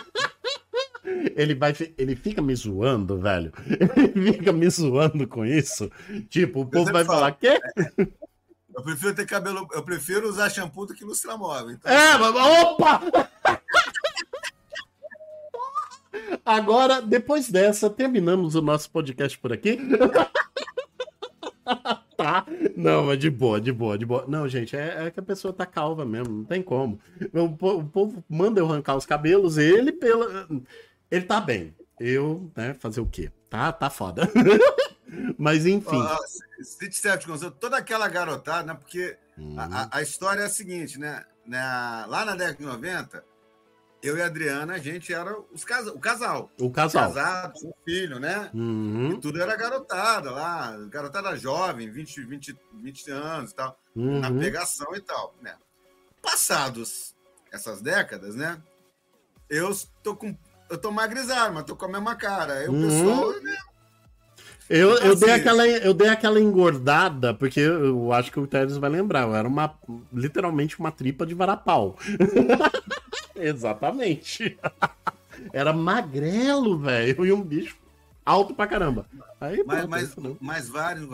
Ele, 1.37 1.55
vai, 1.55 1.73
ele 1.97 2.17
fica 2.17 2.43
me 2.43 2.55
zoando, 2.55 3.19
velho. 3.19 3.53
Ele 4.15 4.33
fica 4.33 4.53
me 4.53 4.69
zoando 4.69 5.27
com 5.27 5.47
isso. 5.47 5.91
Tipo, 6.29 6.61
o 6.61 6.67
povo 6.67 6.93
vai 6.93 7.05
falo, 7.05 7.19
falar, 7.19 7.33
quê? 7.33 7.59
É, 7.97 8.09
eu 8.79 8.85
prefiro 8.85 9.13
ter 9.13 9.27
cabelo. 9.27 9.67
Eu 9.73 9.83
prefiro 9.83 10.29
usar 10.29 10.49
shampoo 10.49 10.87
do 10.87 10.95
que 10.95 11.05
lustramóvel. 11.05 11.73
Então... 11.73 11.91
É, 11.91 12.17
mas, 12.17 12.33
opa! 12.37 13.01
Agora, 16.47 17.03
depois 17.03 17.51
dessa, 17.51 17.91
terminamos 17.91 18.55
o 18.55 18.63
nosso 18.63 18.89
podcast 18.89 19.37
por 19.37 19.53
aqui. 19.53 19.79
tá? 22.17 22.47
Não, 22.77 23.07
mas 23.07 23.19
de 23.19 23.29
boa, 23.29 23.61
de 23.61 23.73
boa, 23.73 23.99
de 23.99 24.07
boa. 24.07 24.25
Não, 24.29 24.49
gente, 24.49 24.77
é, 24.77 25.07
é 25.07 25.11
que 25.11 25.19
a 25.19 25.25
pessoa 25.25 25.53
tá 25.53 25.67
calva 25.67 26.05
mesmo, 26.05 26.33
não 26.33 26.45
tem 26.45 26.63
como. 26.63 27.01
O, 27.33 27.47
o, 27.47 27.85
povo 27.85 28.25
manda 28.29 28.61
eu 28.61 28.67
arrancar 28.67 28.95
os 28.97 29.05
cabelos, 29.05 29.59
ele 29.59 29.91
pela. 29.91 30.47
Ele 31.11 31.25
tá 31.25 31.41
bem. 31.41 31.75
Eu, 31.99 32.49
né, 32.57 32.75
fazer 32.75 33.01
o 33.01 33.07
quê? 33.07 33.29
Tá, 33.51 33.73
tá 33.73 33.91
foda. 33.91 34.31
Mas 35.39 35.67
enfim. 35.67 35.97
Uh, 35.97 36.63
Street 36.63 36.93
Seven 36.93 37.51
toda 37.59 37.77
aquela 37.77 38.09
garotada, 38.09 38.67
né? 38.67 38.75
Porque 38.75 39.17
uhum. 39.37 39.57
a, 39.59 39.89
a, 39.91 40.03
história 40.03 40.43
é 40.43 40.47
a 40.47 40.51
seguinte, 40.51 40.99
né? 40.99 41.25
Na, 41.47 42.05
lá 42.07 42.25
na 42.25 42.35
década 42.35 42.59
de 42.59 42.65
90, 42.65 43.25
eu 44.03 44.17
e 44.17 44.23
a 44.23 44.27
Adriana, 44.27 44.75
a 44.75 44.79
gente 44.79 45.13
era 45.13 45.37
os 45.53 45.65
casa, 45.65 45.93
o 45.93 45.99
casal. 45.99 46.51
O 46.61 46.71
casal. 46.71 47.09
Casado, 47.09 47.55
com 47.55 47.73
filho, 47.85 48.19
né? 48.19 48.51
Uhum. 48.53 49.13
E 49.13 49.21
tudo 49.21 49.41
era 49.41 49.57
garotada 49.57 50.31
lá, 50.31 50.77
garotada 50.89 51.37
jovem, 51.37 51.91
20, 51.91 52.25
20, 52.25 52.57
20 52.75 53.11
anos 53.11 53.51
e 53.51 53.55
tal, 53.55 53.79
uhum. 53.97 54.21
na 54.21 54.31
pegação 54.31 54.95
e 54.95 55.01
tal, 55.01 55.35
né? 55.41 55.57
Passados 56.23 57.15
essas 57.51 57.81
décadas, 57.81 58.35
né? 58.35 58.61
Eu 59.49 59.71
tô 60.03 60.15
com. 60.15 60.37
Eu 60.69 60.77
tô 60.77 60.91
magrizado, 60.91 61.55
mas 61.55 61.65
tô 61.65 61.75
com 61.75 61.87
a 61.87 61.89
mesma 61.89 62.15
cara. 62.15 62.55
Aí 62.55 62.69
o 62.69 62.73
uhum. 62.73 62.83
pessoal, 62.83 63.41
né? 63.41 63.57
Eu, 64.69 64.91
eu, 64.99 65.17
dei 65.17 65.31
assim, 65.31 65.41
aquela, 65.41 65.67
eu 65.67 65.95
dei 65.95 66.09
aquela 66.09 66.41
engordada, 66.41 67.33
porque 67.33 67.61
eu 67.61 68.13
acho 68.13 68.31
que 68.31 68.39
o 68.39 68.47
Teres 68.47 68.77
vai 68.77 68.91
lembrar. 68.91 69.23
Eu 69.23 69.35
era 69.35 69.49
uma, 69.49 69.75
literalmente 70.13 70.79
uma 70.79 70.93
tripa 70.93 71.25
de 71.25 71.35
varapau. 71.35 71.97
Exatamente. 73.35 74.59
era 75.53 75.73
magrelo, 75.73 76.79
velho. 76.79 77.25
E 77.25 77.33
um 77.33 77.41
bicho 77.41 77.77
alto 78.25 78.55
pra 78.55 78.67
caramba. 78.67 79.07
Aí, 79.41 79.65
mas, 79.65 79.87
mas, 79.87 80.17
mas 80.39 80.69
vários 80.69 81.09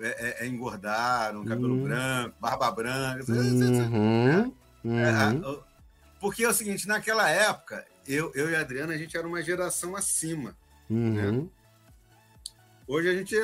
é, 0.00 0.40
é, 0.40 0.44
é 0.44 0.46
engordaram, 0.48 1.44
cabelo 1.44 1.74
uhum. 1.74 1.84
branco, 1.84 2.34
barba 2.40 2.70
branca. 2.70 3.24
Uhum. 3.32 4.52
Uhum. 4.84 4.98
É, 4.98 5.62
porque 6.20 6.44
é 6.44 6.48
o 6.48 6.52
seguinte, 6.52 6.88
naquela 6.88 7.28
época, 7.28 7.84
eu, 8.06 8.32
eu 8.34 8.50
e 8.50 8.56
a 8.56 8.60
Adriana, 8.60 8.94
a 8.94 8.98
gente 8.98 9.16
era 9.16 9.26
uma 9.26 9.42
geração 9.42 9.94
acima. 9.94 10.56
Né? 10.88 11.46
Hoje 12.88 13.10
a 13.10 13.12
gente 13.12 13.38
é, 13.38 13.42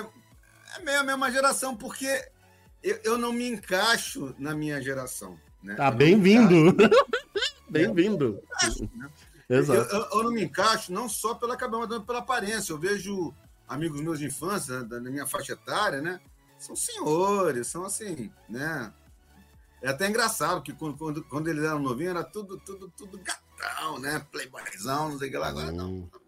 é 0.76 0.82
meio 0.82 1.00
a 1.00 1.04
mesma 1.04 1.30
geração, 1.30 1.76
porque 1.76 2.26
eu, 2.82 2.98
eu 3.04 3.18
não 3.18 3.30
me 3.30 3.46
encaixo 3.46 4.34
na 4.38 4.54
minha 4.54 4.80
geração. 4.80 5.38
Né? 5.62 5.74
Tá 5.74 5.90
bem-vindo! 5.90 6.74
bem-vindo! 7.68 8.42
Né? 8.96 9.10
Exato. 9.50 9.78
Eu, 9.78 10.00
eu, 10.00 10.08
eu, 10.12 10.22
não 10.24 10.30
me 10.30 10.42
encaixo 10.42 10.90
não 10.90 11.10
só 11.10 11.34
pela 11.34 11.58
cabelo, 11.58 11.86
mas 11.86 12.02
pela 12.04 12.20
aparência. 12.20 12.72
Eu 12.72 12.78
vejo 12.78 13.34
amigos 13.68 14.00
meus 14.00 14.18
de 14.18 14.24
infância, 14.24 14.82
da, 14.82 14.98
minha 14.98 15.26
faixa 15.26 15.52
etária, 15.52 16.00
né? 16.00 16.18
São 16.58 16.74
senhores, 16.74 17.66
são 17.66 17.84
assim, 17.84 18.32
né? 18.48 18.90
É 19.82 19.90
até 19.90 20.08
engraçado 20.08 20.62
que 20.62 20.72
quando, 20.72 20.96
quando, 20.96 21.22
quando 21.24 21.48
eles 21.48 21.62
eram 21.62 21.80
novinhos 21.80 22.14
era 22.14 22.24
tudo, 22.24 22.58
tudo, 22.60 22.90
tudo 22.96 23.18
gatão, 23.18 23.98
né? 23.98 24.26
Playboyzão, 24.32 25.10
não 25.10 25.18
sei 25.18 25.28
o 25.28 25.30
que 25.32 25.36
lá. 25.36 25.48
Agora 25.48 25.70
não. 25.70 25.92
Né? 25.92 26.23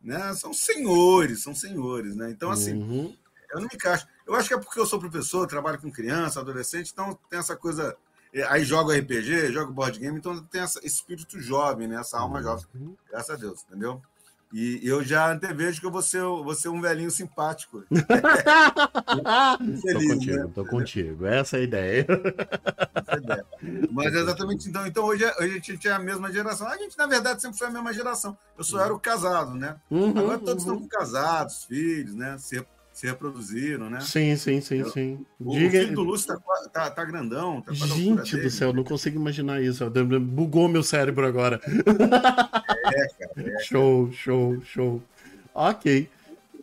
Né? 0.00 0.34
São 0.34 0.52
senhores, 0.52 1.42
são 1.42 1.54
senhores, 1.54 2.16
né? 2.16 2.30
Então, 2.30 2.50
assim, 2.50 2.74
uhum. 2.74 3.16
eu 3.50 3.60
não 3.60 3.68
me 3.68 3.74
encaixo. 3.74 4.06
Eu 4.26 4.34
acho 4.34 4.48
que 4.48 4.54
é 4.54 4.58
porque 4.58 4.78
eu 4.78 4.86
sou 4.86 4.98
professor, 4.98 5.46
trabalho 5.46 5.80
com 5.80 5.90
criança, 5.90 6.40
adolescente, 6.40 6.90
então 6.92 7.18
tem 7.28 7.38
essa 7.38 7.56
coisa. 7.56 7.96
É, 8.32 8.42
aí 8.44 8.62
jogo 8.62 8.92
RPG, 8.92 9.52
jogo 9.52 9.72
board 9.72 9.98
game, 9.98 10.18
então 10.18 10.42
tem 10.44 10.62
esse 10.62 10.84
espírito 10.86 11.40
jovem, 11.40 11.88
né? 11.88 11.96
Essa 11.96 12.18
alma 12.18 12.38
uhum. 12.38 12.42
jovem. 12.42 12.96
Graças 13.08 13.30
a 13.30 13.36
Deus, 13.36 13.64
entendeu? 13.64 14.02
E 14.52 14.80
eu 14.82 15.04
já 15.04 15.30
antevejo 15.30 15.80
que 15.80 15.86
eu 15.86 15.90
vou 15.90 16.00
ser, 16.00 16.22
vou 16.22 16.54
ser 16.54 16.68
um 16.68 16.80
velhinho 16.80 17.10
simpático. 17.10 17.84
Feliz, 19.82 19.82
tô 19.82 20.08
contigo, 20.08 20.36
né? 20.36 20.50
tô 20.54 20.64
contigo. 20.64 21.26
Essa 21.26 21.56
é 21.56 21.60
a 21.60 21.62
ideia. 21.62 22.06
Essa 22.94 23.10
é 23.10 23.14
a 23.14 23.18
ideia. 23.18 23.46
Mas 23.90 24.14
exatamente 24.14 24.68
então. 24.68 24.86
Então 24.86 25.04
hoje, 25.04 25.24
hoje 25.24 25.34
a 25.38 25.48
gente 25.48 25.76
tinha 25.78 25.96
a 25.96 25.98
mesma 25.98 26.32
geração. 26.32 26.66
A 26.66 26.78
gente, 26.78 26.96
na 26.96 27.06
verdade, 27.06 27.42
sempre 27.42 27.58
foi 27.58 27.66
a 27.66 27.70
mesma 27.70 27.92
geração. 27.92 28.38
Eu 28.56 28.64
só 28.64 28.80
era 28.80 28.94
o 28.94 28.98
casado, 28.98 29.54
né? 29.54 29.76
Uhum, 29.90 30.10
Agora 30.10 30.38
todos 30.38 30.64
uhum. 30.64 30.74
estão 30.74 30.88
casados, 30.88 31.64
filhos, 31.64 32.14
né? 32.14 32.38
Se 32.38 32.64
se 32.98 33.06
reproduziram, 33.06 33.88
né? 33.88 34.00
Sim, 34.00 34.34
sim, 34.34 34.60
sim, 34.60 34.78
eu, 34.78 34.90
sim. 34.90 35.24
O, 35.38 35.52
Diga... 35.52 35.82
filho 35.82 35.94
do 35.94 36.02
Lúcio 36.02 36.26
tá, 36.26 36.68
tá, 36.72 36.90
tá 36.90 37.04
grandão. 37.04 37.60
Tá 37.60 37.72
Gente 37.72 38.36
do 38.36 38.50
céu, 38.50 38.72
não 38.72 38.82
consigo 38.82 39.16
imaginar 39.16 39.62
isso. 39.62 39.88
Bugou 40.20 40.66
meu 40.66 40.82
cérebro 40.82 41.24
agora. 41.24 41.60
É, 42.90 43.06
cara. 43.08 43.32
É, 43.36 43.60
show, 43.60 44.10
show, 44.10 44.60
show. 44.62 45.02
Ok. 45.54 46.08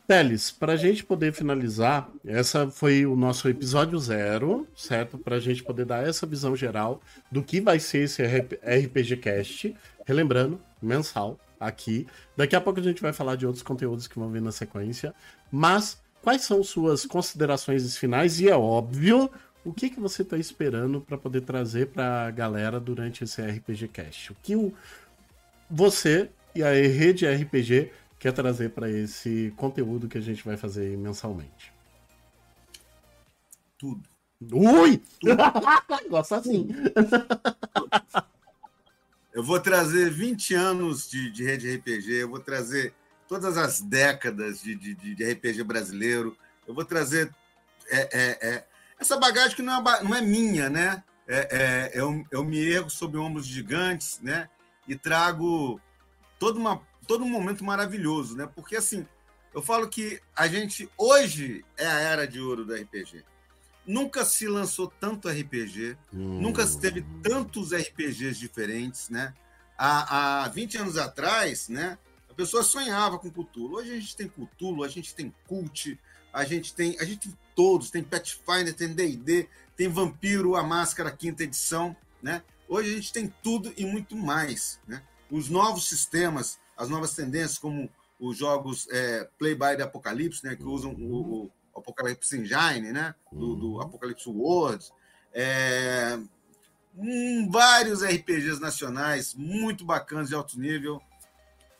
Teles, 0.05 0.51
para 0.51 0.73
a 0.73 0.75
gente 0.75 1.05
poder 1.05 1.31
finalizar, 1.31 2.09
essa 2.25 2.69
foi 2.69 3.05
o 3.05 3.15
nosso 3.15 3.47
episódio 3.47 3.97
zero, 3.97 4.67
certo? 4.75 5.17
Para 5.17 5.37
a 5.37 5.39
gente 5.39 5.63
poder 5.63 5.85
dar 5.85 6.05
essa 6.05 6.25
visão 6.25 6.53
geral 6.53 6.99
do 7.31 7.41
que 7.41 7.61
vai 7.61 7.79
ser 7.79 7.99
esse 7.99 8.21
RPG 8.21 9.17
Cast. 9.17 9.73
Relembrando, 10.05 10.59
mensal, 10.81 11.39
aqui. 11.59 12.05
Daqui 12.35 12.57
a 12.57 12.61
pouco 12.61 12.79
a 12.79 12.83
gente 12.83 13.01
vai 13.01 13.13
falar 13.13 13.37
de 13.37 13.45
outros 13.45 13.63
conteúdos 13.63 14.07
que 14.07 14.19
vão 14.19 14.29
vir 14.29 14.41
na 14.41 14.51
sequência. 14.51 15.13
Mas 15.49 16.03
Quais 16.25 16.41
são 16.41 16.63
suas 16.63 17.05
considerações 17.05 17.95
finais? 17.97 18.39
E 18.39 18.49
é 18.49 18.55
óbvio, 18.55 19.29
o 19.63 19.71
que, 19.71 19.91
que 19.91 19.99
você 19.99 20.23
está 20.23 20.35
esperando 20.35 20.99
para 20.99 21.19
poder 21.19 21.41
trazer 21.41 21.89
para 21.89 22.25
a 22.25 22.31
galera 22.31 22.79
durante 22.79 23.23
esse 23.23 23.39
RPG 23.43 23.89
Cast? 23.89 24.31
O 24.31 24.35
que 24.41 24.55
o, 24.55 24.73
você 25.69 26.31
e 26.55 26.63
a 26.63 26.71
rede 26.71 27.27
RPG 27.27 27.91
quer 28.17 28.33
trazer 28.33 28.71
para 28.71 28.89
esse 28.89 29.53
conteúdo 29.55 30.07
que 30.07 30.17
a 30.17 30.21
gente 30.21 30.43
vai 30.43 30.57
fazer 30.57 30.97
mensalmente? 30.97 31.71
Tudo. 33.77 34.01
Ui! 34.51 34.97
Tudo. 35.19 35.37
Gosta 36.09 36.37
assim. 36.37 36.69
Eu 39.31 39.43
vou 39.43 39.59
trazer 39.59 40.09
20 40.09 40.55
anos 40.55 41.07
de, 41.07 41.29
de 41.29 41.43
rede 41.43 41.71
RPG, 41.71 42.13
eu 42.13 42.29
vou 42.29 42.39
trazer 42.39 42.95
todas 43.27 43.57
as 43.57 43.81
décadas 43.81 44.61
de, 44.61 44.75
de, 44.75 44.93
de 44.93 45.31
RPG 45.31 45.63
brasileiro. 45.63 46.37
Eu 46.67 46.73
vou 46.73 46.85
trazer 46.85 47.33
é, 47.89 47.97
é, 47.97 48.49
é, 48.49 48.67
essa 48.99 49.17
bagagem 49.17 49.55
que 49.55 49.61
não 49.61 49.73
é, 49.77 50.03
não 50.03 50.15
é 50.15 50.21
minha, 50.21 50.69
né? 50.69 51.03
É, 51.27 51.37
é, 51.51 51.91
eu, 51.99 52.25
eu 52.31 52.43
me 52.43 52.59
ergo 52.59 52.89
sobre 52.89 53.17
ombros 53.17 53.45
gigantes, 53.45 54.19
né? 54.21 54.49
E 54.87 54.95
trago 54.95 55.79
todo, 56.37 56.57
uma, 56.57 56.81
todo 57.07 57.23
um 57.23 57.29
momento 57.29 57.63
maravilhoso, 57.63 58.35
né? 58.35 58.47
Porque, 58.55 58.75
assim, 58.75 59.05
eu 59.53 59.61
falo 59.61 59.89
que 59.89 60.21
a 60.35 60.47
gente, 60.47 60.89
hoje, 60.97 61.65
é 61.77 61.87
a 61.87 61.99
era 61.99 62.27
de 62.27 62.39
ouro 62.39 62.65
do 62.65 62.75
RPG. 62.75 63.23
Nunca 63.85 64.25
se 64.25 64.47
lançou 64.47 64.91
tanto 64.99 65.29
RPG, 65.29 65.97
hum. 66.13 66.41
nunca 66.41 66.65
se 66.65 66.79
teve 66.79 67.05
tantos 67.21 67.71
RPGs 67.71 68.39
diferentes, 68.39 69.09
né? 69.09 69.33
Há, 69.77 70.43
há 70.45 70.47
20 70.49 70.77
anos 70.77 70.97
atrás, 70.97 71.69
né? 71.69 71.97
A 72.35 72.43
pessoa 72.43 72.63
sonhava 72.63 73.17
com 73.17 73.31
Cthulhu. 73.31 73.77
Hoje 73.77 73.93
a 73.93 73.95
gente 73.95 74.13
tem 74.13 74.27
Cthulhu, 74.27 74.83
a 74.83 74.89
gente 74.89 75.15
tem 75.15 75.33
Cult, 75.47 75.97
a 76.33 76.43
gente 76.43 76.75
tem, 76.75 76.97
a 76.99 77.05
gente 77.05 77.29
tem 77.29 77.37
todos, 77.55 77.89
tem 77.89 78.03
Pathfinder, 78.03 78.73
tem 78.73 78.93
D&D, 78.93 79.47
tem 79.73 79.87
Vampiro, 79.87 80.57
a 80.57 80.61
Máscara, 80.61 81.09
quinta 81.13 81.43
edição, 81.43 81.95
né? 82.21 82.43
Hoje 82.67 82.91
a 82.91 82.95
gente 82.97 83.13
tem 83.13 83.33
tudo 83.41 83.73
e 83.77 83.85
muito 83.85 84.17
mais, 84.17 84.81
né? 84.85 85.01
Os 85.31 85.47
novos 85.47 85.87
sistemas, 85.87 86.59
as 86.75 86.89
novas 86.89 87.15
tendências, 87.15 87.57
como 87.57 87.89
os 88.19 88.37
jogos 88.37 88.85
é, 88.91 89.29
Play 89.39 89.55
by 89.55 89.77
the 89.77 89.83
Apocalipse, 89.83 90.43
né? 90.43 90.57
Que 90.57 90.63
usam 90.63 90.91
o, 90.91 91.45
o 91.45 91.51
Apocalipse 91.73 92.37
Engine, 92.37 92.91
né? 92.91 93.15
Do, 93.31 93.55
do 93.55 93.81
Apocalipse 93.81 94.27
World. 94.27 94.83
É, 95.33 96.19
um, 96.97 97.49
vários 97.49 98.03
RPGs 98.03 98.59
nacionais 98.59 99.33
muito 99.33 99.85
bacanas 99.85 100.27
de 100.27 100.35
alto 100.35 100.59
nível 100.59 101.01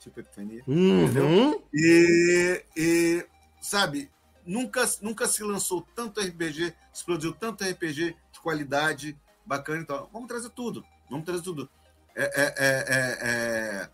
Epifania. 0.10 0.64
Uhum. 0.68 1.62
E, 1.74 2.64
e, 2.76 3.26
sabe, 3.62 4.10
nunca, 4.46 4.88
nunca 5.02 5.28
se 5.28 5.44
lançou 5.44 5.86
tanto 5.96 6.22
RPG, 6.22 6.74
explodiu 6.94 7.34
tanto 7.34 7.64
RPG 7.64 8.16
de 8.32 8.40
qualidade 8.40 9.18
bacana. 9.46 9.82
Então, 9.82 10.10
vamos 10.12 10.28
trazer 10.28 10.50
tudo. 10.50 10.86
Vamos 11.10 11.26
trazer 11.26 11.42
tudo. 11.42 11.70
É, 12.16 12.24
é, 12.24 12.54
é, 12.58 13.90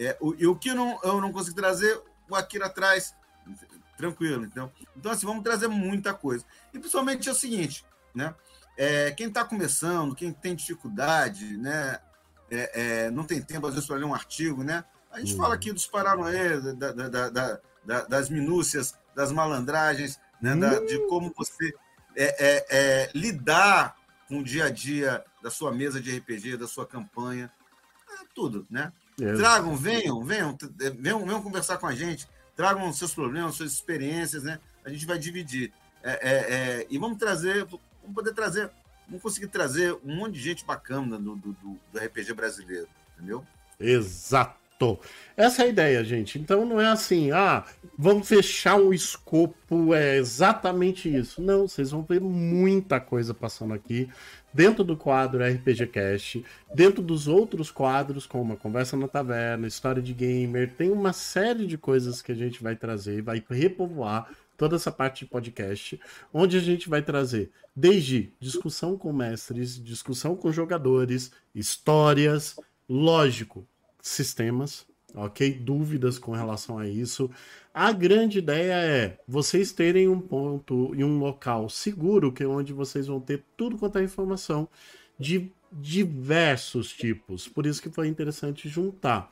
é, 0.00 0.06
é 0.06 0.16
o, 0.20 0.34
e 0.34 0.46
o 0.46 0.56
que 0.56 0.70
eu 0.70 0.74
não, 0.74 0.98
eu 1.02 1.20
não 1.20 1.32
consigo 1.32 1.56
trazer, 1.56 2.00
o 2.28 2.34
Akira 2.34 2.68
traz. 2.68 3.14
Tranquilo, 3.96 4.44
então. 4.44 4.70
Então, 4.94 5.10
assim, 5.10 5.24
vamos 5.24 5.42
trazer 5.42 5.68
muita 5.68 6.12
coisa. 6.12 6.44
E 6.72 6.78
principalmente 6.78 7.28
é 7.28 7.32
o 7.32 7.34
seguinte, 7.34 7.84
né? 8.14 8.34
É, 8.76 9.10
quem 9.12 9.28
está 9.28 9.42
começando, 9.42 10.14
quem 10.14 10.32
tem 10.32 10.54
dificuldade, 10.54 11.56
né? 11.56 11.98
É, 12.50 13.04
é, 13.06 13.10
não 13.10 13.24
tem 13.24 13.40
tempo, 13.40 13.66
às 13.66 13.72
vezes, 13.72 13.88
para 13.88 13.96
ler 13.96 14.04
um 14.04 14.14
artigo, 14.14 14.62
né? 14.62 14.84
A 15.10 15.20
gente 15.20 15.32
uhum. 15.32 15.38
fala 15.38 15.54
aqui 15.54 15.72
dos 15.72 15.86
Paranoê, 15.86 16.60
da, 16.74 16.92
da, 16.92 17.60
da, 17.84 18.00
das 18.02 18.28
minúcias, 18.28 18.94
das 19.14 19.32
malandragens, 19.32 20.20
né? 20.40 20.54
Uhum. 20.54 20.86
de 20.86 20.98
como 21.08 21.32
você 21.36 21.72
é, 22.16 22.24
é, 22.24 22.66
é, 22.70 23.10
lidar 23.14 23.96
com 24.28 24.38
o 24.38 24.44
dia 24.44 24.66
a 24.66 24.70
dia 24.70 25.24
da 25.42 25.50
sua 25.50 25.72
mesa 25.72 26.00
de 26.00 26.16
RPG, 26.16 26.56
da 26.56 26.66
sua 26.66 26.86
campanha. 26.86 27.50
É 28.20 28.24
tudo, 28.34 28.66
né? 28.70 28.92
Tragam, 29.16 29.76
venham, 29.76 30.22
venham, 30.22 30.56
venham, 30.98 31.24
venham 31.24 31.42
conversar 31.42 31.78
com 31.78 31.86
a 31.86 31.94
gente, 31.94 32.28
tragam 32.54 32.92
seus 32.92 33.14
problemas, 33.14 33.54
suas 33.54 33.72
experiências, 33.72 34.42
né? 34.42 34.58
A 34.84 34.90
gente 34.90 35.06
vai 35.06 35.18
dividir. 35.18 35.72
É, 36.02 36.10
é, 36.10 36.54
é, 36.80 36.86
e 36.90 36.98
vamos 36.98 37.18
trazer, 37.18 37.64
vamos 37.64 38.14
poder 38.14 38.32
trazer, 38.34 38.70
vamos 39.06 39.22
conseguir 39.22 39.48
trazer 39.48 39.98
um 40.04 40.16
monte 40.16 40.34
de 40.34 40.40
gente 40.40 40.64
bacana 40.64 41.18
do, 41.18 41.36
do, 41.36 41.52
do 41.52 41.98
RPG 41.98 42.34
brasileiro, 42.34 42.88
entendeu? 43.16 43.44
Exato. 43.80 44.65
Essa 45.36 45.62
é 45.62 45.66
a 45.66 45.68
ideia, 45.68 46.04
gente. 46.04 46.38
Então 46.38 46.64
não 46.64 46.80
é 46.80 46.86
assim, 46.86 47.30
ah, 47.30 47.64
vamos 47.96 48.28
fechar 48.28 48.76
o 48.76 48.92
escopo, 48.92 49.94
é 49.94 50.16
exatamente 50.16 51.14
isso. 51.14 51.42
Não, 51.42 51.66
vocês 51.66 51.90
vão 51.90 52.02
ver 52.02 52.20
muita 52.20 53.00
coisa 53.00 53.34
passando 53.34 53.74
aqui 53.74 54.08
dentro 54.52 54.82
do 54.82 54.96
quadro 54.96 55.44
RPG 55.44 55.86
Cast, 55.88 56.44
dentro 56.74 57.02
dos 57.02 57.28
outros 57.28 57.70
quadros, 57.70 58.26
como 58.26 58.54
a 58.54 58.56
Conversa 58.56 58.96
na 58.96 59.06
Taverna, 59.06 59.66
História 59.66 60.00
de 60.00 60.14
Gamer, 60.14 60.72
tem 60.74 60.90
uma 60.90 61.12
série 61.12 61.66
de 61.66 61.76
coisas 61.76 62.22
que 62.22 62.32
a 62.32 62.34
gente 62.34 62.62
vai 62.62 62.74
trazer, 62.74 63.20
vai 63.20 63.44
repovoar 63.50 64.30
toda 64.56 64.76
essa 64.76 64.90
parte 64.90 65.24
de 65.24 65.30
podcast, 65.30 66.00
onde 66.32 66.56
a 66.56 66.60
gente 66.60 66.88
vai 66.88 67.02
trazer 67.02 67.50
desde 67.74 68.32
discussão 68.40 68.96
com 68.96 69.12
mestres, 69.12 69.82
discussão 69.82 70.34
com 70.34 70.50
jogadores, 70.50 71.30
histórias, 71.54 72.56
lógico, 72.88 73.68
sistemas, 74.06 74.86
ok? 75.14 75.52
Dúvidas 75.52 76.18
com 76.18 76.32
relação 76.32 76.78
a 76.78 76.88
isso. 76.88 77.30
A 77.74 77.92
grande 77.92 78.38
ideia 78.38 78.74
é 78.74 79.18
vocês 79.26 79.72
terem 79.72 80.08
um 80.08 80.20
ponto 80.20 80.94
e 80.94 81.04
um 81.04 81.18
local 81.18 81.68
seguro, 81.68 82.32
que 82.32 82.42
é 82.42 82.46
onde 82.46 82.72
vocês 82.72 83.06
vão 83.06 83.20
ter 83.20 83.42
tudo 83.56 83.76
quanto 83.76 83.98
é 83.98 84.04
informação 84.04 84.68
de 85.18 85.52
diversos 85.72 86.92
tipos. 86.92 87.48
Por 87.48 87.66
isso 87.66 87.82
que 87.82 87.90
foi 87.90 88.08
interessante 88.08 88.68
juntar 88.68 89.30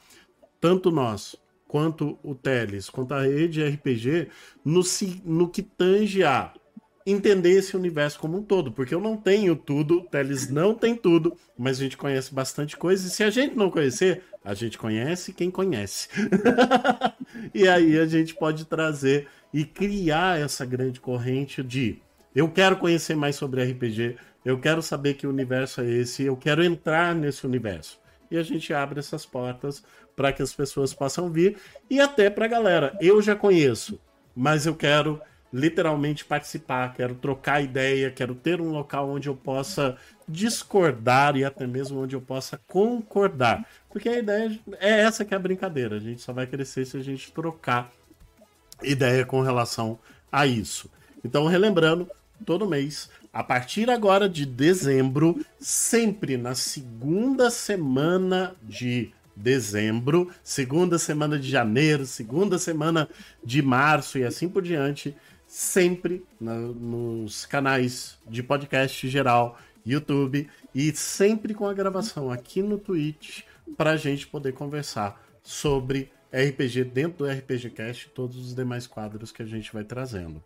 tanto 0.60 0.90
nós 0.90 1.36
quanto 1.68 2.18
o 2.22 2.34
Teles, 2.34 2.90
quanto 2.90 3.14
a 3.14 3.22
rede 3.22 3.64
RPG 3.64 4.28
no, 4.64 4.82
no 5.24 5.48
que 5.48 5.62
tange 5.62 6.22
a 6.24 6.52
entender 7.06 7.50
esse 7.50 7.76
universo 7.76 8.18
como 8.18 8.38
um 8.38 8.42
todo, 8.42 8.72
porque 8.72 8.94
eu 8.94 9.00
não 9.00 9.16
tenho 9.16 9.54
tudo, 9.54 10.02
Teles 10.02 10.48
não 10.48 10.74
tem 10.74 10.96
tudo, 10.96 11.36
mas 11.56 11.78
a 11.78 11.82
gente 11.82 11.96
conhece 11.96 12.32
bastante 12.32 12.76
coisa, 12.76 13.06
e 13.06 13.10
se 13.10 13.22
a 13.22 13.30
gente 13.30 13.54
não 13.54 13.70
conhecer, 13.70 14.22
a 14.42 14.54
gente 14.54 14.78
conhece 14.78 15.32
quem 15.32 15.50
conhece. 15.50 16.08
e 17.52 17.68
aí 17.68 17.98
a 17.98 18.06
gente 18.06 18.34
pode 18.34 18.64
trazer 18.64 19.28
e 19.52 19.64
criar 19.64 20.40
essa 20.40 20.64
grande 20.64 20.98
corrente 20.98 21.62
de 21.62 21.98
eu 22.34 22.50
quero 22.50 22.76
conhecer 22.78 23.14
mais 23.14 23.36
sobre 23.36 23.62
RPG, 23.62 24.16
eu 24.44 24.58
quero 24.58 24.82
saber 24.82 25.14
que 25.14 25.26
universo 25.26 25.82
é 25.82 25.90
esse, 25.90 26.24
eu 26.24 26.36
quero 26.36 26.64
entrar 26.64 27.14
nesse 27.14 27.46
universo. 27.46 27.98
E 28.30 28.36
a 28.36 28.42
gente 28.42 28.72
abre 28.72 28.98
essas 28.98 29.24
portas 29.24 29.84
para 30.16 30.32
que 30.32 30.42
as 30.42 30.52
pessoas 30.52 30.92
possam 30.92 31.30
vir 31.30 31.56
e 31.88 32.00
até 32.00 32.28
para 32.28 32.46
a 32.46 32.48
galera. 32.48 32.96
Eu 33.00 33.22
já 33.22 33.36
conheço, 33.36 34.00
mas 34.34 34.66
eu 34.66 34.74
quero 34.74 35.20
literalmente 35.54 36.24
participar, 36.24 36.92
quero 36.94 37.14
trocar 37.14 37.62
ideia, 37.62 38.10
quero 38.10 38.34
ter 38.34 38.60
um 38.60 38.70
local 38.70 39.08
onde 39.08 39.28
eu 39.28 39.36
possa 39.36 39.96
discordar 40.26 41.36
e 41.36 41.44
até 41.44 41.64
mesmo 41.64 42.00
onde 42.00 42.16
eu 42.16 42.20
possa 42.20 42.60
concordar. 42.66 43.64
Porque 43.88 44.08
a 44.08 44.18
ideia 44.18 44.58
é 44.80 45.02
essa 45.02 45.24
que 45.24 45.32
é 45.32 45.36
a 45.36 45.40
brincadeira. 45.40 45.94
A 45.94 46.00
gente 46.00 46.20
só 46.20 46.32
vai 46.32 46.44
crescer 46.48 46.84
se 46.84 46.96
a 46.96 47.00
gente 47.00 47.30
trocar 47.30 47.92
ideia 48.82 49.24
com 49.24 49.42
relação 49.42 49.96
a 50.32 50.44
isso. 50.44 50.90
Então, 51.24 51.46
relembrando, 51.46 52.10
todo 52.44 52.68
mês, 52.68 53.08
a 53.32 53.44
partir 53.44 53.88
agora 53.88 54.28
de 54.28 54.44
dezembro, 54.44 55.40
sempre 55.60 56.36
na 56.36 56.56
segunda 56.56 57.48
semana 57.48 58.56
de 58.60 59.12
dezembro, 59.36 60.32
segunda 60.42 60.98
semana 60.98 61.38
de 61.38 61.48
janeiro, 61.48 62.06
segunda 62.06 62.58
semana 62.58 63.08
de 63.44 63.62
março 63.62 64.18
e 64.18 64.24
assim 64.24 64.48
por 64.48 64.60
diante, 64.60 65.14
sempre 65.54 66.26
na, 66.40 66.56
nos 66.56 67.46
canais 67.46 68.18
de 68.28 68.42
podcast 68.42 69.08
geral, 69.08 69.56
YouTube 69.86 70.50
e 70.74 70.92
sempre 70.96 71.54
com 71.54 71.64
a 71.64 71.72
gravação 71.72 72.28
aqui 72.28 72.60
no 72.60 72.76
Twitch 72.76 73.42
para 73.76 73.92
a 73.92 73.96
gente 73.96 74.26
poder 74.26 74.52
conversar 74.52 75.24
sobre 75.44 76.10
RPG 76.32 76.82
dentro 76.82 77.18
do 77.18 77.30
RPG 77.30 77.70
Cast 77.70 78.06
e 78.06 78.10
todos 78.10 78.36
os 78.36 78.52
demais 78.52 78.88
quadros 78.88 79.30
que 79.30 79.42
a 79.42 79.46
gente 79.46 79.72
vai 79.72 79.84
trazendo. 79.84 80.42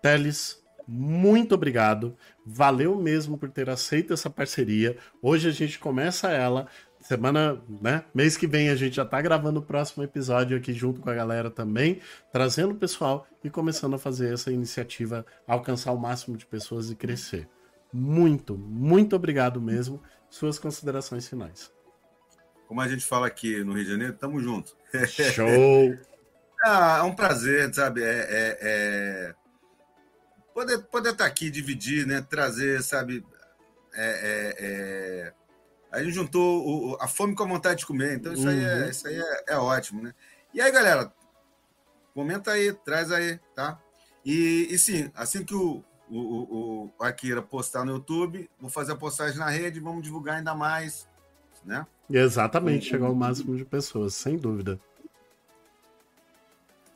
Teles, 0.00 0.62
muito 0.86 1.56
obrigado. 1.56 2.16
Valeu 2.46 2.94
mesmo 2.94 3.36
por 3.36 3.50
ter 3.50 3.68
aceito 3.68 4.12
essa 4.12 4.30
parceria. 4.30 4.96
Hoje 5.20 5.48
a 5.48 5.52
gente 5.52 5.80
começa 5.80 6.30
ela. 6.30 6.68
Semana, 7.04 7.62
né? 7.82 8.02
Mês 8.14 8.34
que 8.34 8.46
vem 8.46 8.70
a 8.70 8.74
gente 8.74 8.96
já 8.96 9.04
tá 9.04 9.20
gravando 9.20 9.60
o 9.60 9.62
próximo 9.62 10.02
episódio 10.02 10.56
aqui 10.56 10.72
junto 10.72 11.02
com 11.02 11.10
a 11.10 11.14
galera 11.14 11.50
também, 11.50 12.00
trazendo 12.32 12.72
o 12.72 12.78
pessoal 12.78 13.26
e 13.44 13.50
começando 13.50 13.92
a 13.92 13.98
fazer 13.98 14.32
essa 14.32 14.50
iniciativa 14.50 15.26
alcançar 15.46 15.92
o 15.92 15.98
máximo 15.98 16.34
de 16.34 16.46
pessoas 16.46 16.90
e 16.90 16.96
crescer. 16.96 17.46
Muito, 17.92 18.56
muito 18.56 19.14
obrigado 19.14 19.60
mesmo. 19.60 20.02
Suas 20.30 20.58
considerações 20.58 21.28
finais. 21.28 21.70
Como 22.66 22.80
a 22.80 22.88
gente 22.88 23.04
fala 23.04 23.26
aqui 23.26 23.62
no 23.62 23.74
Rio 23.74 23.84
de 23.84 23.90
Janeiro, 23.90 24.14
tamo 24.14 24.40
junto. 24.40 24.74
Show! 25.06 25.94
ah, 26.64 27.00
é 27.00 27.02
um 27.02 27.14
prazer, 27.14 27.72
sabe? 27.74 28.02
É, 28.02 28.06
é, 28.08 28.58
é... 28.62 29.34
Poder, 30.54 30.78
poder 30.84 31.10
estar 31.10 31.24
tá 31.24 31.30
aqui, 31.30 31.50
dividir, 31.50 32.06
né? 32.06 32.22
Trazer, 32.22 32.82
sabe? 32.82 33.22
É, 33.92 34.06
é, 34.06 34.54
é... 34.58 35.43
A 35.94 36.02
gente 36.02 36.14
juntou 36.14 36.98
a 37.00 37.06
fome 37.06 37.36
com 37.36 37.44
a 37.44 37.46
vontade 37.46 37.80
de 37.80 37.86
comer, 37.86 38.16
então 38.16 38.32
isso 38.32 38.42
uhum. 38.42 38.48
aí, 38.48 38.64
é, 38.64 38.82
uhum. 38.82 38.88
isso 38.88 39.06
aí 39.06 39.16
é, 39.16 39.44
é, 39.48 39.56
ótimo, 39.56 40.02
né? 40.02 40.12
E 40.52 40.60
aí, 40.60 40.70
galera, 40.72 41.12
comenta 42.12 42.50
aí, 42.50 42.72
traz 42.72 43.12
aí, 43.12 43.38
tá? 43.54 43.80
E, 44.24 44.66
e 44.70 44.76
sim, 44.76 45.08
assim 45.14 45.44
que 45.44 45.54
o, 45.54 45.84
o, 46.10 46.18
o, 46.18 46.92
o 46.98 47.04
Akira 47.04 47.40
postar 47.40 47.84
no 47.84 47.92
YouTube, 47.92 48.50
vou 48.60 48.68
fazer 48.68 48.92
a 48.92 48.96
postagem 48.96 49.38
na 49.38 49.48
rede, 49.48 49.78
vamos 49.78 50.02
divulgar 50.02 50.36
ainda 50.36 50.54
mais, 50.54 51.08
né? 51.64 51.86
Exatamente, 52.10 52.86
chegar 52.86 53.06
ao 53.06 53.14
máximo 53.14 53.56
de 53.56 53.64
pessoas, 53.64 54.14
sem 54.14 54.36
dúvida. 54.36 54.80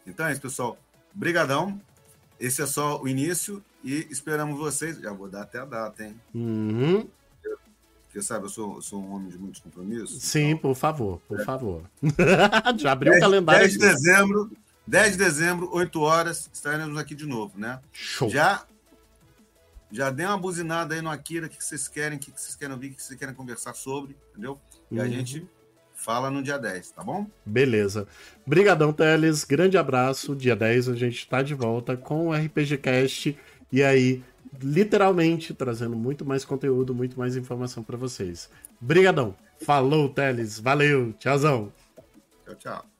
Então 0.04 0.26
é 0.26 0.32
isso, 0.32 0.40
pessoal. 0.40 0.76
Brigadão. 1.14 1.80
Esse 2.40 2.62
é 2.62 2.66
só 2.66 3.00
o 3.00 3.08
início 3.08 3.62
e 3.82 4.06
esperamos 4.10 4.58
vocês. 4.58 4.98
Já 4.98 5.12
vou 5.12 5.28
dar 5.28 5.42
até 5.42 5.58
a 5.58 5.64
data, 5.64 6.04
hein? 6.04 6.20
Uhum. 6.34 7.08
Porque, 8.08 8.22
sabe, 8.22 8.46
eu 8.46 8.48
sou, 8.48 8.80
sou 8.80 9.00
um 9.00 9.14
homem 9.14 9.28
de 9.28 9.38
muitos 9.38 9.60
compromissos. 9.60 10.22
Sim, 10.22 10.50
então... 10.50 10.58
por 10.58 10.74
favor, 10.74 11.20
por 11.28 11.40
é. 11.40 11.44
favor. 11.44 11.82
Já 12.78 12.92
abriu 12.92 13.12
10, 13.12 13.22
o 13.22 13.26
calendário. 13.26 13.60
10 13.60 13.72
de 13.72 13.78
dezembro, 13.78 14.50
10 14.86 15.12
de 15.12 15.18
dezembro, 15.18 15.68
8 15.72 16.00
horas, 16.00 16.50
estaremos 16.52 16.96
aqui 16.98 17.14
de 17.14 17.26
novo, 17.26 17.58
né? 17.58 17.78
Show. 17.92 18.30
Já 18.30 18.64
já 19.90 20.10
dê 20.10 20.24
uma 20.24 20.36
buzinada 20.36 20.94
aí 20.94 21.00
no 21.00 21.10
Akira, 21.10 21.46
o 21.46 21.48
que 21.48 21.64
vocês 21.64 21.88
querem, 21.88 22.18
o 22.18 22.20
que 22.20 22.30
vocês 22.30 22.54
querem 22.54 22.74
ouvir, 22.74 22.88
o 22.88 22.94
que 22.94 23.02
vocês 23.02 23.18
querem 23.18 23.34
conversar 23.34 23.74
sobre, 23.74 24.14
entendeu? 24.30 24.60
E 24.90 24.98
uhum. 24.98 25.02
a 25.02 25.08
gente 25.08 25.46
fala 25.94 26.30
no 26.30 26.42
dia 26.42 26.58
10, 26.58 26.90
tá 26.90 27.02
bom? 27.02 27.26
Beleza. 27.44 28.06
Brigadão, 28.46 28.92
Teles. 28.92 29.44
Grande 29.44 29.76
abraço. 29.76 30.36
Dia 30.36 30.54
10 30.54 30.90
a 30.90 30.94
gente 30.94 31.26
tá 31.26 31.42
de 31.42 31.54
volta 31.54 31.96
com 31.96 32.28
o 32.28 32.32
RPG 32.32 32.78
Cast. 32.78 33.36
E 33.72 33.82
aí, 33.82 34.22
literalmente, 34.62 35.54
trazendo 35.54 35.96
muito 35.96 36.24
mais 36.24 36.44
conteúdo, 36.44 36.94
muito 36.94 37.18
mais 37.18 37.36
informação 37.36 37.82
para 37.82 37.96
vocês. 37.96 38.50
Brigadão. 38.80 39.34
Falou, 39.60 40.08
Teles. 40.08 40.58
Valeu. 40.58 41.12
Tchauzão. 41.18 41.72
Tchau, 42.44 42.54
tchau. 42.56 42.97